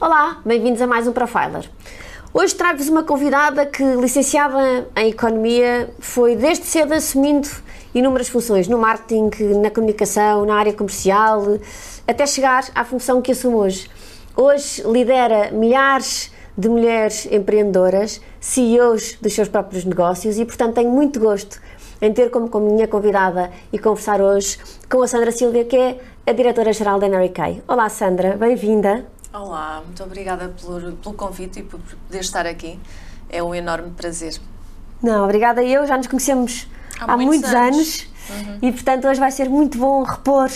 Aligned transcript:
Olá, 0.00 0.40
bem-vindos 0.44 0.80
a 0.80 0.86
mais 0.86 1.08
um 1.08 1.12
Profiler. 1.12 1.68
Hoje 2.32 2.54
trago-vos 2.54 2.88
uma 2.88 3.02
convidada 3.02 3.66
que, 3.66 3.82
licenciada 3.82 4.86
em 4.94 5.08
Economia, 5.08 5.90
foi 5.98 6.36
desde 6.36 6.66
cedo 6.66 6.94
assumindo 6.94 7.48
inúmeras 7.92 8.28
funções 8.28 8.68
no 8.68 8.78
marketing, 8.78 9.28
na 9.60 9.72
comunicação, 9.72 10.46
na 10.46 10.54
área 10.54 10.72
comercial, 10.72 11.58
até 12.06 12.24
chegar 12.26 12.64
à 12.76 12.84
função 12.84 13.20
que 13.20 13.32
assume 13.32 13.56
hoje. 13.56 13.90
Hoje 14.36 14.84
lidera 14.86 15.50
milhares 15.50 16.30
de 16.56 16.68
mulheres 16.68 17.26
empreendedoras, 17.32 18.20
CEOs 18.38 19.18
dos 19.20 19.32
seus 19.32 19.48
próprios 19.48 19.84
negócios 19.84 20.38
e, 20.38 20.44
portanto, 20.44 20.76
tenho 20.76 20.90
muito 20.90 21.18
gosto 21.18 21.60
em 22.00 22.12
ter 22.12 22.30
como, 22.30 22.48
como 22.48 22.70
minha 22.70 22.86
convidada 22.86 23.50
e 23.72 23.78
conversar 23.80 24.20
hoje 24.20 24.58
com 24.88 25.02
a 25.02 25.08
Sandra 25.08 25.32
Silvia, 25.32 25.64
que 25.64 25.76
é 25.76 25.98
a 26.24 26.30
diretora-geral 26.30 27.00
da 27.00 27.08
Kay. 27.30 27.64
Olá, 27.66 27.88
Sandra, 27.88 28.36
bem-vinda. 28.36 29.17
Olá, 29.32 29.82
muito 29.84 30.02
obrigada 30.02 30.54
por, 30.60 30.80
pelo 30.94 31.14
convite 31.14 31.60
e 31.60 31.62
por 31.62 31.78
poder 31.78 32.20
estar 32.20 32.46
aqui. 32.46 32.80
É 33.28 33.42
um 33.42 33.54
enorme 33.54 33.90
prazer. 33.90 34.40
Não, 35.02 35.24
obrigada 35.24 35.62
eu, 35.62 35.86
já 35.86 35.98
nos 35.98 36.06
conhecemos 36.06 36.66
há, 36.98 37.12
há 37.12 37.16
muitos, 37.16 37.36
muitos, 37.36 37.54
anos, 37.54 38.10
anos 38.30 38.46
uhum. 38.46 38.58
e 38.62 38.72
portanto 38.72 39.06
hoje 39.06 39.20
vai 39.20 39.30
ser 39.30 39.48
muito 39.50 39.76
bom 39.76 40.02
repor 40.02 40.50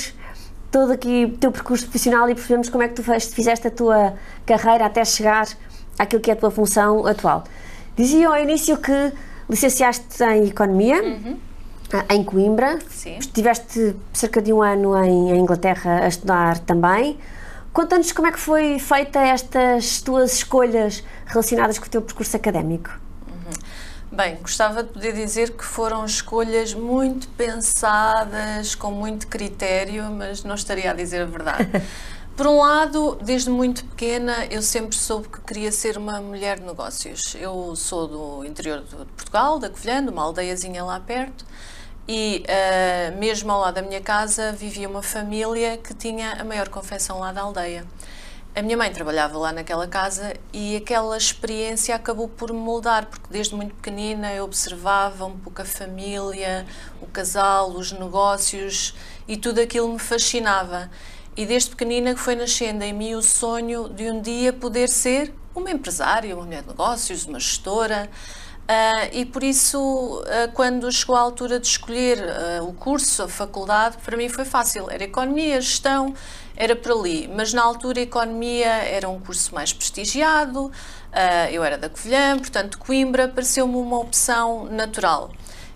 todo 0.70 0.90
aqui 0.90 1.26
o 1.26 1.36
teu 1.36 1.52
percurso 1.52 1.84
profissional 1.84 2.28
e 2.30 2.34
percebemos 2.34 2.70
como 2.70 2.82
é 2.82 2.88
que 2.88 2.94
tu 2.94 3.02
fizeste 3.02 3.68
a 3.68 3.70
tua 3.70 4.14
carreira 4.46 4.86
até 4.86 5.04
chegar 5.04 5.46
àquilo 5.98 6.22
que 6.22 6.30
é 6.30 6.34
a 6.34 6.36
tua 6.36 6.50
função 6.50 7.06
atual. 7.06 7.44
Dizia 7.94 8.26
ao 8.26 8.38
início 8.38 8.78
que 8.78 9.12
licenciaste 9.50 10.24
em 10.24 10.46
Economia, 10.46 11.02
uhum. 11.02 11.36
em 12.08 12.24
Coimbra, 12.24 12.78
Sim. 12.88 13.18
estiveste 13.18 13.94
cerca 14.14 14.40
de 14.40 14.50
um 14.50 14.62
ano 14.62 14.96
em, 15.04 15.32
em 15.32 15.38
Inglaterra 15.38 16.04
a 16.04 16.08
estudar 16.08 16.58
também. 16.60 17.18
Conta-nos 17.72 18.12
como 18.12 18.28
é 18.28 18.32
que 18.32 18.38
foi 18.38 18.78
feita 18.78 19.18
estas 19.20 20.02
tuas 20.02 20.34
escolhas 20.34 21.02
relacionadas 21.24 21.78
com 21.78 21.86
o 21.86 21.88
teu 21.88 22.02
percurso 22.02 22.36
académico. 22.36 22.90
Uhum. 23.26 24.16
Bem, 24.16 24.36
gostava 24.36 24.82
de 24.82 24.90
poder 24.90 25.14
dizer 25.14 25.52
que 25.52 25.64
foram 25.64 26.04
escolhas 26.04 26.74
muito 26.74 27.28
pensadas, 27.28 28.74
com 28.74 28.90
muito 28.90 29.26
critério, 29.26 30.04
mas 30.10 30.44
não 30.44 30.54
estaria 30.54 30.90
a 30.90 30.94
dizer 30.94 31.22
a 31.22 31.24
verdade. 31.24 31.66
Por 32.36 32.46
um 32.46 32.58
lado, 32.58 33.18
desde 33.22 33.50
muito 33.50 33.84
pequena, 33.84 34.46
eu 34.50 34.62
sempre 34.62 34.96
soube 34.96 35.28
que 35.28 35.40
queria 35.40 35.70
ser 35.70 35.98
uma 35.98 36.20
mulher 36.20 36.58
de 36.58 36.66
negócios. 36.66 37.36
Eu 37.38 37.76
sou 37.76 38.08
do 38.08 38.44
interior 38.44 38.80
de 38.80 38.96
Portugal, 38.96 39.58
da 39.58 39.68
Covilhã, 39.68 40.02
de 40.02 40.10
uma 40.10 40.22
aldeiazinha 40.22 40.82
lá 40.82 40.98
perto, 40.98 41.44
e 42.08 42.44
uh, 42.46 43.18
mesmo 43.18 43.52
ao 43.52 43.60
lado 43.60 43.74
da 43.74 43.82
minha 43.82 44.00
casa 44.00 44.52
vivia 44.52 44.88
uma 44.88 45.02
família 45.02 45.76
que 45.76 45.94
tinha 45.94 46.32
a 46.32 46.44
maior 46.44 46.68
confecção 46.68 47.18
lá 47.18 47.32
da 47.32 47.42
aldeia. 47.42 47.86
A 48.54 48.60
minha 48.60 48.76
mãe 48.76 48.92
trabalhava 48.92 49.38
lá 49.38 49.50
naquela 49.50 49.88
casa 49.88 50.34
e 50.52 50.76
aquela 50.76 51.16
experiência 51.16 51.94
acabou 51.94 52.28
por 52.28 52.52
me 52.52 52.58
moldar, 52.58 53.06
porque 53.06 53.28
desde 53.30 53.54
muito 53.54 53.74
pequenina 53.74 54.30
eu 54.34 54.44
observava 54.44 55.24
um 55.24 55.38
pouco 55.38 55.62
a 55.62 55.64
família, 55.64 56.66
o 57.00 57.06
casal, 57.06 57.70
os 57.70 57.92
negócios 57.92 58.94
e 59.26 59.38
tudo 59.38 59.58
aquilo 59.58 59.90
me 59.90 59.98
fascinava. 59.98 60.90
E 61.34 61.46
desde 61.46 61.70
pequenina 61.70 62.14
foi 62.14 62.34
nascendo 62.34 62.84
em 62.84 62.92
mim 62.92 63.14
o 63.14 63.22
sonho 63.22 63.88
de 63.88 64.10
um 64.10 64.20
dia 64.20 64.52
poder 64.52 64.86
ser 64.86 65.32
uma 65.54 65.70
empresária, 65.70 66.34
uma 66.34 66.44
mulher 66.44 66.60
de 66.60 66.68
negócios, 66.68 67.24
uma 67.24 67.40
gestora. 67.40 68.10
Uh, 68.62 69.08
e 69.12 69.26
por 69.26 69.42
isso, 69.42 69.78
uh, 70.20 70.52
quando 70.54 70.90
chegou 70.90 71.16
a 71.16 71.20
altura 71.20 71.58
de 71.58 71.66
escolher 71.66 72.18
uh, 72.60 72.68
o 72.68 72.72
curso, 72.72 73.24
a 73.24 73.28
faculdade, 73.28 73.98
para 73.98 74.16
mim 74.16 74.28
foi 74.28 74.44
fácil. 74.44 74.88
Era 74.88 75.04
economia, 75.04 75.60
gestão, 75.60 76.14
era 76.56 76.76
por 76.76 76.92
ali. 76.92 77.28
Mas 77.28 77.52
na 77.52 77.62
altura, 77.62 78.00
economia 78.00 78.68
era 78.68 79.08
um 79.08 79.20
curso 79.20 79.54
mais 79.54 79.72
prestigiado, 79.72 80.70
eu 81.50 81.62
era 81.62 81.76
da 81.76 81.90
Covilhã, 81.90 82.38
portanto, 82.38 82.78
Coimbra 82.78 83.28
pareceu-me 83.28 83.76
uma 83.76 83.98
opção 83.98 84.64
natural. 84.66 85.30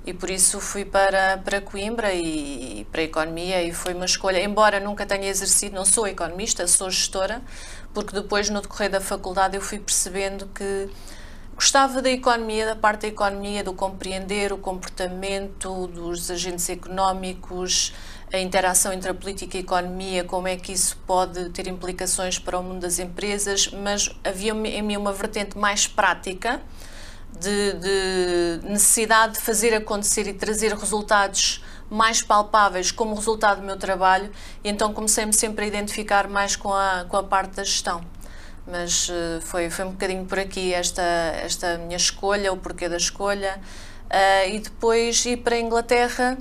E 0.06 0.14
por 0.14 0.30
isso 0.30 0.60
fui 0.60 0.84
para, 0.84 1.36
para 1.38 1.60
Coimbra 1.60 2.14
e, 2.14 2.80
e 2.80 2.84
para 2.86 3.00
a 3.00 3.04
economia 3.04 3.62
e 3.62 3.72
foi 3.72 3.92
uma 3.92 4.04
escolha, 4.06 4.40
embora 4.42 4.78
nunca 4.80 5.04
tenha 5.04 5.28
exercido, 5.28 5.74
não 5.74 5.84
sou 5.84 6.06
economista, 6.06 6.66
sou 6.66 6.88
gestora, 6.88 7.42
porque 7.92 8.14
depois 8.14 8.48
no 8.48 8.62
decorrer 8.62 8.88
da 8.90 9.00
faculdade 9.00 9.56
eu 9.56 9.60
fui 9.60 9.78
percebendo 9.78 10.46
que 10.54 10.88
Gostava 11.56 12.02
da 12.02 12.10
economia, 12.10 12.66
da 12.66 12.76
parte 12.76 13.02
da 13.02 13.08
economia, 13.08 13.64
do 13.64 13.72
compreender 13.72 14.52
o 14.52 14.58
comportamento 14.58 15.86
dos 15.86 16.30
agentes 16.30 16.68
económicos, 16.68 17.94
a 18.30 18.38
interação 18.38 18.92
entre 18.92 19.10
a 19.10 19.14
política 19.14 19.56
e 19.56 19.60
a 19.60 19.62
economia, 19.62 20.22
como 20.22 20.46
é 20.46 20.56
que 20.56 20.70
isso 20.72 20.98
pode 21.06 21.48
ter 21.48 21.66
implicações 21.66 22.38
para 22.38 22.58
o 22.58 22.62
mundo 22.62 22.80
das 22.80 22.98
empresas, 22.98 23.68
mas 23.68 24.14
havia 24.22 24.52
em 24.52 24.82
mim 24.82 24.98
uma 24.98 25.14
vertente 25.14 25.56
mais 25.56 25.86
prática 25.86 26.60
de, 27.40 27.72
de 27.72 28.68
necessidade 28.68 29.34
de 29.34 29.40
fazer 29.40 29.72
acontecer 29.72 30.26
e 30.26 30.34
trazer 30.34 30.74
resultados 30.74 31.64
mais 31.88 32.20
palpáveis 32.20 32.90
como 32.90 33.14
resultado 33.14 33.62
do 33.62 33.66
meu 33.66 33.78
trabalho, 33.78 34.30
e 34.62 34.68
então 34.68 34.92
comecei-me 34.92 35.32
sempre 35.32 35.64
a 35.64 35.68
identificar 35.68 36.28
mais 36.28 36.54
com 36.54 36.74
a, 36.74 37.06
com 37.08 37.16
a 37.16 37.22
parte 37.22 37.56
da 37.56 37.64
gestão 37.64 38.02
mas 38.66 39.08
uh, 39.08 39.40
foi, 39.42 39.70
foi 39.70 39.84
um 39.84 39.92
bocadinho 39.92 40.24
por 40.24 40.38
aqui 40.38 40.74
esta, 40.74 41.02
esta 41.02 41.78
minha 41.78 41.96
escolha, 41.96 42.52
o 42.52 42.56
porquê 42.56 42.88
da 42.88 42.96
escolha. 42.96 43.60
Uh, 44.06 44.50
e 44.50 44.58
depois 44.58 45.24
ir 45.26 45.38
para 45.38 45.56
a 45.56 45.60
Inglaterra 45.60 46.36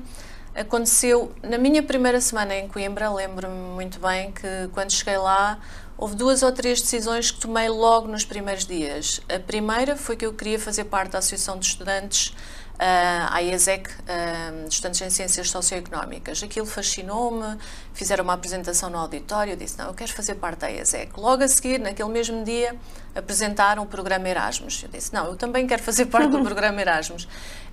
aconteceu 0.55 1.33
na 1.43 1.57
minha 1.57 1.83
primeira 1.83 2.21
semana 2.21 2.55
em 2.55 2.67
Coimbra. 2.67 3.11
Lembro-me 3.11 3.73
muito 3.75 3.99
bem 3.99 4.31
que 4.31 4.69
quando 4.73 4.91
cheguei 4.91 5.17
lá 5.17 5.59
houve 5.97 6.15
duas 6.15 6.43
ou 6.43 6.51
três 6.51 6.81
decisões 6.81 7.31
que 7.31 7.39
tomei 7.39 7.69
logo 7.69 8.07
nos 8.07 8.25
primeiros 8.25 8.65
dias. 8.65 9.21
A 9.33 9.39
primeira 9.39 9.95
foi 9.95 10.15
que 10.15 10.25
eu 10.25 10.33
queria 10.33 10.59
fazer 10.59 10.85
parte 10.85 11.11
da 11.11 11.19
Associação 11.19 11.57
de 11.57 11.65
Estudantes 11.65 12.33
a 12.77 13.41
IESEC, 13.41 13.89
uh, 13.89 14.67
Estudantes 14.67 15.01
em 15.01 15.09
Ciências 15.09 15.49
Socioeconómicas. 15.49 16.43
Aquilo 16.43 16.65
fascinou-me, 16.65 17.57
fizeram 17.93 18.23
uma 18.23 18.33
apresentação 18.33 18.89
no 18.89 18.97
auditório, 18.97 19.53
eu 19.53 19.57
disse, 19.57 19.77
não, 19.77 19.87
eu 19.87 19.93
quero 19.93 20.11
fazer 20.11 20.35
parte 20.35 20.59
da 20.59 20.71
IESEC. 20.71 21.17
Logo 21.19 21.43
a 21.43 21.47
seguir, 21.47 21.79
naquele 21.79 22.09
mesmo 22.09 22.43
dia, 22.43 22.75
apresentaram 23.15 23.83
o 23.83 23.85
programa 23.85 24.27
Erasmus. 24.27 24.83
Eu 24.83 24.89
disse, 24.89 25.13
não, 25.13 25.25
eu 25.27 25.35
também 25.35 25.65
quero 25.65 25.81
fazer 25.81 26.07
parte 26.07 26.29
do 26.29 26.41
programa 26.43 26.81
Erasmus. 26.81 27.27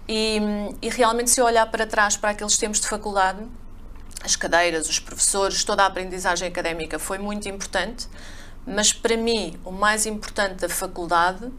E, 0.09 0.41
e 0.81 0.89
realmente, 0.89 1.31
se 1.31 1.41
eu 1.41 1.45
olhar 1.45 1.67
para 1.67 1.87
trás, 1.87 2.17
para 2.17 2.31
aqueles 2.31 2.57
tempos 2.57 2.81
de 2.81 2.89
faculdade, 2.89 3.41
as 4.25 4.37
cadeiras, 4.37 4.89
os 4.89 4.99
professores, 4.99 5.65
toda 5.65 5.83
a 5.83 5.87
aprendizagem 5.87 6.47
académica 6.47 6.99
foi 6.99 7.19
muito 7.19 7.49
importante, 7.49 8.09
mas 8.65 8.93
para 8.93 9.17
mim 9.17 9.59
o 9.65 9.73
mais 9.73 10.07
importante 10.07 10.61
da 10.61 10.69
faculdade 10.69 11.51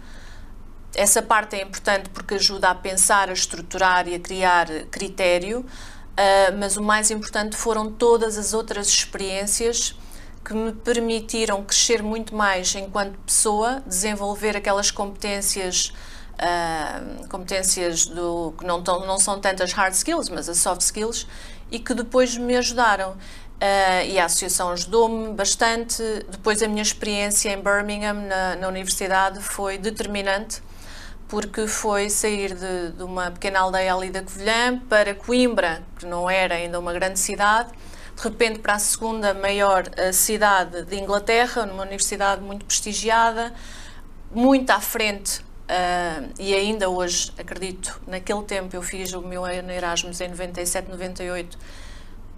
essa 0.95 1.21
parte 1.21 1.55
é 1.55 1.63
importante 1.63 2.09
porque 2.09 2.35
ajuda 2.35 2.69
a 2.69 2.75
pensar, 2.75 3.29
a 3.29 3.33
estruturar 3.33 4.07
e 4.07 4.15
a 4.15 4.19
criar 4.19 4.67
critério, 4.91 5.59
uh, 5.61 6.57
mas 6.57 6.77
o 6.77 6.83
mais 6.83 7.09
importante 7.11 7.55
foram 7.55 7.91
todas 7.91 8.37
as 8.37 8.53
outras 8.53 8.87
experiências 8.87 9.95
que 10.43 10.53
me 10.53 10.73
permitiram 10.73 11.63
crescer 11.63 12.03
muito 12.03 12.35
mais 12.35 12.75
enquanto 12.75 13.17
pessoa, 13.19 13.81
desenvolver 13.87 14.57
aquelas 14.57 14.91
competências 14.91 15.93
uh, 16.33 17.27
competências 17.27 18.05
do, 18.05 18.53
que 18.57 18.65
não, 18.65 18.83
tão, 18.83 19.05
não 19.05 19.17
são 19.17 19.39
tantas 19.39 19.71
hard 19.71 19.93
skills, 19.93 20.29
mas 20.29 20.49
as 20.49 20.57
soft 20.57 20.81
skills, 20.81 21.27
e 21.71 21.79
que 21.79 21.93
depois 21.93 22.37
me 22.37 22.55
ajudaram. 22.55 23.11
Uh, 23.11 24.05
e 24.05 24.19
a 24.19 24.25
associação 24.25 24.71
ajudou-me 24.71 25.33
bastante. 25.33 26.03
Depois, 26.29 26.61
a 26.61 26.67
minha 26.67 26.81
experiência 26.81 27.49
em 27.49 27.61
Birmingham, 27.61 28.13
na, 28.13 28.57
na 28.57 28.67
universidade, 28.67 29.39
foi 29.39 29.77
determinante 29.77 30.61
porque 31.33 31.65
foi 31.65 32.11
sair 32.11 32.53
de, 32.53 32.91
de, 32.91 33.01
uma 33.01 33.31
pequena 33.31 33.61
aldeia 33.61 33.95
ali 33.95 34.11
da 34.11 34.21
Covilhã 34.21 34.77
para 34.87 35.15
Coimbra, 35.15 35.81
que 35.97 36.05
não 36.05 36.29
era 36.29 36.53
ainda 36.53 36.79
uma 36.79 36.93
grande 36.93 37.17
cidade, 37.17 37.71
de 38.15 38.21
repente 38.21 38.59
para 38.59 38.75
a 38.75 38.79
segunda 38.79 39.33
maior 39.33 39.83
uh, 39.87 40.13
cidade 40.13 40.85
de 40.85 40.95
Inglaterra, 40.95 41.65
numa 41.65 41.81
universidade 41.81 42.39
muito 42.39 42.65
prestigiada, 42.65 43.51
muito 44.31 44.69
à 44.69 44.79
frente, 44.79 45.39
uh, 45.39 46.31
e 46.37 46.53
ainda 46.53 46.87
hoje, 46.87 47.33
acredito, 47.35 47.99
naquele 48.05 48.43
tempo 48.43 48.75
eu 48.75 48.83
fiz 48.83 49.11
o 49.13 49.21
meu 49.23 49.43
Erasmus 49.47 50.21
em 50.21 50.27
97, 50.27 50.87
98, 50.87 51.57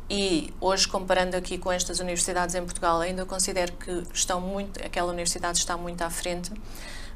e 0.10 0.54
hoje 0.62 0.88
comparando 0.88 1.36
aqui 1.36 1.58
com 1.58 1.70
estas 1.70 2.00
universidades 2.00 2.56
em 2.56 2.64
Portugal, 2.64 3.02
ainda 3.02 3.26
considero 3.26 3.74
que 3.74 4.04
estão 4.14 4.40
muito, 4.40 4.82
aquela 4.82 5.12
universidade 5.12 5.58
está 5.58 5.76
muito 5.76 6.02
à 6.02 6.10
frente 6.10 6.50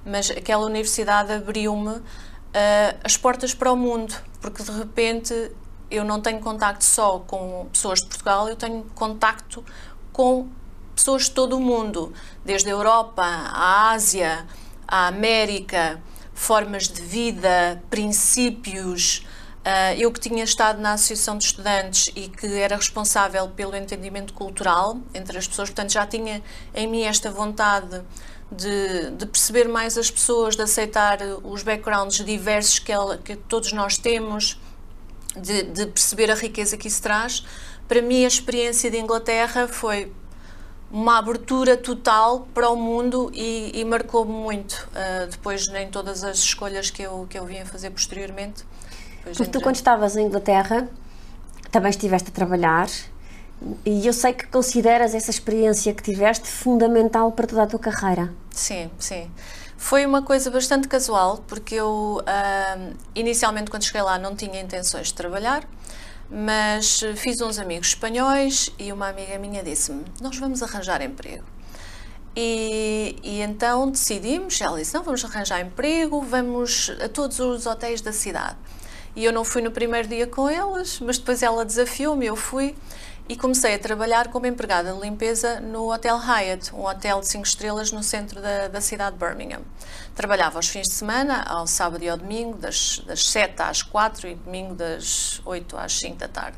mas 0.05 0.29
aquela 0.31 0.65
universidade 0.65 1.31
abriu-me 1.31 1.89
uh, 1.89 2.03
as 3.03 3.17
portas 3.17 3.53
para 3.53 3.71
o 3.71 3.75
mundo, 3.75 4.15
porque 4.41 4.63
de 4.63 4.71
repente 4.71 5.51
eu 5.89 6.03
não 6.05 6.21
tenho 6.21 6.39
contacto 6.39 6.83
só 6.83 7.19
com 7.19 7.67
pessoas 7.71 7.99
de 7.99 8.07
Portugal, 8.07 8.47
eu 8.47 8.55
tenho 8.55 8.83
contacto 8.95 9.63
com 10.11 10.47
pessoas 10.95 11.23
de 11.23 11.31
todo 11.31 11.57
o 11.57 11.59
mundo, 11.59 12.13
desde 12.43 12.69
a 12.69 12.71
Europa, 12.71 13.23
a 13.23 13.91
Ásia, 13.91 14.45
a 14.87 15.07
América, 15.07 16.01
formas 16.33 16.87
de 16.87 17.01
vida, 17.01 17.81
princípios, 17.89 19.25
Uh, 19.59 19.93
eu 19.97 20.09
que 20.09 20.21
tinha 20.21 20.41
estado 20.41 20.79
na 20.79 20.93
Associação 20.93 21.37
de 21.37 21.43
Estudantes 21.43 22.09
e 22.15 22.29
que 22.29 22.47
era 22.47 22.77
responsável 22.77 23.49
pelo 23.49 23.75
entendimento 23.75 24.33
cultural 24.33 24.97
entre 25.13 25.37
as 25.37 25.49
pessoas, 25.49 25.69
portanto 25.69 25.91
já 25.91 26.07
tinha 26.07 26.41
em 26.73 26.87
mim 26.87 27.03
esta 27.03 27.29
vontade 27.29 28.01
de, 28.51 29.11
de 29.11 29.25
perceber 29.25 29.67
mais 29.67 29.97
as 29.97 30.09
pessoas, 30.09 30.55
de 30.55 30.61
aceitar 30.61 31.19
os 31.43 31.63
backgrounds 31.63 32.23
diversos 32.23 32.79
que, 32.79 32.91
ela, 32.91 33.17
que 33.17 33.35
todos 33.35 33.71
nós 33.71 33.97
temos, 33.97 34.59
de, 35.35 35.63
de 35.63 35.85
perceber 35.87 36.31
a 36.31 36.35
riqueza 36.35 36.77
que 36.77 36.87
isso 36.87 37.01
traz. 37.01 37.45
Para 37.87 38.01
mim, 38.01 38.23
a 38.23 38.27
experiência 38.27 38.89
de 38.89 38.97
Inglaterra 38.97 39.67
foi 39.67 40.11
uma 40.91 41.19
abertura 41.19 41.77
total 41.77 42.47
para 42.53 42.69
o 42.69 42.75
mundo 42.75 43.31
e, 43.33 43.71
e 43.73 43.85
marcou-me 43.85 44.31
muito. 44.31 44.89
Uh, 44.89 45.27
depois, 45.29 45.67
nem 45.67 45.89
todas 45.89 46.23
as 46.23 46.39
escolhas 46.39 46.89
que 46.89 47.03
eu, 47.03 47.27
que 47.29 47.37
eu 47.37 47.45
vim 47.45 47.59
a 47.59 47.65
fazer 47.65 47.91
posteriormente 47.91 48.65
porque 49.23 49.45
tu, 49.45 49.61
quando 49.61 49.75
estavas 49.75 50.15
em 50.15 50.25
Inglaterra, 50.25 50.87
também 51.71 51.89
estiveste 51.89 52.29
a 52.29 52.31
trabalhar 52.31 52.87
e 53.85 54.05
eu 54.05 54.13
sei 54.13 54.33
que 54.33 54.47
consideras 54.47 55.13
essa 55.13 55.29
experiência 55.29 55.93
que 55.93 56.03
tiveste 56.03 56.47
fundamental 56.47 57.31
para 57.31 57.47
toda 57.47 57.63
a 57.63 57.67
tua 57.67 57.79
carreira. 57.79 58.33
Sim, 58.51 58.89
sim. 58.97 59.29
Foi 59.77 60.05
uma 60.05 60.21
coisa 60.21 60.51
bastante 60.51 60.87
casual, 60.87 61.43
porque 61.47 61.75
eu, 61.75 62.21
uh, 62.21 62.95
inicialmente, 63.15 63.71
quando 63.71 63.83
cheguei 63.83 64.01
lá, 64.01 64.17
não 64.17 64.35
tinha 64.35 64.59
intenções 64.61 65.07
de 65.07 65.13
trabalhar, 65.13 65.63
mas 66.29 67.01
fiz 67.15 67.39
uns 67.41 67.57
amigos 67.57 67.89
espanhóis 67.89 68.71
e 68.77 68.91
uma 68.91 69.07
amiga 69.07 69.37
minha 69.39 69.63
disse-me: 69.63 70.03
Nós 70.21 70.37
vamos 70.37 70.61
arranjar 70.61 71.01
emprego. 71.01 71.43
E, 72.35 73.15
e, 73.23 73.41
então 73.41 73.89
decidimos, 73.89 74.61
ela 74.61 74.77
disse, 74.77 74.93
não, 74.93 75.03
vamos 75.03 75.25
arranjar 75.25 75.59
emprego, 75.61 76.21
vamos 76.21 76.91
a 77.03 77.09
todos 77.09 77.39
os 77.39 77.65
hotéis 77.65 78.01
da 78.01 78.13
cidade. 78.13 78.55
E 79.15 79.25
eu 79.25 79.33
não 79.33 79.43
fui 79.43 79.61
no 79.61 79.71
primeiro 79.71 80.07
dia 80.07 80.27
com 80.27 80.49
eles, 80.49 80.99
mas 80.99 81.17
depois 81.17 81.41
ela 81.43 81.65
desafiou-me, 81.65 82.25
eu 82.25 82.35
fui 82.35 82.75
e 83.29 83.35
comecei 83.35 83.75
a 83.75 83.79
trabalhar 83.79 84.29
como 84.29 84.47
empregada 84.47 84.91
de 84.91 84.99
limpeza 84.99 85.59
no 85.59 85.93
Hotel 85.93 86.17
Hyatt, 86.17 86.73
um 86.73 86.83
hotel 86.83 87.19
de 87.19 87.27
5 87.27 87.45
estrelas 87.45 87.91
no 87.91 88.01
centro 88.01 88.41
da, 88.41 88.67
da, 88.67 88.81
cidade 88.81 89.15
de 89.15 89.23
Birmingham. 89.23 89.61
Trabalhava 90.15 90.57
aos 90.57 90.67
fins 90.67 90.87
de 90.87 90.95
semana, 90.95 91.43
ao 91.43 91.67
sábado 91.67 92.03
e 92.03 92.09
ao 92.09 92.17
domingo, 92.17 92.57
das, 92.57 93.03
das 93.05 93.29
7 93.29 93.61
às 93.61 93.83
4 93.83 94.29
e 94.29 94.35
domingo 94.35 94.73
das 94.73 95.39
8 95.45 95.77
às 95.77 95.93
5 95.99 96.17
da 96.17 96.27
tarde. 96.27 96.57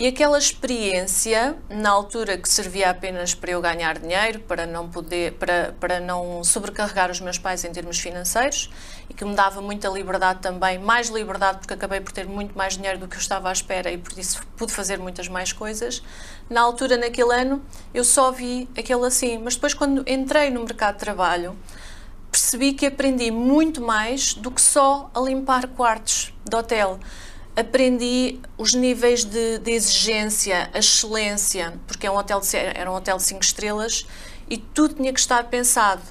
E 0.00 0.06
aquela 0.06 0.38
experiência, 0.38 1.58
na 1.68 1.90
altura 1.90 2.38
que 2.38 2.48
servia 2.48 2.88
apenas 2.88 3.34
para 3.34 3.50
eu 3.50 3.60
ganhar 3.60 3.98
dinheiro, 3.98 4.40
para 4.40 4.64
não 4.64 4.88
poder, 4.88 5.34
para, 5.34 5.74
para 5.78 6.00
não 6.00 6.42
sobrecarregar 6.42 7.10
os 7.10 7.20
meus 7.20 7.36
pais 7.36 7.64
em 7.66 7.70
termos 7.70 7.98
financeiros 7.98 8.70
e 9.10 9.12
que 9.12 9.22
me 9.26 9.34
dava 9.34 9.60
muita 9.60 9.90
liberdade 9.90 10.38
também, 10.40 10.78
mais 10.78 11.10
liberdade 11.10 11.58
porque 11.58 11.74
acabei 11.74 12.00
por 12.00 12.12
ter 12.12 12.26
muito 12.26 12.56
mais 12.56 12.78
dinheiro 12.78 12.98
do 12.98 13.06
que 13.06 13.16
eu 13.16 13.20
estava 13.20 13.50
à 13.50 13.52
espera 13.52 13.92
e 13.92 13.98
por 13.98 14.18
isso 14.18 14.40
pude 14.56 14.72
fazer 14.72 14.98
muitas 14.98 15.28
mais 15.28 15.52
coisas. 15.52 16.02
Na 16.48 16.62
altura, 16.62 16.96
naquele 16.96 17.34
ano, 17.34 17.62
eu 17.92 18.02
só 18.02 18.32
vi 18.32 18.70
aquele 18.78 19.04
assim, 19.04 19.36
mas 19.36 19.54
depois 19.54 19.74
quando 19.74 20.02
entrei 20.10 20.48
no 20.48 20.60
mercado 20.60 20.94
de 20.94 21.00
trabalho, 21.00 21.54
percebi 22.32 22.72
que 22.72 22.86
aprendi 22.86 23.30
muito 23.30 23.82
mais 23.82 24.32
do 24.32 24.50
que 24.50 24.62
só 24.62 25.10
a 25.14 25.20
limpar 25.20 25.66
quartos 25.68 26.32
de 26.42 26.56
hotel 26.56 26.98
aprendi 27.56 28.40
os 28.56 28.74
níveis 28.74 29.24
de, 29.24 29.58
de, 29.58 29.72
exigência, 29.72 30.70
a 30.72 30.78
excelência, 30.78 31.74
porque 31.86 32.06
é 32.06 32.10
um 32.10 32.16
hotel 32.16 32.40
de, 32.40 32.56
era 32.56 32.90
um 32.90 32.94
hotel 32.94 33.16
de 33.16 33.24
5 33.24 33.42
estrelas 33.42 34.06
e 34.48 34.56
tudo 34.56 34.94
tinha 34.94 35.12
que 35.12 35.20
estar 35.20 35.44
pensado. 35.44 36.02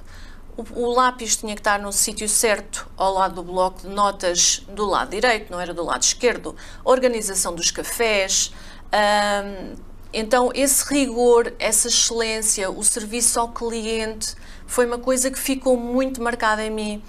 O, 0.58 0.82
o 0.82 0.94
lápis 0.94 1.38
tinha 1.38 1.56
que 1.56 1.62
estar 1.62 1.80
no 1.80 1.92
sítio 1.92 2.28
certo, 2.28 2.90
ao 2.98 3.14
lado 3.14 3.36
do 3.36 3.44
bloco 3.44 3.82
de 3.82 3.88
notas, 3.88 4.64
do 4.70 4.86
lado 4.86 5.12
direito, 5.12 5.52
não 5.52 5.60
era 5.60 5.74
do 5.74 5.84
lado 5.84 6.04
esquerdo. 6.04 6.56
A 6.84 6.90
organização 6.90 7.56
dos 7.56 7.72
cafés. 7.72 8.52
Hum, 8.94 9.76
então, 10.12 10.52
esse 10.56 10.84
rigor, 10.92 11.54
essa 11.60 11.88
excelência, 11.88 12.70
o 12.70 12.84
serviço 12.84 13.40
ao 13.40 13.50
cliente, 13.50 14.36
foi 14.66 14.86
uma 14.86 14.98
coisa 14.98 15.30
que 15.30 15.40
ficou 15.40 15.78
muito 15.78 16.22
marcada 16.22 16.64
em 16.64 16.72
mim 16.72 17.04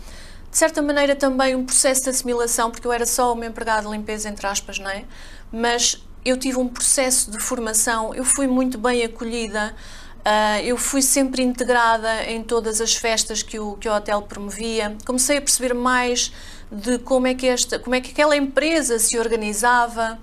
de 0.50 0.58
certa 0.58 0.82
maneira 0.82 1.14
também 1.14 1.54
um 1.54 1.64
processo 1.64 2.04
de 2.04 2.10
assimilação, 2.10 2.70
porque 2.70 2.86
eu 2.86 2.92
era 2.92 3.06
só 3.06 3.32
uma 3.32 3.46
empregada 3.46 3.82
de 3.88 3.92
limpeza, 3.96 4.28
entre 4.28 4.46
aspas, 4.46 4.78
não 4.78 4.90
é? 4.90 5.04
Mas 5.52 6.02
eu 6.24 6.36
tive 6.36 6.58
um 6.58 6.68
processo 6.68 7.30
de 7.30 7.38
formação, 7.38 8.14
eu 8.14 8.24
fui 8.24 8.46
muito 8.46 8.76
bem 8.76 9.04
acolhida, 9.04 9.74
uh, 10.18 10.60
eu 10.64 10.76
fui 10.76 11.02
sempre 11.02 11.42
integrada 11.42 12.24
em 12.24 12.42
todas 12.42 12.80
as 12.80 12.94
festas 12.94 13.42
que 13.42 13.58
o, 13.58 13.76
que 13.76 13.88
o 13.88 13.94
hotel 13.94 14.22
promovia, 14.22 14.96
comecei 15.06 15.38
a 15.38 15.40
perceber 15.40 15.72
mais 15.72 16.32
de 16.70 16.98
como 16.98 17.28
é 17.28 17.34
que, 17.34 17.46
esta, 17.46 17.78
como 17.78 17.94
é 17.94 18.00
que 18.00 18.10
aquela 18.10 18.36
empresa 18.36 18.98
se 18.98 19.18
organizava. 19.18 20.18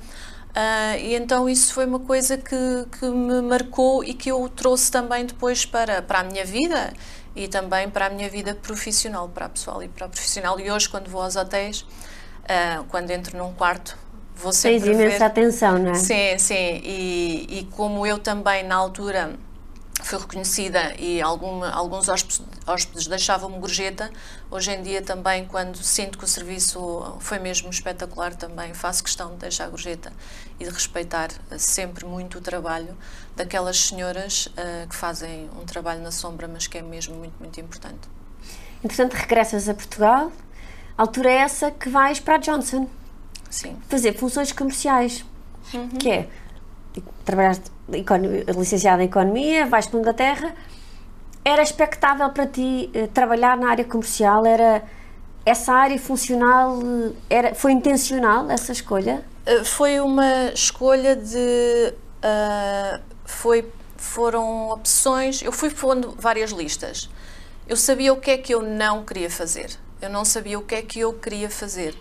Uh, 0.49 0.97
e 0.99 1.13
então 1.13 1.47
isso 1.47 1.71
foi 1.71 1.85
uma 1.85 1.99
coisa 1.99 2.35
que, 2.35 2.85
que 2.99 3.05
me 3.05 3.41
marcou 3.43 4.03
e 4.03 4.13
que 4.13 4.31
eu 4.31 4.49
trouxe 4.49 4.91
também 4.91 5.25
depois 5.25 5.65
para, 5.65 6.01
para 6.01 6.21
a 6.21 6.23
minha 6.23 6.43
vida 6.43 6.91
e 7.37 7.47
também 7.47 7.87
para 7.87 8.07
a 8.07 8.09
minha 8.09 8.27
vida 8.27 8.55
profissional, 8.55 9.29
para 9.29 9.45
a 9.45 9.49
pessoal 9.49 9.83
e 9.83 9.87
para 9.87 10.07
a 10.07 10.09
profissional. 10.09 10.59
E 10.59 10.71
hoje, 10.71 10.89
quando 10.89 11.07
vou 11.07 11.21
aos 11.21 11.35
hotéis, 11.35 11.81
uh, 11.81 12.83
quando 12.89 13.11
entro 13.11 13.37
num 13.37 13.53
quarto, 13.53 13.95
vou 14.35 14.51
sempre 14.51 14.81
Tens 14.81 14.95
imensa 14.95 15.25
atenção, 15.27 15.77
não 15.77 15.91
é? 15.91 15.93
Sim, 15.93 16.37
sim. 16.39 16.81
E, 16.83 17.59
e 17.59 17.67
como 17.75 18.07
eu 18.07 18.17
também, 18.17 18.63
na 18.63 18.75
altura, 18.75 19.33
fui 20.03 20.19
reconhecida 20.19 20.93
e 20.99 21.21
alguma, 21.21 21.69
alguns 21.71 22.07
hóspedes, 22.07 23.07
deixavam-me 23.07 23.57
gorjeta. 23.59 24.11
Hoje 24.49 24.71
em 24.71 24.81
dia 24.81 25.01
também, 25.01 25.45
quando 25.45 25.77
sinto 25.77 26.17
que 26.17 26.23
o 26.23 26.27
serviço 26.27 27.17
foi 27.19 27.39
mesmo 27.39 27.69
espetacular, 27.69 28.35
também 28.35 28.73
faço 28.73 29.03
questão 29.03 29.31
de 29.31 29.37
deixar 29.37 29.65
a 29.65 29.69
gorjeta 29.69 30.13
e 30.59 30.65
de 30.65 30.69
respeitar 30.69 31.29
sempre 31.57 32.05
muito 32.05 32.37
o 32.37 32.41
trabalho 32.41 32.95
daquelas 33.35 33.79
senhoras 33.79 34.47
uh, 34.47 34.87
que 34.87 34.95
fazem 34.95 35.49
um 35.59 35.65
trabalho 35.65 36.01
na 36.01 36.11
sombra, 36.11 36.47
mas 36.47 36.67
que 36.67 36.77
é 36.77 36.81
mesmo 36.81 37.15
muito, 37.15 37.35
muito 37.39 37.59
importante. 37.59 38.07
Entretanto, 38.83 39.13
regressas 39.13 39.67
a 39.67 39.73
Portugal, 39.73 40.31
altura 40.97 41.31
é 41.31 41.37
essa 41.37 41.71
que 41.71 41.89
vais 41.89 42.19
para 42.19 42.35
a 42.35 42.37
Johnson. 42.37 42.87
Sim. 43.49 43.77
Fazer 43.89 44.13
funções 44.13 44.51
comerciais, 44.51 45.25
uhum. 45.73 45.89
que 45.89 46.09
é 46.09 46.29
trabalhaste 47.23 47.76
licenciada 48.57 49.01
em 49.01 49.05
Economia, 49.05 49.65
vais 49.65 49.87
para 49.87 49.97
a 49.97 50.01
Inglaterra, 50.01 50.55
era 51.43 51.61
expectável 51.61 52.29
para 52.29 52.45
ti 52.45 52.89
eh, 52.93 53.07
trabalhar 53.07 53.55
na 53.55 53.69
área 53.69 53.85
comercial? 53.85 54.45
Era 54.45 54.83
essa 55.45 55.71
área 55.71 55.97
funcional, 55.97 56.77
eh, 56.81 57.11
era, 57.29 57.55
foi 57.55 57.71
intencional 57.71 58.51
essa 58.51 58.73
escolha? 58.73 59.23
Uh, 59.47 59.63
foi 59.63 59.99
uma 60.01 60.51
escolha 60.53 61.15
de. 61.15 61.93
Uh, 62.17 63.01
foi, 63.23 63.71
foram 63.95 64.69
opções. 64.71 65.41
Eu 65.41 65.53
fui 65.53 65.69
pondo 65.69 66.13
várias 66.19 66.51
listas. 66.51 67.09
Eu 67.65 67.77
sabia 67.77 68.11
o 68.11 68.17
que 68.17 68.31
é 68.31 68.37
que 68.37 68.53
eu 68.53 68.61
não 68.61 69.05
queria 69.05 69.29
fazer. 69.29 69.71
Eu 70.01 70.09
não 70.09 70.25
sabia 70.25 70.59
o 70.59 70.61
que 70.61 70.75
é 70.75 70.81
que 70.81 70.99
eu 70.99 71.13
queria 71.13 71.49
fazer. 71.49 71.95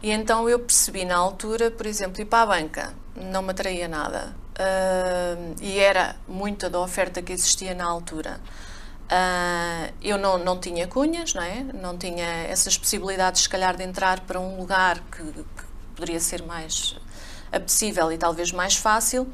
E 0.00 0.12
então 0.12 0.48
eu 0.48 0.60
percebi 0.60 1.04
na 1.04 1.16
altura, 1.16 1.70
por 1.70 1.84
exemplo, 1.84 2.22
ir 2.22 2.26
para 2.26 2.42
a 2.42 2.46
banca 2.46 2.94
não 3.20 3.42
me 3.42 3.50
atraía 3.50 3.88
nada. 3.88 4.34
Uh, 4.58 5.54
e 5.60 5.78
era 5.78 6.16
muita 6.26 6.68
da 6.68 6.80
oferta 6.80 7.22
que 7.22 7.32
existia 7.32 7.74
na 7.74 7.84
altura. 7.84 8.40
Uh, 9.04 9.94
eu 10.02 10.18
não, 10.18 10.36
não 10.36 10.58
tinha 10.58 10.88
cunhas, 10.88 11.32
não 11.32 11.42
é? 11.42 11.62
Não 11.72 11.96
tinha 11.96 12.26
essas 12.26 12.76
possibilidades, 12.76 13.42
se 13.42 13.48
calhar, 13.48 13.76
de 13.76 13.84
entrar 13.84 14.20
para 14.20 14.40
um 14.40 14.58
lugar 14.58 14.98
que, 15.10 15.22
que 15.22 15.64
poderia 15.94 16.20
ser 16.20 16.42
mais 16.42 16.96
apetecível 17.52 18.10
e 18.12 18.18
talvez 18.18 18.52
mais 18.52 18.76
fácil. 18.76 19.26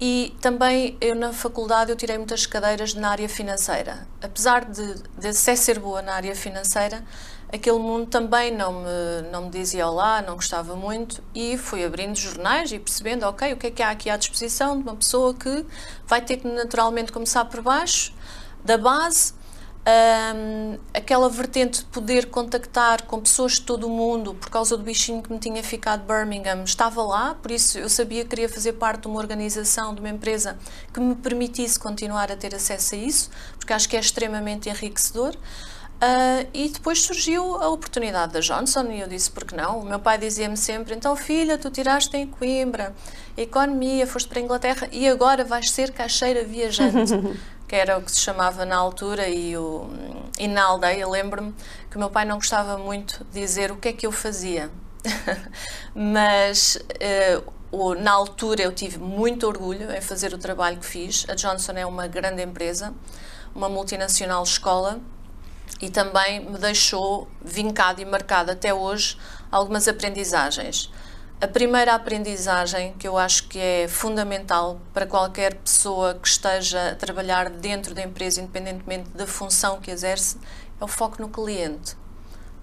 E 0.00 0.34
também 0.40 0.96
eu 1.00 1.14
na 1.14 1.32
faculdade 1.32 1.90
eu 1.90 1.96
tirei 1.96 2.16
muitas 2.16 2.46
cadeiras 2.46 2.94
na 2.94 3.10
área 3.10 3.28
financeira. 3.28 4.06
Apesar 4.20 4.64
de, 4.64 4.94
de 5.18 5.32
ser 5.34 5.78
boa 5.78 6.02
na 6.02 6.14
área 6.14 6.34
financeira, 6.34 7.04
aquele 7.52 7.78
mundo 7.78 8.06
também 8.06 8.50
não 8.50 8.72
me, 8.72 9.30
não 9.30 9.44
me 9.44 9.50
dizia 9.50 9.86
olá, 9.86 10.22
não 10.22 10.36
gostava 10.36 10.74
muito 10.74 11.22
e 11.34 11.58
fui 11.58 11.84
abrindo 11.84 12.16
jornais 12.16 12.72
e 12.72 12.78
percebendo, 12.78 13.24
ok, 13.24 13.52
o 13.52 13.56
que 13.56 13.66
é 13.66 13.70
que 13.70 13.82
há 13.82 13.90
aqui 13.90 14.08
à 14.08 14.16
disposição 14.16 14.76
de 14.76 14.82
uma 14.82 14.96
pessoa 14.96 15.34
que 15.34 15.64
vai 16.06 16.22
ter 16.22 16.38
que 16.38 16.48
naturalmente 16.48 17.12
começar 17.12 17.44
por 17.44 17.60
baixo, 17.60 18.14
da 18.64 18.78
base, 18.78 19.34
um, 19.84 20.78
aquela 20.94 21.28
vertente 21.28 21.80
de 21.80 21.84
poder 21.86 22.26
contactar 22.26 23.02
com 23.02 23.20
pessoas 23.20 23.54
de 23.54 23.62
todo 23.62 23.88
o 23.88 23.90
mundo 23.90 24.32
por 24.32 24.48
causa 24.48 24.76
do 24.76 24.84
bichinho 24.84 25.20
que 25.20 25.32
me 25.32 25.40
tinha 25.40 25.62
ficado 25.62 26.06
Birmingham 26.06 26.62
estava 26.62 27.02
lá, 27.02 27.34
por 27.34 27.50
isso 27.50 27.78
eu 27.78 27.88
sabia 27.88 28.22
que 28.22 28.30
queria 28.30 28.48
fazer 28.48 28.74
parte 28.74 29.02
de 29.02 29.08
uma 29.08 29.18
organização, 29.18 29.92
de 29.92 30.00
uma 30.00 30.08
empresa 30.08 30.56
que 30.94 31.00
me 31.00 31.16
permitisse 31.16 31.78
continuar 31.78 32.30
a 32.30 32.36
ter 32.36 32.54
acesso 32.54 32.94
a 32.94 32.98
isso, 32.98 33.30
porque 33.58 33.72
acho 33.72 33.88
que 33.88 33.96
é 33.96 34.00
extremamente 34.00 34.68
enriquecedor. 34.68 35.36
Uh, 36.02 36.48
e 36.52 36.68
depois 36.68 37.00
surgiu 37.00 37.62
a 37.62 37.68
oportunidade 37.68 38.32
da 38.32 38.40
Johnson 38.40 38.90
e 38.90 38.98
eu 38.98 39.06
disse, 39.06 39.30
por 39.30 39.44
que 39.44 39.54
não? 39.54 39.78
O 39.78 39.84
meu 39.84 40.00
pai 40.00 40.18
dizia-me 40.18 40.56
sempre, 40.56 40.96
então 40.96 41.14
filha, 41.14 41.56
tu 41.56 41.70
tiraste 41.70 42.16
em 42.16 42.26
Coimbra, 42.26 42.92
economia, 43.36 44.04
foste 44.04 44.28
para 44.28 44.40
a 44.40 44.42
Inglaterra 44.42 44.88
e 44.90 45.08
agora 45.08 45.44
vais 45.44 45.70
ser 45.70 45.92
caixeira 45.92 46.42
viajante, 46.42 47.12
que 47.68 47.76
era 47.76 47.98
o 47.98 48.02
que 48.02 48.10
se 48.10 48.18
chamava 48.18 48.64
na 48.64 48.74
altura 48.74 49.28
e, 49.28 49.56
o, 49.56 49.88
e 50.40 50.48
na 50.48 50.64
aldeia 50.64 51.06
lembro-me 51.06 51.54
que 51.88 51.94
o 51.94 52.00
meu 52.00 52.10
pai 52.10 52.24
não 52.24 52.34
gostava 52.34 52.76
muito 52.76 53.24
de 53.32 53.40
dizer 53.40 53.70
o 53.70 53.76
que 53.76 53.86
é 53.90 53.92
que 53.92 54.04
eu 54.04 54.10
fazia. 54.10 54.72
mas 55.94 56.80
uh, 57.70 57.94
na 57.94 58.10
altura 58.10 58.62
eu 58.62 58.72
tive 58.72 58.98
muito 58.98 59.46
orgulho 59.46 59.92
em 59.92 60.00
fazer 60.00 60.34
o 60.34 60.38
trabalho 60.38 60.78
que 60.78 60.86
fiz. 60.86 61.24
A 61.28 61.36
Johnson 61.36 61.74
é 61.76 61.86
uma 61.86 62.08
grande 62.08 62.42
empresa, 62.42 62.92
uma 63.54 63.68
multinacional 63.68 64.42
escola 64.42 65.00
e 65.80 65.90
também 65.90 66.40
me 66.40 66.58
deixou 66.58 67.28
vincado 67.44 68.00
e 68.00 68.04
marcado 68.04 68.50
até 68.50 68.72
hoje 68.72 69.16
algumas 69.50 69.88
aprendizagens. 69.88 70.90
A 71.40 71.48
primeira 71.48 71.94
aprendizagem 71.94 72.94
que 72.98 73.08
eu 73.08 73.18
acho 73.18 73.48
que 73.48 73.58
é 73.58 73.88
fundamental 73.88 74.80
para 74.94 75.06
qualquer 75.06 75.56
pessoa 75.56 76.14
que 76.14 76.28
esteja 76.28 76.92
a 76.92 76.94
trabalhar 76.94 77.50
dentro 77.50 77.94
da 77.94 78.02
empresa, 78.02 78.40
independentemente 78.40 79.10
da 79.10 79.26
função 79.26 79.80
que 79.80 79.90
exerce, 79.90 80.38
é 80.80 80.84
o 80.84 80.86
foco 80.86 81.20
no 81.20 81.28
cliente. 81.28 81.96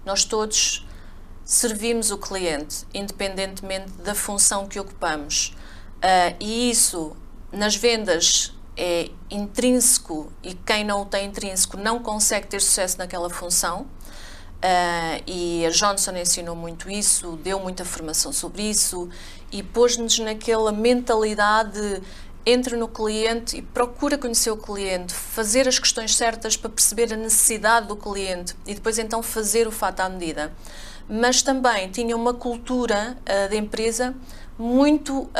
Nós 0.02 0.24
todos 0.24 0.86
servimos 1.44 2.10
o 2.10 2.16
cliente, 2.16 2.86
independentemente 2.94 3.90
da 3.98 4.14
função 4.14 4.66
que 4.66 4.80
ocupamos. 4.80 5.54
Uh, 5.96 6.36
e 6.40 6.70
isso, 6.70 7.14
nas 7.52 7.76
vendas, 7.76 8.54
é 8.82 9.10
intrínseco 9.30 10.32
e 10.42 10.54
quem 10.54 10.84
não 10.84 11.02
o 11.02 11.04
tem 11.04 11.26
intrínseco 11.26 11.76
não 11.76 11.98
consegue 11.98 12.46
ter 12.46 12.62
sucesso 12.62 12.96
naquela 12.96 13.28
função. 13.28 13.82
Uh, 13.82 15.22
e 15.26 15.66
a 15.66 15.70
Johnson 15.70 16.16
ensinou 16.16 16.56
muito 16.56 16.90
isso, 16.90 17.38
deu 17.42 17.60
muita 17.60 17.84
formação 17.84 18.32
sobre 18.32 18.62
isso 18.62 19.08
e 19.52 19.62
pôs-nos 19.62 20.18
naquela 20.18 20.72
mentalidade 20.72 21.72
de 21.72 22.02
entre 22.44 22.74
no 22.74 22.88
cliente 22.88 23.58
e 23.58 23.62
procura 23.62 24.16
conhecer 24.16 24.50
o 24.50 24.56
cliente, 24.56 25.12
fazer 25.12 25.68
as 25.68 25.78
questões 25.78 26.16
certas 26.16 26.56
para 26.56 26.70
perceber 26.70 27.12
a 27.12 27.16
necessidade 27.16 27.86
do 27.86 27.96
cliente 27.96 28.56
e 28.66 28.74
depois 28.74 28.98
então 28.98 29.22
fazer 29.22 29.68
o 29.68 29.70
fato 29.70 30.00
à 30.00 30.08
medida. 30.08 30.52
Mas 31.06 31.42
também 31.42 31.90
tinha 31.90 32.16
uma 32.16 32.32
cultura 32.32 33.18
uh, 33.20 33.48
de 33.48 33.56
empresa 33.56 34.14
muito 34.60 35.22
uh, 35.22 35.30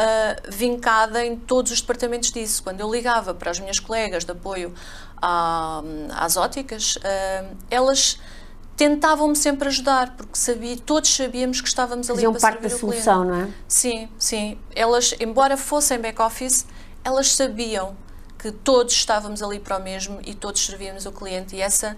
vincada 0.49 1.25
em 1.25 1.37
todos 1.37 1.71
os 1.71 1.81
departamentos 1.81 2.33
disso. 2.33 2.63
Quando 2.63 2.81
eu 2.81 2.91
ligava 2.91 3.35
para 3.35 3.51
as 3.51 3.61
minhas 3.61 3.79
colegas 3.79 4.25
de 4.25 4.33
apoio 4.33 4.73
à, 5.21 5.83
às 6.15 6.39
óticas, 6.39 6.97
uh, 6.97 7.57
elas 7.71 8.19
tentavam-me 8.77 9.37
sempre 9.37 9.69
ajudar, 9.69 10.17
porque 10.17 10.39
sabia, 10.39 10.75
todos 10.79 11.15
sabíamos 11.15 11.61
que 11.61 11.69
estávamos 11.69 12.09
ali 12.09 12.17
Faziam 12.17 12.33
para 12.33 12.41
parte 12.41 12.63
da 12.63 12.71
solução, 12.71 13.25
não 13.25 13.35
é? 13.43 13.49
Sim, 13.69 14.09
sim. 14.19 14.59
Elas, 14.75 15.15
embora 15.21 15.55
fossem 15.59 15.99
back-office, 15.99 16.65
elas 17.05 17.31
sabiam 17.33 17.95
que 18.39 18.51
todos 18.51 18.95
estávamos 18.95 19.43
ali 19.43 19.61
para 19.61 19.77
o 19.77 19.83
mesmo 19.83 20.19
e 20.25 20.35
todos 20.35 20.65
servíamos 20.65 21.05
o 21.05 21.13
cliente. 21.13 21.55
E 21.55 21.61
essa 21.61 21.95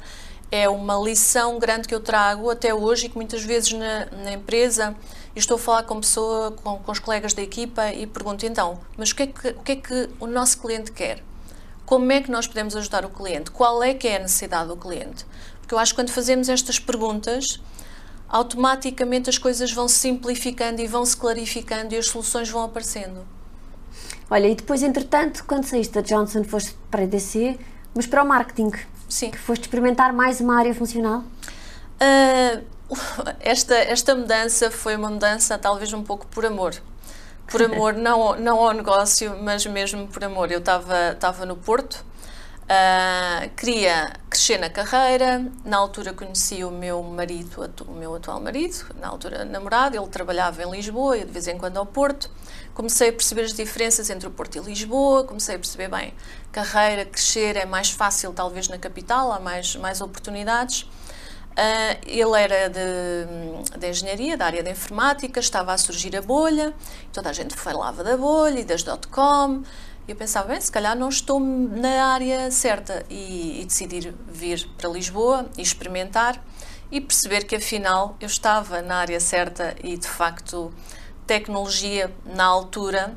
é 0.52 0.68
uma 0.68 0.96
lição 0.96 1.58
grande 1.58 1.88
que 1.88 1.94
eu 1.94 2.00
trago 2.00 2.50
até 2.50 2.74
hoje 2.74 3.06
e 3.06 3.08
que 3.08 3.16
muitas 3.16 3.42
vezes 3.42 3.72
na, 3.72 4.04
na 4.22 4.32
empresa 4.32 4.94
estou 5.34 5.54
a 5.54 5.58
falar 5.58 5.82
com 5.84 5.98
pessoa, 5.98 6.50
com, 6.50 6.76
com, 6.78 6.92
os 6.92 6.98
colegas 6.98 7.32
da 7.32 7.40
equipa 7.40 7.90
e 7.90 8.06
pergunto 8.06 8.44
então, 8.44 8.78
mas 8.98 9.12
o 9.12 9.16
que, 9.16 9.22
é 9.22 9.26
que, 9.28 9.48
o 9.48 9.62
que 9.62 9.72
é 9.72 9.76
que 9.76 10.10
o 10.20 10.26
nosso 10.26 10.58
cliente 10.58 10.92
quer? 10.92 11.24
Como 11.86 12.12
é 12.12 12.20
que 12.20 12.30
nós 12.30 12.46
podemos 12.46 12.76
ajudar 12.76 13.02
o 13.06 13.08
cliente? 13.08 13.50
Qual 13.50 13.82
é 13.82 13.94
que 13.94 14.06
é 14.06 14.16
a 14.16 14.18
necessidade 14.18 14.68
do 14.68 14.76
cliente? 14.76 15.24
Porque 15.58 15.74
eu 15.74 15.78
acho 15.78 15.94
que 15.94 16.00
quando 16.02 16.10
fazemos 16.10 16.50
estas 16.50 16.78
perguntas, 16.78 17.58
automaticamente 18.28 19.30
as 19.30 19.38
coisas 19.38 19.72
vão 19.72 19.88
se 19.88 20.00
simplificando 20.00 20.82
e 20.82 20.86
vão 20.86 21.04
se 21.06 21.16
clarificando 21.16 21.94
e 21.94 21.96
as 21.96 22.08
soluções 22.08 22.50
vão 22.50 22.62
aparecendo. 22.62 23.26
Olha, 24.30 24.48
e 24.48 24.54
depois, 24.54 24.82
entretanto, 24.82 25.44
quando 25.46 25.64
saíste 25.64 25.94
da 25.94 26.02
Johnson, 26.02 26.44
foste 26.44 26.76
para 26.90 27.00
a 27.00 27.04
EDC, 27.04 27.58
mas 27.94 28.06
para 28.06 28.22
o 28.22 28.26
marketing. 28.26 28.70
Sim. 29.12 29.30
Que 29.30 29.36
foste 29.36 29.64
experimentar 29.64 30.10
mais 30.10 30.40
uma 30.40 30.58
área 30.58 30.74
funcional? 30.74 31.22
Uh, 32.00 32.64
esta, 33.40 33.74
esta 33.74 34.14
mudança 34.14 34.70
foi 34.70 34.96
uma 34.96 35.10
mudança 35.10 35.58
talvez 35.58 35.92
um 35.92 36.02
pouco 36.02 36.26
por 36.28 36.46
amor. 36.46 36.74
Por 37.46 37.60
amor, 37.62 37.92
não, 37.92 38.34
não 38.36 38.58
ao 38.58 38.72
negócio, 38.72 39.36
mas 39.42 39.66
mesmo 39.66 40.08
por 40.08 40.24
amor. 40.24 40.50
Eu 40.50 40.60
estava 40.60 41.44
no 41.44 41.56
Porto, 41.56 42.02
Uh, 42.62 43.50
queria 43.56 44.12
crescer 44.30 44.56
na 44.56 44.70
carreira. 44.70 45.44
Na 45.64 45.76
altura 45.76 46.14
conheci 46.14 46.64
o 46.64 46.70
meu 46.70 47.02
marido, 47.02 47.70
o 47.86 47.92
meu 47.92 48.14
atual 48.14 48.40
marido, 48.40 48.86
na 48.98 49.08
altura 49.08 49.44
namorado. 49.44 49.96
Ele 49.96 50.06
trabalhava 50.06 50.62
em 50.62 50.70
Lisboa 50.70 51.18
de 51.18 51.30
vez 51.30 51.48
em 51.48 51.58
quando 51.58 51.76
ao 51.76 51.84
Porto. 51.84 52.30
Comecei 52.74 53.10
a 53.10 53.12
perceber 53.12 53.42
as 53.42 53.52
diferenças 53.52 54.08
entre 54.08 54.26
o 54.26 54.30
Porto 54.30 54.56
e 54.56 54.60
Lisboa. 54.60 55.24
Comecei 55.24 55.56
a 55.56 55.58
perceber 55.58 55.88
bem, 55.88 56.14
carreira, 56.50 57.04
crescer 57.04 57.56
é 57.56 57.66
mais 57.66 57.90
fácil 57.90 58.32
talvez 58.32 58.68
na 58.68 58.78
capital, 58.78 59.30
há 59.30 59.38
mais 59.38 59.76
mais 59.76 60.00
oportunidades. 60.00 60.86
Uh, 61.52 62.00
ele 62.06 62.40
era 62.40 62.70
de, 62.70 63.78
de, 63.78 63.90
engenharia, 63.90 64.38
da 64.38 64.46
área 64.46 64.62
da 64.62 64.70
informática, 64.70 65.38
estava 65.38 65.74
a 65.74 65.76
surgir 65.76 66.16
a 66.16 66.22
bolha, 66.22 66.72
toda 67.12 67.28
a 67.28 67.32
gente 67.34 67.54
falava 67.54 68.02
da 68.02 68.16
bolha 68.16 68.60
e 68.60 68.64
das 68.64 68.82
dot-com. 68.82 69.62
E 70.08 70.10
eu 70.10 70.16
pensava, 70.16 70.48
bem, 70.48 70.60
se 70.60 70.72
calhar 70.72 70.96
não 70.96 71.10
estou 71.10 71.38
na 71.38 72.06
área 72.06 72.50
certa 72.50 73.04
e, 73.10 73.60
e 73.60 73.64
decidir 73.66 74.14
vir 74.26 74.66
para 74.78 74.88
Lisboa 74.88 75.46
e 75.58 75.62
experimentar 75.62 76.42
e 76.90 77.00
perceber 77.02 77.44
que 77.44 77.54
afinal 77.54 78.16
eu 78.18 78.26
estava 78.26 78.80
na 78.80 78.96
área 78.96 79.20
certa 79.20 79.76
e 79.84 79.96
de 79.96 80.08
facto 80.08 80.72
tecnologia 81.32 82.14
na 82.26 82.44
altura, 82.44 83.16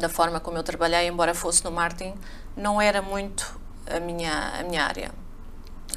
da 0.00 0.08
forma 0.08 0.40
como 0.40 0.56
eu 0.56 0.62
trabalhei, 0.62 1.06
embora 1.06 1.34
fosse 1.34 1.62
no 1.62 1.70
marketing, 1.70 2.14
não 2.56 2.80
era 2.80 3.02
muito 3.02 3.60
a 3.86 4.00
minha, 4.00 4.58
a 4.58 4.62
minha 4.62 4.82
área. 4.82 5.10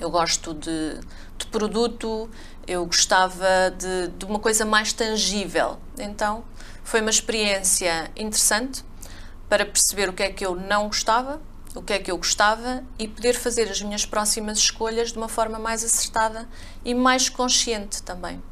Eu 0.02 0.10
gosto 0.10 0.54
de, 0.54 1.00
de 1.38 1.46
produto, 1.48 2.30
eu 2.68 2.86
gostava 2.86 3.72
de, 3.72 4.10
de 4.18 4.26
uma 4.26 4.38
coisa 4.38 4.66
mais 4.66 4.92
tangível. 4.92 5.78
Então 5.98 6.44
foi 6.84 7.00
uma 7.00 7.10
experiência 7.10 8.12
interessante 8.18 8.84
para 9.48 9.66
perceber 9.66 10.10
o 10.10 10.14
que 10.14 10.24
é 10.24 10.32
que 10.34 10.46
eu 10.46 10.58
não 10.58 10.88
gostava, 10.88 11.42
o 11.74 11.82
que 11.82 11.94
é 11.94 12.00
que 12.00 12.12
eu 12.12 12.18
gostava 12.18 12.84
e 12.98 13.08
poder 13.08 13.34
fazer 13.34 13.70
as 13.70 13.82
minhas 13.82 14.06
próximas 14.06 14.58
escolhas 14.58 15.14
de 15.14 15.18
uma 15.18 15.30
forma 15.30 15.58
mais 15.58 15.86
acertada 15.86 16.50
e 16.84 16.94
mais 16.94 17.30
consciente 17.30 18.04
também. 18.04 18.44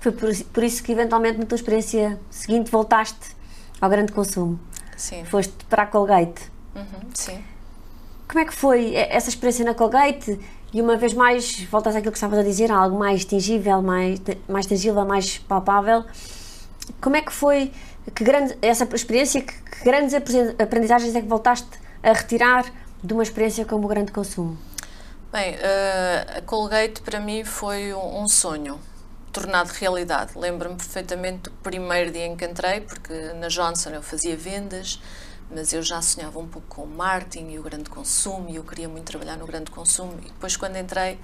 Foi 0.00 0.12
por, 0.12 0.30
por 0.52 0.62
isso 0.62 0.82
que, 0.82 0.92
eventualmente, 0.92 1.38
na 1.38 1.46
tua 1.46 1.56
experiência 1.56 2.18
seguinte, 2.30 2.70
voltaste 2.70 3.36
ao 3.80 3.90
grande 3.90 4.12
consumo. 4.12 4.58
Sim. 4.96 5.24
Foste 5.24 5.64
para 5.68 5.84
a 5.84 5.86
Colgate. 5.86 6.50
Uhum, 6.74 7.10
sim. 7.14 7.42
Como 8.26 8.40
é 8.40 8.44
que 8.44 8.54
foi 8.54 8.94
essa 8.94 9.28
experiência 9.28 9.64
na 9.64 9.74
Colgate? 9.74 10.38
E 10.72 10.82
uma 10.82 10.96
vez 10.96 11.14
mais, 11.14 11.62
voltas 11.64 11.96
àquilo 11.96 12.12
que 12.12 12.18
estavas 12.18 12.38
a 12.38 12.42
dizer, 12.42 12.70
algo 12.70 12.98
mais 12.98 13.24
tangível, 13.24 13.80
mais, 13.80 14.20
mais 14.46 14.66
tangível, 14.66 15.04
mais 15.04 15.38
palpável. 15.38 16.04
Como 17.00 17.16
é 17.16 17.22
que 17.22 17.32
foi 17.32 17.72
que 18.14 18.24
grande, 18.24 18.56
essa 18.60 18.84
experiência, 18.94 19.40
que, 19.40 19.52
que 19.52 19.84
grandes 19.84 20.14
aprendizagens 20.14 21.14
é 21.14 21.20
que 21.20 21.26
voltaste 21.26 21.68
a 22.02 22.12
retirar 22.12 22.64
de 23.02 23.12
uma 23.12 23.22
experiência 23.22 23.64
como 23.64 23.86
o 23.86 23.88
grande 23.88 24.12
consumo? 24.12 24.58
Bem, 25.32 25.54
uh, 25.54 26.38
a 26.38 26.42
Colgate 26.42 27.00
para 27.02 27.20
mim 27.20 27.44
foi 27.44 27.92
um, 27.94 28.22
um 28.22 28.28
sonho 28.28 28.78
tornado 29.32 29.68
realidade. 29.68 30.32
Lembro-me 30.36 30.76
perfeitamente 30.76 31.44
do 31.44 31.50
primeiro 31.50 32.10
dia 32.10 32.26
em 32.26 32.36
que 32.36 32.44
entrei, 32.44 32.80
porque 32.80 33.12
na 33.34 33.48
Johnson 33.48 33.90
eu 33.90 34.02
fazia 34.02 34.36
vendas, 34.36 35.00
mas 35.50 35.72
eu 35.72 35.82
já 35.82 36.00
sonhava 36.02 36.38
um 36.38 36.46
pouco 36.46 36.66
com 36.68 36.82
o 36.82 36.86
marketing 36.86 37.50
e 37.52 37.58
o 37.58 37.62
grande 37.62 37.88
consumo, 37.88 38.48
e 38.48 38.56
eu 38.56 38.64
queria 38.64 38.88
muito 38.88 39.06
trabalhar 39.06 39.36
no 39.36 39.46
grande 39.46 39.70
consumo. 39.70 40.18
E 40.20 40.26
depois, 40.26 40.56
quando 40.56 40.76
entrei, 40.76 41.18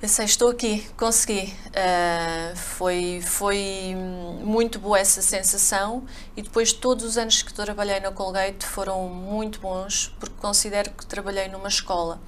Pensei, 0.00 0.26
estou 0.26 0.50
aqui, 0.50 0.88
consegui. 0.96 1.52
Uh, 1.70 2.56
foi, 2.56 3.20
foi 3.20 3.96
muito 4.44 4.78
boa 4.78 4.96
essa 4.96 5.20
sensação 5.20 6.06
e 6.36 6.42
depois 6.42 6.72
todos 6.72 7.04
os 7.04 7.18
anos 7.18 7.42
que 7.42 7.52
trabalhei 7.52 7.98
na 7.98 8.12
Colgate 8.12 8.64
foram 8.64 9.08
muito 9.08 9.58
bons 9.58 10.14
porque 10.20 10.36
considero 10.36 10.92
que 10.92 11.04
trabalhei 11.04 11.48
numa 11.48 11.66
escola. 11.66 12.20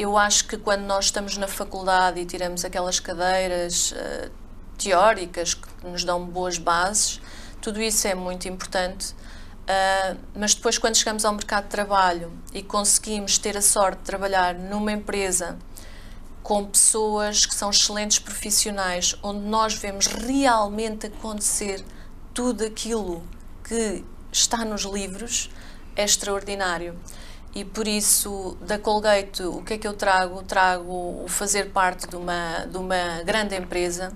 Eu 0.00 0.16
acho 0.16 0.46
que 0.46 0.56
quando 0.56 0.84
nós 0.84 1.04
estamos 1.04 1.36
na 1.36 1.46
faculdade 1.46 2.20
e 2.20 2.24
tiramos 2.24 2.64
aquelas 2.64 2.98
cadeiras 2.98 3.92
uh, 3.92 4.30
teóricas 4.78 5.52
que 5.52 5.86
nos 5.86 6.04
dão 6.04 6.24
boas 6.24 6.56
bases, 6.56 7.20
tudo 7.60 7.82
isso 7.82 8.08
é 8.08 8.14
muito 8.14 8.48
importante. 8.48 9.12
Uh, 9.12 10.18
mas 10.34 10.54
depois, 10.54 10.78
quando 10.78 10.96
chegamos 10.96 11.22
ao 11.22 11.34
mercado 11.34 11.64
de 11.64 11.68
trabalho 11.68 12.32
e 12.54 12.62
conseguimos 12.62 13.36
ter 13.36 13.58
a 13.58 13.60
sorte 13.60 13.98
de 13.98 14.04
trabalhar 14.04 14.54
numa 14.54 14.90
empresa 14.90 15.58
com 16.42 16.64
pessoas 16.64 17.44
que 17.44 17.54
são 17.54 17.68
excelentes 17.68 18.18
profissionais, 18.18 19.14
onde 19.22 19.40
nós 19.40 19.74
vemos 19.74 20.06
realmente 20.06 21.08
acontecer 21.08 21.84
tudo 22.32 22.64
aquilo 22.64 23.22
que 23.62 24.02
está 24.32 24.64
nos 24.64 24.84
livros, 24.84 25.50
é 25.94 26.04
extraordinário. 26.04 26.98
E 27.54 27.64
por 27.64 27.88
isso, 27.88 28.56
da 28.60 28.78
Colgate, 28.78 29.42
o 29.42 29.60
que 29.62 29.74
é 29.74 29.78
que 29.78 29.86
eu 29.86 29.92
trago? 29.92 30.42
Trago 30.44 31.24
o 31.24 31.26
fazer 31.26 31.70
parte 31.70 32.06
de 32.06 32.14
uma, 32.14 32.64
de 32.66 32.76
uma 32.76 33.22
grande 33.24 33.56
empresa, 33.56 34.12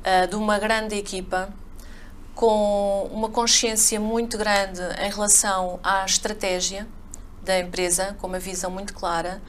uh, 0.00 0.26
de 0.26 0.36
uma 0.36 0.58
grande 0.58 0.96
equipa, 0.96 1.52
com 2.34 3.08
uma 3.12 3.28
consciência 3.28 4.00
muito 4.00 4.38
grande 4.38 4.80
em 5.00 5.10
relação 5.10 5.78
à 5.82 6.04
estratégia 6.04 6.86
da 7.42 7.58
empresa, 7.58 8.16
com 8.20 8.26
uma 8.26 8.38
visão 8.38 8.70
muito 8.70 8.94
clara, 8.94 9.40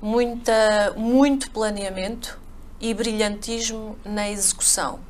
muita, 0.00 0.92
muito 0.96 1.50
planeamento 1.50 2.40
e 2.80 2.94
brilhantismo 2.94 3.96
na 4.04 4.28
execução. 4.30 5.00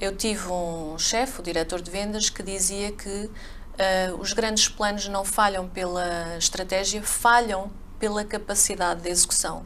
eu 0.00 0.16
tive 0.16 0.48
um 0.48 0.98
chefe, 0.98 1.40
o 1.40 1.42
diretor 1.42 1.80
de 1.80 1.90
vendas, 1.90 2.28
que 2.28 2.42
dizia 2.42 2.90
que 2.92 3.30
uh, 3.78 4.20
os 4.20 4.32
grandes 4.32 4.68
planos 4.68 5.08
não 5.08 5.24
falham 5.24 5.68
pela 5.68 6.36
estratégia, 6.38 7.02
falham 7.02 7.70
pela 7.98 8.24
capacidade 8.24 9.02
de 9.02 9.08
execução, 9.08 9.64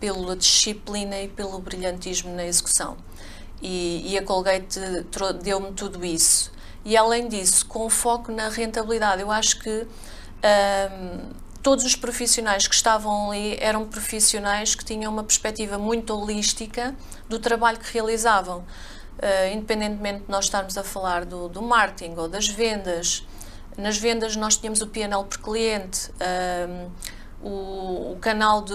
pela 0.00 0.36
disciplina 0.36 1.20
e 1.20 1.28
pelo 1.28 1.58
brilhantismo 1.58 2.34
na 2.34 2.44
execução. 2.44 2.96
E, 3.60 4.12
e 4.12 4.18
a 4.18 4.22
Colgate 4.22 4.80
deu-me 5.42 5.72
tudo 5.72 6.04
isso. 6.04 6.52
E 6.84 6.96
além 6.96 7.28
disso, 7.28 7.66
com 7.66 7.88
foco 7.90 8.32
na 8.32 8.48
rentabilidade, 8.48 9.20
eu 9.20 9.30
acho 9.30 9.58
que 9.60 9.86
um, 10.42 11.30
todos 11.62 11.84
os 11.84 11.96
profissionais 11.96 12.66
que 12.66 12.74
estavam 12.74 13.30
ali 13.30 13.56
eram 13.60 13.86
profissionais 13.86 14.74
que 14.74 14.84
tinham 14.84 15.12
uma 15.12 15.24
perspectiva 15.24 15.76
muito 15.76 16.14
holística 16.14 16.94
do 17.28 17.38
trabalho 17.38 17.78
que 17.78 17.92
realizavam. 17.92 18.64
Uh, 19.18 19.52
independentemente 19.52 20.20
de 20.20 20.30
nós 20.30 20.44
estarmos 20.44 20.78
a 20.78 20.84
falar 20.84 21.24
do, 21.24 21.48
do 21.48 21.60
marketing 21.60 22.14
ou 22.16 22.28
das 22.28 22.46
vendas, 22.48 23.26
nas 23.78 23.96
vendas 23.96 24.34
nós 24.36 24.56
tínhamos 24.56 24.80
o 24.80 24.88
PNL 24.88 25.24
por 25.24 25.38
cliente, 25.38 26.10
um, 26.68 26.90
o, 27.40 28.12
o, 28.12 28.18
canal 28.20 28.62
de, 28.62 28.74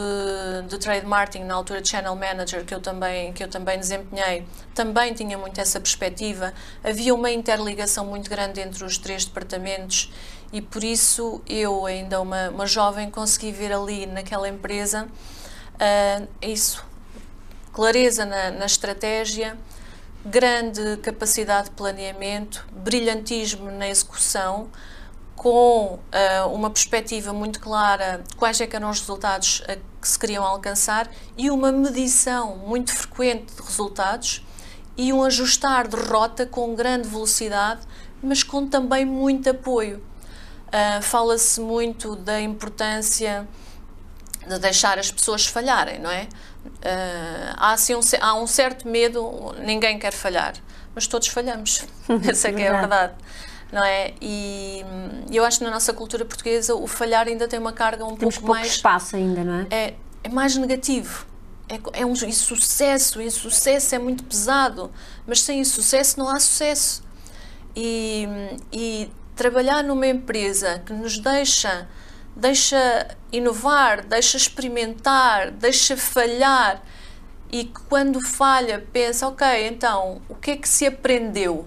de 0.70 0.78
trade 0.78 1.06
marketing, 1.06 1.44
na 1.44 1.56
altura 1.56 1.84
channel 1.84 2.16
manager, 2.16 2.64
que 2.64 2.74
eu, 2.74 2.80
também, 2.80 3.34
que 3.34 3.44
eu 3.44 3.50
também 3.50 3.78
desempenhei, 3.78 4.48
também 4.74 5.14
tinha 5.14 5.38
muito 5.38 5.60
essa 5.60 5.82
perspectiva. 5.82 6.54
Havia 6.82 7.14
uma 7.14 7.30
interligação 7.30 8.06
muito 8.06 8.30
grande 8.30 8.62
entre 8.62 8.86
os 8.86 8.98
três 8.98 9.26
departamentos 9.26 10.10
e 10.54 10.62
por 10.62 10.82
isso 10.82 11.42
eu, 11.46 11.86
ainda 11.86 12.22
uma, 12.22 12.50
uma 12.50 12.66
jovem, 12.66 13.12
consegui 13.12 13.52
ver 13.52 13.74
ali 13.74 14.06
naquela 14.06 14.48
empresa 14.48 15.10
uh, 15.74 16.28
isso, 16.42 16.86
clareza 17.74 18.26
na, 18.26 18.52
na 18.52 18.66
estratégia, 18.66 19.58
grande 20.26 20.98
capacidade 20.98 21.66
de 21.66 21.76
planeamento, 21.76 22.66
brilhantismo 22.72 23.70
na 23.72 23.90
execução, 23.90 24.70
com 25.44 26.00
uh, 26.00 26.48
uma 26.54 26.70
perspectiva 26.70 27.34
muito 27.34 27.60
clara 27.60 28.24
de 28.26 28.34
quais 28.38 28.62
é 28.62 28.70
eram 28.72 28.90
os 28.90 29.02
resultados 29.02 29.62
que 30.02 30.08
se 30.08 30.18
queriam 30.18 30.42
alcançar 30.42 31.12
e 31.38 31.52
uma 31.52 31.70
medição 31.70 32.56
muito 32.56 32.94
frequente 32.94 33.54
de 33.54 33.62
resultados 33.62 34.42
e 34.96 35.12
um 35.12 35.22
ajustar 35.22 35.90
de 35.90 35.98
rota 35.98 36.46
com 36.46 36.74
grande 36.74 37.10
velocidade, 37.10 37.82
mas 38.22 38.42
com 38.42 38.66
também 38.66 39.04
muito 39.04 39.50
apoio. 39.50 40.02
Uh, 40.70 41.02
Fala-se 41.02 41.60
muito 41.60 42.16
da 42.16 42.40
importância 42.40 43.46
de 44.48 44.58
deixar 44.60 44.98
as 44.98 45.12
pessoas 45.12 45.46
falharem, 45.46 46.00
não 46.00 46.10
é? 46.10 46.30
Há, 47.58 47.74
assim 47.74 47.96
um, 47.96 48.02
há 48.22 48.34
um 48.36 48.48
certo 48.48 48.88
medo, 48.88 49.54
ninguém 49.60 50.00
quer 50.00 50.14
falhar, 50.14 50.54
mas 50.96 51.06
todos 51.06 51.28
falhamos. 51.28 51.84
Essa 52.26 52.48
é 52.48 52.54
que 52.54 52.62
é 52.62 52.70
a 52.70 52.80
verdade 52.80 53.14
não 53.74 53.84
é? 53.84 54.14
E 54.22 54.86
eu 55.32 55.44
acho 55.44 55.58
que 55.58 55.64
na 55.66 55.72
nossa 55.72 55.92
cultura 55.92 56.24
portuguesa 56.24 56.76
o 56.76 56.86
falhar 56.86 57.28
ainda 57.28 57.48
tem 57.48 57.60
uma 57.60 57.74
carga 57.74 58.06
um 58.06 58.16
Temos 58.16 58.38
pouco 58.38 58.52
mais. 58.52 58.68
espaço 58.68 59.16
ainda, 59.16 59.44
não 59.44 59.62
é? 59.62 59.68
É, 59.72 59.94
é 60.24 60.30
mais 60.30 60.56
negativo. 60.56 61.26
É, 61.68 62.02
é 62.02 62.06
um 62.06 62.12
insucesso, 62.14 63.18
o 63.18 63.22
insucesso 63.22 63.96
é 63.96 64.00
muito 64.00 64.24
pesado, 64.26 64.92
mas 65.26 65.42
sem 65.42 65.60
insucesso 65.60 66.20
não 66.20 66.30
há 66.30 66.40
sucesso. 66.40 67.04
E, 67.76 68.28
e 68.72 69.10
trabalhar 69.36 69.84
numa 69.84 70.06
empresa 70.06 70.84
que 70.86 70.94
nos 70.94 71.18
deixa, 71.18 71.88
deixa 72.36 73.08
inovar, 73.32 74.06
deixa 74.06 74.38
experimentar, 74.38 75.50
deixa 75.50 75.98
falhar 75.98 76.84
e 77.52 77.64
que 77.64 77.82
quando 77.90 78.22
falha 78.22 78.86
pensa, 78.94 79.28
ok, 79.28 79.68
então 79.68 80.22
o 80.30 80.36
que 80.36 80.52
é 80.52 80.58
que 80.58 80.70
se 80.70 80.86
aprendeu? 80.86 81.66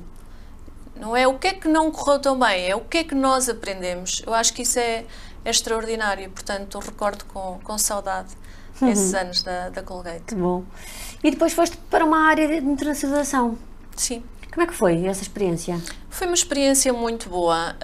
Não 1.00 1.16
é 1.16 1.26
o 1.26 1.38
que 1.38 1.48
é 1.48 1.52
que 1.52 1.68
não 1.68 1.90
correu 1.90 2.18
tão 2.18 2.38
bem, 2.38 2.68
é 2.68 2.74
o 2.74 2.80
que 2.80 2.98
é 2.98 3.04
que 3.04 3.14
nós 3.14 3.48
aprendemos. 3.48 4.22
Eu 4.26 4.34
acho 4.34 4.52
que 4.52 4.62
isso 4.62 4.78
é, 4.78 5.04
é 5.44 5.50
extraordinário, 5.50 6.30
portanto, 6.30 6.78
recordo 6.78 7.24
com, 7.26 7.58
com 7.62 7.78
saudade 7.78 8.34
uhum. 8.80 8.88
esses 8.88 9.14
anos 9.14 9.42
da, 9.42 9.68
da 9.68 9.82
Colgate. 9.82 10.24
Que 10.26 10.34
bom. 10.34 10.64
E 11.22 11.30
depois 11.30 11.52
foste 11.52 11.76
para 11.90 12.04
uma 12.04 12.28
área 12.28 12.46
de 12.48 12.56
internacionalização. 12.66 13.58
Sim. 13.96 14.22
Como 14.52 14.64
é 14.64 14.66
que 14.66 14.74
foi 14.74 15.04
essa 15.04 15.22
experiência? 15.22 15.78
Foi 16.08 16.26
uma 16.26 16.34
experiência 16.34 16.90
muito 16.90 17.28
boa. 17.28 17.76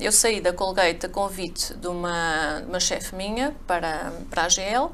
eu 0.00 0.10
saí 0.10 0.40
da 0.40 0.50
Colgate 0.50 1.04
a 1.04 1.08
convite 1.10 1.74
de 1.74 1.88
uma, 1.88 2.62
uma 2.66 2.80
chefe 2.80 3.14
minha 3.14 3.54
para, 3.66 4.10
para 4.30 4.44
a 4.44 4.48
GL 4.48 4.90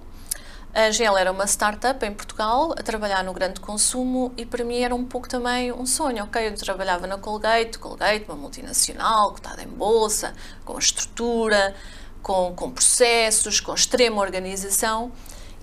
a 0.76 0.90
GEL 0.90 1.16
era 1.16 1.32
uma 1.32 1.46
startup 1.46 2.04
em 2.04 2.12
Portugal, 2.12 2.72
a 2.72 2.82
trabalhar 2.82 3.24
no 3.24 3.32
grande 3.32 3.60
consumo 3.60 4.30
e 4.36 4.44
para 4.44 4.62
mim 4.62 4.80
era 4.80 4.94
um 4.94 5.06
pouco 5.06 5.26
também 5.26 5.72
um 5.72 5.86
sonho. 5.86 6.22
Ok, 6.24 6.46
eu 6.46 6.54
trabalhava 6.54 7.06
na 7.06 7.16
Colgate, 7.16 7.78
Colgate, 7.78 8.26
uma 8.28 8.36
multinacional, 8.36 9.32
cotada 9.32 9.62
em 9.62 9.68
bolsa, 9.68 10.34
com 10.66 10.78
estrutura, 10.78 11.74
com, 12.22 12.52
com 12.54 12.70
processos, 12.70 13.58
com 13.58 13.72
extrema 13.72 14.20
organização. 14.20 15.12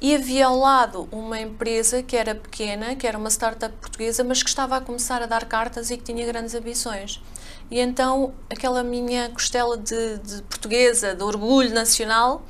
E 0.01 0.15
havia 0.15 0.47
ao 0.47 0.57
lado 0.57 1.07
uma 1.11 1.39
empresa 1.39 2.01
que 2.01 2.17
era 2.17 2.33
pequena, 2.33 2.95
que 2.95 3.05
era 3.05 3.15
uma 3.15 3.29
startup 3.29 3.75
portuguesa, 3.77 4.23
mas 4.23 4.41
que 4.41 4.49
estava 4.49 4.77
a 4.77 4.81
começar 4.81 5.21
a 5.21 5.27
dar 5.27 5.45
cartas 5.45 5.91
e 5.91 5.97
que 5.97 6.03
tinha 6.03 6.25
grandes 6.25 6.55
ambições. 6.55 7.21
E 7.69 7.79
então 7.79 8.33
aquela 8.49 8.83
minha 8.83 9.29
costela 9.29 9.77
de, 9.77 10.17
de 10.17 10.41
portuguesa, 10.41 11.13
de 11.13 11.21
orgulho 11.21 11.71
nacional, 11.71 12.43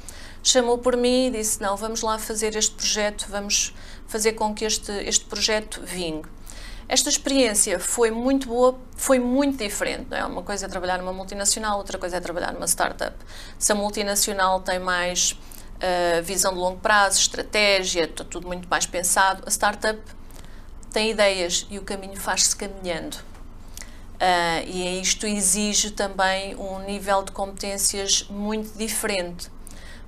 chamou 0.43 0.77
por 0.77 0.97
mim 0.97 1.27
e 1.27 1.31
disse: 1.31 1.61
Não, 1.61 1.75
vamos 1.77 2.01
lá 2.01 2.19
fazer 2.19 2.55
este 2.55 2.75
projeto, 2.75 3.25
vamos 3.29 3.73
fazer 4.05 4.33
com 4.33 4.53
que 4.53 4.65
este, 4.65 4.91
este 4.91 5.25
projeto 5.25 5.81
vingue. 5.83 6.27
Esta 6.87 7.09
experiência 7.09 7.79
foi 7.79 8.11
muito 8.11 8.47
boa, 8.47 8.77
foi 8.97 9.17
muito 9.17 9.57
diferente. 9.57 10.07
Não 10.09 10.17
é? 10.17 10.25
Uma 10.25 10.43
coisa 10.43 10.65
é 10.65 10.69
trabalhar 10.69 10.97
numa 10.97 11.13
multinacional, 11.13 11.77
outra 11.77 11.97
coisa 11.97 12.17
é 12.17 12.19
trabalhar 12.19 12.51
numa 12.51 12.67
startup. 12.67 13.15
Se 13.57 13.71
a 13.71 13.75
multinacional 13.75 14.59
tem 14.59 14.79
mais 14.79 15.31
uh, 15.31 16.21
visão 16.23 16.53
de 16.53 16.59
longo 16.59 16.79
prazo, 16.79 17.19
estratégia, 17.19 18.03
está 18.03 18.25
tudo 18.25 18.47
muito 18.47 18.67
mais 18.67 18.85
pensado, 18.85 19.43
a 19.45 19.49
startup 19.49 19.99
tem 20.91 21.09
ideias 21.09 21.65
e 21.71 21.79
o 21.79 21.83
caminho 21.83 22.17
faz-se 22.17 22.55
caminhando. 22.55 23.15
Uh, 23.15 24.67
e 24.67 25.01
isto 25.01 25.25
exige 25.25 25.89
também 25.91 26.55
um 26.55 26.79
nível 26.79 27.23
de 27.23 27.31
competências 27.31 28.27
muito 28.29 28.77
diferente 28.77 29.52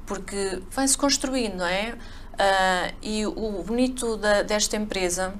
porque 0.05 0.61
vai-se 0.71 0.97
construindo, 0.97 1.57
não 1.57 1.65
é? 1.65 1.97
Uh, 2.35 2.95
e 3.01 3.25
o 3.25 3.63
bonito 3.63 4.17
da, 4.17 4.41
desta 4.41 4.75
empresa 4.75 5.33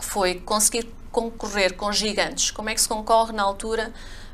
foi 0.00 0.36
conseguir 0.40 0.90
concorrer 1.10 1.74
com 1.76 1.92
gigantes. 1.92 2.50
Como 2.50 2.68
é 2.68 2.74
que 2.74 2.80
se 2.80 2.88
concorre 2.88 3.32
na 3.32 3.42
altura 3.42 3.92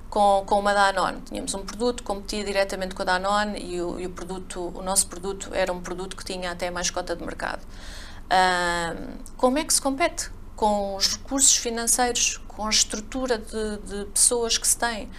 com, 0.09 0.45
com 0.47 0.59
uma 0.59 0.73
Danone? 0.73 1.21
Tínhamos 1.23 1.55
um 1.55 1.65
produto, 1.65 2.03
competia 2.03 2.45
diretamente 2.45 2.95
com 2.95 3.03
a 3.03 3.05
Danone 3.05 3.59
e 3.61 3.81
o, 3.81 4.01
e 4.01 4.07
o 4.07 4.11
produto, 4.11 4.73
o 4.75 4.83
nosso 4.83 5.07
produto 5.07 5.51
era 5.53 5.73
um 5.73 5.81
produto 5.81 6.17
que 6.17 6.25
tinha 6.25 6.51
até 6.51 6.71
mais 6.71 6.91
cota 6.91 7.17
de 7.17 7.25
mercado. 7.25 7.63
Uh, 7.63 9.19
como 9.37 9.59
é 9.59 9.65
que 9.65 9.75
se 9.75 9.83
compete? 9.83 10.31
Com 10.55 10.97
os 10.97 11.17
recursos 11.17 11.57
financeiros, 11.57 12.41
com 12.49 12.67
a 12.67 12.71
estrutura 12.71 13.39
de, 13.39 13.79
de 13.79 14.05
pessoas 14.07 14.57
que 14.57 14.67
se 14.67 14.77
tem. 14.77 15.11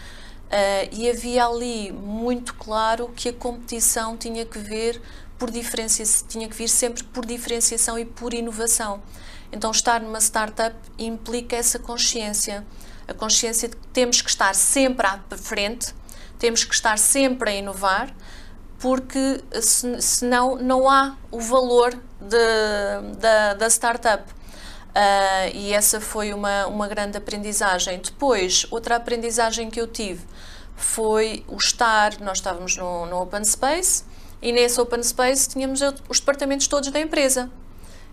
Uh, 0.53 0.87
e 0.91 1.09
havia 1.09 1.47
ali 1.47 1.91
muito 1.91 2.53
claro 2.53 3.11
que 3.15 3.29
a 3.29 3.33
competição 3.33 4.15
tinha 4.15 4.45
que 4.45 4.59
ver 4.59 5.01
por 5.35 5.49
diferenciação, 5.49 6.27
tinha 6.27 6.47
que 6.47 6.55
vir 6.55 6.67
sempre 6.67 7.03
por 7.05 7.25
diferenciação 7.25 7.97
e 7.97 8.05
por 8.05 8.35
inovação. 8.35 9.01
Então 9.51 9.71
estar 9.71 9.99
numa 9.99 10.19
startup 10.19 10.75
implica 10.99 11.55
essa 11.55 11.79
consciência, 11.79 12.63
a 13.07 13.15
consciência 13.15 13.67
de 13.67 13.75
que 13.75 13.87
temos 13.87 14.21
que 14.21 14.29
estar 14.29 14.53
sempre 14.53 15.07
à 15.07 15.19
frente, 15.35 15.91
temos 16.37 16.63
que 16.63 16.75
estar 16.75 16.99
sempre 16.99 17.49
a 17.49 17.53
inovar, 17.55 18.13
porque 18.77 19.43
se, 19.59 19.99
senão 20.03 20.55
não 20.57 20.87
há 20.87 21.17
o 21.31 21.39
valor 21.39 21.99
de, 22.21 23.17
da, 23.17 23.55
da 23.55 23.67
startup. 23.71 24.31
Uh, 24.31 25.49
e 25.55 25.73
essa 25.73 25.99
foi 25.99 26.31
uma, 26.31 26.67
uma 26.67 26.87
grande 26.87 27.17
aprendizagem. 27.17 27.99
Depois, 27.99 28.67
outra 28.69 28.97
aprendizagem 28.97 29.71
que 29.71 29.81
eu 29.81 29.87
tive 29.87 30.21
foi 30.75 31.43
o 31.47 31.57
estar, 31.57 32.19
nós 32.19 32.37
estávamos 32.39 32.75
no, 32.77 33.05
no 33.05 33.21
Open 33.21 33.43
Space 33.43 34.03
e 34.41 34.51
nesse 34.51 34.79
Open 34.79 35.01
Space 35.03 35.49
tínhamos 35.49 35.81
os 36.09 36.19
departamentos 36.19 36.67
todos 36.67 36.89
da 36.91 36.99
empresa. 36.99 37.49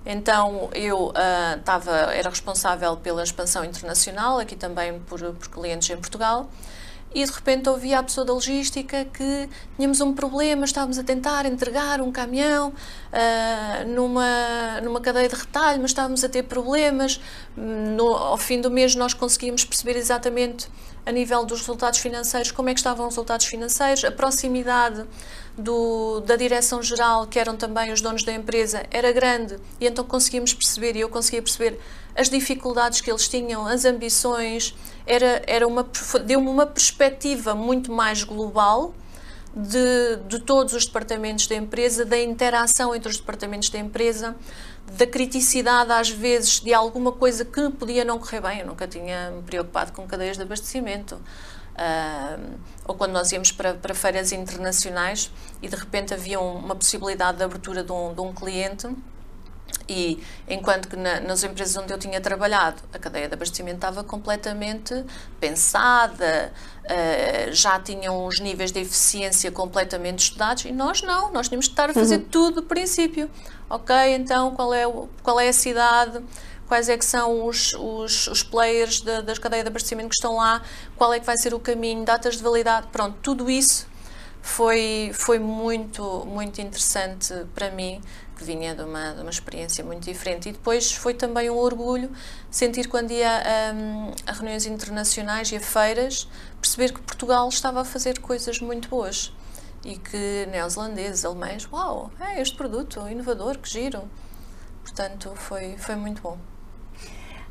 Então 0.05 0.71
eu 0.73 1.09
uh, 1.09 1.59
estava, 1.59 1.93
era 1.93 2.31
responsável 2.31 2.97
pela 2.97 3.23
expansão 3.23 3.65
internacional, 3.65 4.39
aqui 4.39 4.57
também 4.57 4.99
por, 5.01 5.21
por 5.21 5.49
clientes 5.49 5.91
em 5.91 5.97
Portugal, 5.97 6.49
e 7.13 7.25
de 7.25 7.31
repente 7.31 7.69
ouvia 7.69 7.99
a 7.99 8.03
pessoa 8.03 8.25
da 8.25 8.33
logística 8.33 9.05
que 9.05 9.49
tínhamos 9.77 10.01
um 10.01 10.15
problema, 10.15 10.65
estávamos 10.65 10.99
a 10.99 11.03
tentar 11.03 11.45
entregar 11.45 12.01
um 12.01 12.13
caminhão 12.13 12.69
uh, 12.69 13.89
numa, 13.89 14.81
numa 14.83 15.01
cadeia 15.01 15.29
de 15.29 15.35
retalho, 15.35 15.83
mas 15.83 15.91
estávamos 15.91 16.23
a 16.23 16.29
ter 16.29 16.45
problemas. 16.45 17.21
No, 17.57 18.15
ao 18.15 18.37
fim 18.37 18.61
do 18.61 18.71
mês 18.71 18.95
nós 18.95 19.13
conseguíamos 19.13 19.65
perceber 19.65 19.97
exatamente 19.97 20.69
a 21.11 21.13
nível 21.13 21.45
dos 21.45 21.59
resultados 21.61 21.99
financeiros 21.99 22.53
como 22.53 22.69
é 22.69 22.73
que 22.73 22.79
estavam 22.81 23.07
os 23.09 23.15
resultados 23.15 23.47
financeiros, 23.47 24.05
a 24.05 24.13
proximidade 24.13 25.05
do, 25.59 26.21
da 26.21 26.37
direção-geral, 26.37 27.27
que 27.27 27.39
eram 27.39 27.57
também 27.57 27.93
os 27.93 28.01
donos 28.01 28.23
da 28.23 28.33
empresa, 28.33 28.85
era 28.91 29.13
grande. 29.13 29.57
E 29.81 29.87
então 29.87 30.05
conseguíamos 30.05 30.55
perceber, 30.55 30.97
e 30.97 31.01
eu 31.01 31.09
conseguia 31.09 31.43
perceber 31.43 31.79
as 32.17 32.31
dificuldades 32.31 33.01
que 33.01 33.11
eles 33.11 33.29
tinham, 33.29 33.67
as 33.67 33.85
ambições, 33.85 34.75
era, 35.05 35.43
era 35.47 35.67
uma, 35.67 35.85
deu-me 36.25 36.49
uma 36.49 36.67
perspectiva 36.67 37.55
muito 37.55 37.93
mais 37.93 38.23
global 38.23 38.95
de, 39.55 40.17
de 40.29 40.41
todos 40.41 40.75
os 40.75 40.87
departamentos 40.87 41.47
da 41.47 41.55
empresa, 41.55 42.05
da 42.05 42.19
interação 42.21 42.95
entre 42.95 43.11
os 43.11 43.19
departamentos 43.19 43.69
da 43.71 43.79
empresa, 43.79 44.37
da 44.97 45.07
criticidade, 45.07 45.91
às 45.93 46.11
vezes, 46.11 46.61
de 46.61 46.73
alguma 46.73 47.13
coisa 47.13 47.45
que 47.45 47.71
podia 47.71 48.05
não 48.05 48.19
correr 48.19 48.41
bem. 48.41 48.61
Eu 48.61 48.67
nunca 48.67 48.87
tinha 48.87 49.31
me 49.31 49.43
preocupado 49.43 49.93
com 49.93 50.07
cadeias 50.07 50.37
de 50.37 50.43
abastecimento. 50.43 51.21
Uh, 51.71 52.59
ou 52.85 52.95
quando 52.95 53.13
nós 53.13 53.33
íamos 53.33 53.53
para, 53.53 53.75
para 53.75 53.95
feiras 53.95 54.33
internacionais 54.33 55.31
e 55.63 55.69
de 55.69 55.77
repente 55.77 56.13
havia 56.13 56.39
uma 56.39 56.77
possibilidade 56.77 57.39
de 57.39 57.45
abertura 57.45 57.83
de 57.83 57.91
um, 57.91 58.13
de 58.13 58.21
um 58.21 58.35
cliente 58.35 58.89
e 59.89 60.23
enquanto 60.49 60.89
que 60.89 60.97
na, 60.97 61.21
nas 61.21 61.43
empresas 61.43 61.77
onde 61.77 61.93
eu 61.93 61.99
tinha 61.99 62.21
trabalhado, 62.21 62.83
a 62.93 62.99
cadeia 62.99 63.27
de 63.27 63.35
abastecimento 63.35 63.77
estava 63.77 64.05
completamente 64.05 65.05
pensada, 65.41 66.53
uh, 66.85 67.53
já 67.53 67.79
tinham 67.81 68.25
os 68.25 68.39
níveis 68.39 68.71
de 68.71 68.81
eficiência 68.81 69.51
completamente 69.51 70.21
estudados 70.21 70.65
e 70.65 70.73
nós 70.73 71.03
não, 71.03 71.33
nós 71.33 71.49
tínhamos 71.49 71.67
que 71.67 71.73
estar 71.73 71.91
a 71.91 71.95
fazer 71.95 72.19
uhum. 72.19 72.25
tudo 72.31 72.61
do 72.61 72.63
princípio. 72.63 73.29
Ok, 73.69 73.95
então 74.15 74.55
qual 74.55 74.73
é, 74.73 74.87
o, 74.87 75.09
qual 75.23 75.41
é 75.41 75.49
a 75.49 75.53
cidade? 75.53 76.23
Quais 76.69 76.89
é 76.89 76.97
que 76.97 77.05
são 77.05 77.47
os, 77.47 77.73
os, 77.75 78.29
os 78.29 78.43
players 78.45 79.01
da, 79.01 79.21
das 79.21 79.41
cadeias 79.41 79.65
de 79.65 79.69
abastecimento 79.71 80.11
que 80.11 80.15
estão 80.15 80.37
lá? 80.37 80.63
Qual 80.97 81.13
é 81.13 81.19
que 81.19 81.27
vai 81.27 81.37
ser 81.37 81.53
o 81.53 81.59
caminho? 81.59 82.05
Datas 82.05 82.37
de 82.37 82.43
validade? 82.45 82.87
Pronto, 82.93 83.17
tudo 83.21 83.51
isso 83.51 83.89
foi, 84.43 85.11
foi 85.13 85.39
muito, 85.39 86.25
muito 86.27 86.61
interessante 86.61 87.35
para 87.55 87.71
mim 87.71 88.01
que 88.41 88.45
vinha 88.45 88.75
de 88.75 88.81
uma, 88.83 89.13
de 89.13 89.21
uma 89.21 89.31
experiência 89.31 89.85
muito 89.85 90.05
diferente. 90.05 90.49
E 90.49 90.53
depois 90.53 90.93
foi 90.93 91.13
também 91.13 91.51
um 91.51 91.59
orgulho 91.59 92.11
sentir 92.51 92.89
quando 92.89 93.11
ia 93.11 93.29
a, 93.29 94.31
a 94.31 94.33
reuniões 94.33 94.65
internacionais 94.65 95.53
e 95.53 95.57
a 95.57 95.61
feiras, 95.61 96.27
perceber 96.59 96.95
que 96.95 97.03
Portugal 97.03 97.47
estava 97.51 97.83
a 97.83 97.85
fazer 97.85 98.19
coisas 98.19 98.59
muito 98.59 98.89
boas 98.89 99.31
e 99.85 99.97
que 99.97 100.47
neozelandeses, 100.51 101.25
alemães, 101.25 101.69
uau, 101.71 102.11
é 102.19 102.41
este 102.41 102.57
produto 102.57 103.07
inovador, 103.09 103.59
que 103.59 103.69
giro. 103.69 104.03
Portanto, 104.83 105.33
foi, 105.37 105.77
foi 105.77 105.97
muito 105.97 106.23
bom. 106.23 106.39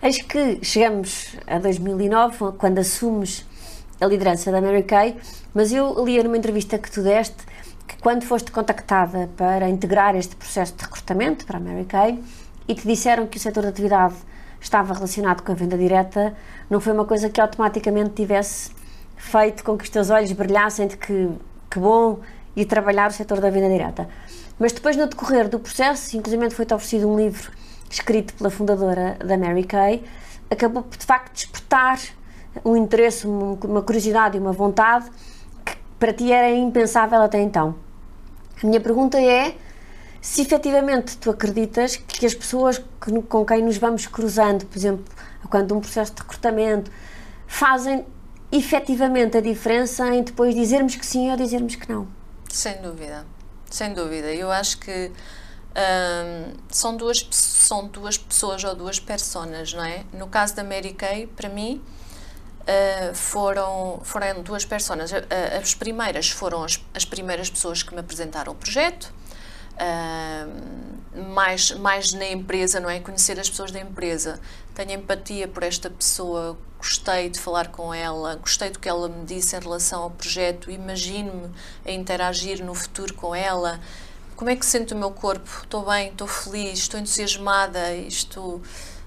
Eis 0.02 0.20
que 0.22 0.64
chegamos 0.64 1.36
a 1.46 1.60
2009, 1.60 2.54
quando 2.58 2.80
assumes 2.80 3.46
a 4.02 4.08
liderança 4.08 4.52
da 4.52 4.60
Mary 4.60 4.84
Kay, 4.84 5.18
mas 5.54 5.72
eu 5.72 6.04
li 6.04 6.22
numa 6.24 6.38
entrevista 6.38 6.80
que 6.80 6.90
tu 6.90 7.04
deste 7.04 7.46
quando 7.98 8.24
foste 8.24 8.52
contactada 8.52 9.30
para 9.36 9.70
integrar 9.70 10.16
este 10.16 10.36
processo 10.36 10.74
de 10.76 10.84
recrutamento 10.84 11.46
para 11.46 11.58
a 11.58 11.60
Mary 11.60 11.86
Kay 11.86 12.24
e 12.68 12.76
te 12.76 12.88
disseram 12.88 13.28
que 13.28 13.38
o 13.38 13.40
setor 13.40 13.64
de 13.64 13.70
atividade 13.70 14.16
estava 14.62 14.94
relacionado 14.94 15.42
com 15.42 15.52
a 15.52 15.56
venda 15.56 15.78
direta, 15.78 16.36
não 16.70 16.80
foi 16.80 16.94
uma 16.94 17.06
coisa 17.06 17.30
que 17.30 17.40
automaticamente 17.40 18.12
tivesse 18.12 18.72
feito 19.16 19.64
com 19.64 19.78
que 19.78 19.84
os 19.84 19.90
teus 19.90 20.10
olhos 20.10 20.32
brilhassem 20.32 20.88
de 20.88 20.98
que, 20.98 21.30
que 21.70 21.80
bom 21.80 22.20
ir 22.56 22.66
trabalhar 22.66 23.10
o 23.10 23.14
setor 23.14 23.40
da 23.40 23.50
venda 23.50 23.70
direta. 23.70 24.08
Mas 24.58 24.74
depois, 24.74 24.98
no 24.98 25.08
decorrer 25.08 25.48
do 25.48 25.60
processo, 25.60 26.18
inclusive 26.18 26.50
foi-te 26.50 26.74
oferecido 26.74 27.10
um 27.10 27.18
livro 27.18 27.52
escrito 27.90 28.34
pela 28.34 28.50
fundadora 28.50 29.18
da 29.26 29.38
Mary 29.38 29.64
Kay, 29.64 30.04
acabou 30.50 30.84
de 30.84 31.06
facto 31.06 31.34
despertar 31.34 32.00
um 32.64 32.76
interesse, 32.76 33.26
uma 33.26 33.82
curiosidade 33.82 34.38
e 34.38 34.40
uma 34.40 34.52
vontade 34.52 35.06
que 35.10 35.16
para 36.00 36.14
ti 36.14 36.32
era 36.32 36.50
impensável 36.52 37.22
até 37.22 37.42
então. 37.42 37.76
A 38.64 38.66
minha 38.66 38.80
pergunta 38.80 39.22
é 39.22 39.56
se 40.22 40.42
efetivamente 40.42 41.18
tu 41.18 41.30
acreditas 41.30 41.96
que 41.96 42.26
as 42.26 42.34
pessoas 42.34 42.78
que, 42.78 43.22
com 43.24 43.46
quem 43.46 43.64
nos 43.64 43.78
vamos 43.78 44.08
cruzando, 44.08 44.66
por 44.66 44.78
exemplo, 44.78 45.06
quando 45.50 45.76
um 45.76 45.80
processo 45.80 46.14
de 46.14 46.22
recrutamento, 46.22 46.92
fazem 47.48 48.06
efetivamente 48.52 49.38
a 49.38 49.42
diferença 49.42 50.08
em 50.14 50.24
depois 50.24 50.54
dizermos 50.56 50.96
que 50.96 51.06
sim 51.06 51.30
ou 51.30 51.38
dizermos 51.38 51.76
que 51.76 51.92
não. 51.92 52.08
Sem 52.50 52.82
dúvida, 52.82 53.26
sem 53.70 53.94
dúvida. 53.94 54.34
Eu 54.34 54.52
acho 54.52 54.80
que 54.80 55.12
hum, 55.12 56.54
são, 56.70 56.98
duas, 56.98 57.28
são 57.32 57.88
duas 57.88 58.18
pessoas 58.18 58.64
ou 58.64 58.76
duas 58.76 59.00
personas, 59.00 59.74
não 59.74 59.84
é? 59.84 60.04
No 60.14 60.28
caso 60.28 60.56
da 60.56 60.64
Mary 60.64 60.94
Kay, 60.94 61.28
para 61.28 61.50
mim, 61.50 61.82
Uh, 62.70 63.16
foram, 63.16 64.00
foram 64.04 64.44
duas 64.44 64.64
pessoas. 64.64 65.12
Uh, 65.12 65.16
as 65.60 65.74
primeiras 65.74 66.30
foram 66.30 66.64
as, 66.64 66.80
as, 66.94 67.04
primeiras 67.04 67.50
pessoas 67.50 67.82
que 67.82 67.92
me 67.96 68.00
apresentaram 68.00 68.52
o 68.52 68.56
projeto, 68.56 69.12
uh, 69.74 71.20
mais, 71.34 71.72
mais 71.72 72.14
na 72.14 72.28
empresa, 72.28 72.80
não 72.80 72.88
é? 72.88 73.00
Conhecer 73.00 73.40
as 73.40 73.50
pessoas 73.50 73.72
da 73.72 73.80
empresa. 73.80 74.40
Tenho 74.76 74.92
empatia 74.92 75.48
por 75.48 75.64
esta 75.64 75.90
pessoa, 75.90 76.56
gostei 76.78 77.32
de 77.32 77.40
falar 77.40 77.70
com 77.70 77.92
ela, 77.92 78.36
gostei 78.36 78.70
do 78.70 78.78
que 78.78 78.88
ela 78.88 79.10
me 79.10 79.26
disse 79.26 79.56
em 79.56 79.60
relação 79.60 80.04
ao 80.04 80.12
projeto, 80.12 80.70
imagino-me 80.70 81.50
a 81.84 81.92
interagir 81.92 82.64
no 82.64 82.76
futuro 82.76 83.16
com 83.16 83.34
ela. 83.34 83.80
Como 84.36 84.52
é 84.52 84.56
que 84.56 84.66
sinto 84.66 84.94
o 84.94 84.98
meu 84.98 85.10
corpo? 85.10 85.50
Estou 85.64 85.84
bem, 85.86 86.10
estou 86.10 86.28
feliz, 86.28 86.78
estou 86.80 87.00
entusiasmada, 87.00 87.96
estou 87.96 88.62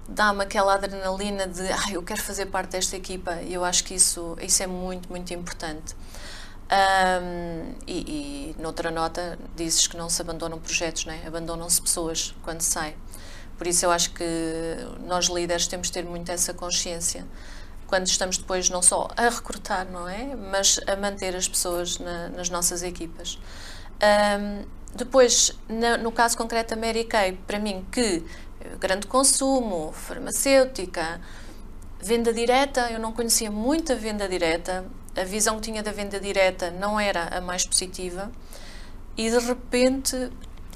dá-me 0.09 0.43
aquela 0.43 0.75
adrenalina 0.75 1.47
de 1.47 1.63
ah, 1.71 1.93
eu 1.93 2.03
quero 2.03 2.23
fazer 2.23 2.47
parte 2.47 2.71
desta 2.71 2.97
equipa 2.97 3.41
e 3.43 3.55
eu 3.55 3.65
acho 3.65 3.85
que 3.85 3.95
isso, 3.95 4.37
isso 4.41 4.63
é 4.63 4.67
muito, 4.67 5.09
muito 5.09 5.33
importante. 5.33 5.95
Um, 6.73 7.75
e, 7.87 8.55
e 8.57 8.63
noutra 8.63 8.91
nota 8.91 9.39
dizes 9.55 9.87
que 9.87 9.97
não 9.97 10.09
se 10.09 10.23
abandonam 10.23 10.59
projetos, 10.59 11.05
né? 11.05 11.23
abandonam-se 11.27 11.81
pessoas 11.81 12.35
quando 12.43 12.63
saem. 12.63 12.97
Por 13.59 13.67
isso 13.67 13.85
eu 13.85 13.91
acho 13.91 14.13
que 14.13 14.25
nós 15.07 15.27
líderes 15.27 15.67
temos 15.67 15.89
de 15.89 15.93
ter 15.93 16.05
muito 16.05 16.31
essa 16.33 16.55
consciência 16.55 17.27
quando 17.87 18.07
estamos 18.07 18.39
depois 18.39 18.71
não 18.71 18.81
só 18.81 19.07
a 19.15 19.29
recrutar, 19.29 19.87
não 19.87 20.09
é? 20.09 20.35
Mas 20.35 20.81
a 20.87 20.97
manter 20.97 21.37
as 21.37 21.47
pessoas 21.47 21.99
na, 21.99 22.31
nas 22.31 22.49
nossas 22.49 22.83
equipas. 22.83 23.39
Um, 24.03 24.65
depois, 24.95 25.53
no, 26.01 26.11
caso 26.11 26.37
concreto 26.37 26.75
da 26.75 26.81
Mary 26.81 27.05
Kay, 27.05 27.33
para 27.47 27.59
mim, 27.59 27.87
que 27.93 28.25
grande 28.79 29.07
consumo, 29.07 29.93
farmacêutica, 29.93 31.21
venda 32.01 32.33
direta, 32.33 32.91
eu 32.91 32.99
não 32.99 33.13
conhecia 33.13 33.51
muito 33.51 33.93
a 33.93 33.95
venda 33.95 34.29
direta, 34.29 34.85
a 35.17 35.25
visão 35.25 35.57
que 35.57 35.63
tinha 35.63 35.83
da 35.83 35.93
venda 35.93 36.19
direta 36.19 36.71
não 36.71 36.99
era 36.99 37.37
a 37.37 37.41
mais 37.41 37.65
positiva 37.65 38.33
e 39.17 39.31
de 39.31 39.39
repente 39.39 40.31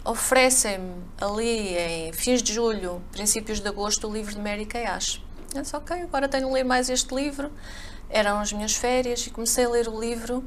oferecem-me 0.05 1.03
ali 1.21 1.77
em 1.77 2.13
fins 2.13 2.43
de 2.43 2.53
julho, 2.53 3.03
princípios 3.11 3.61
de 3.61 3.69
agosto, 3.69 4.07
o 4.07 4.13
livro 4.13 4.35
de 4.35 4.41
Mary 4.41 4.67
Kay 4.67 4.87
Ash. 4.87 5.21
Eu 5.55 5.63
disse, 5.63 5.75
ok, 5.75 6.03
agora 6.03 6.29
tenho 6.29 6.47
de 6.47 6.53
ler 6.53 6.65
mais 6.65 6.89
este 6.89 7.15
livro. 7.15 7.51
Eram 8.09 8.39
as 8.39 8.53
minhas 8.53 8.75
férias 8.75 9.27
e 9.27 9.31
comecei 9.31 9.65
a 9.65 9.69
ler 9.69 9.89
o 9.89 9.99
livro 9.99 10.45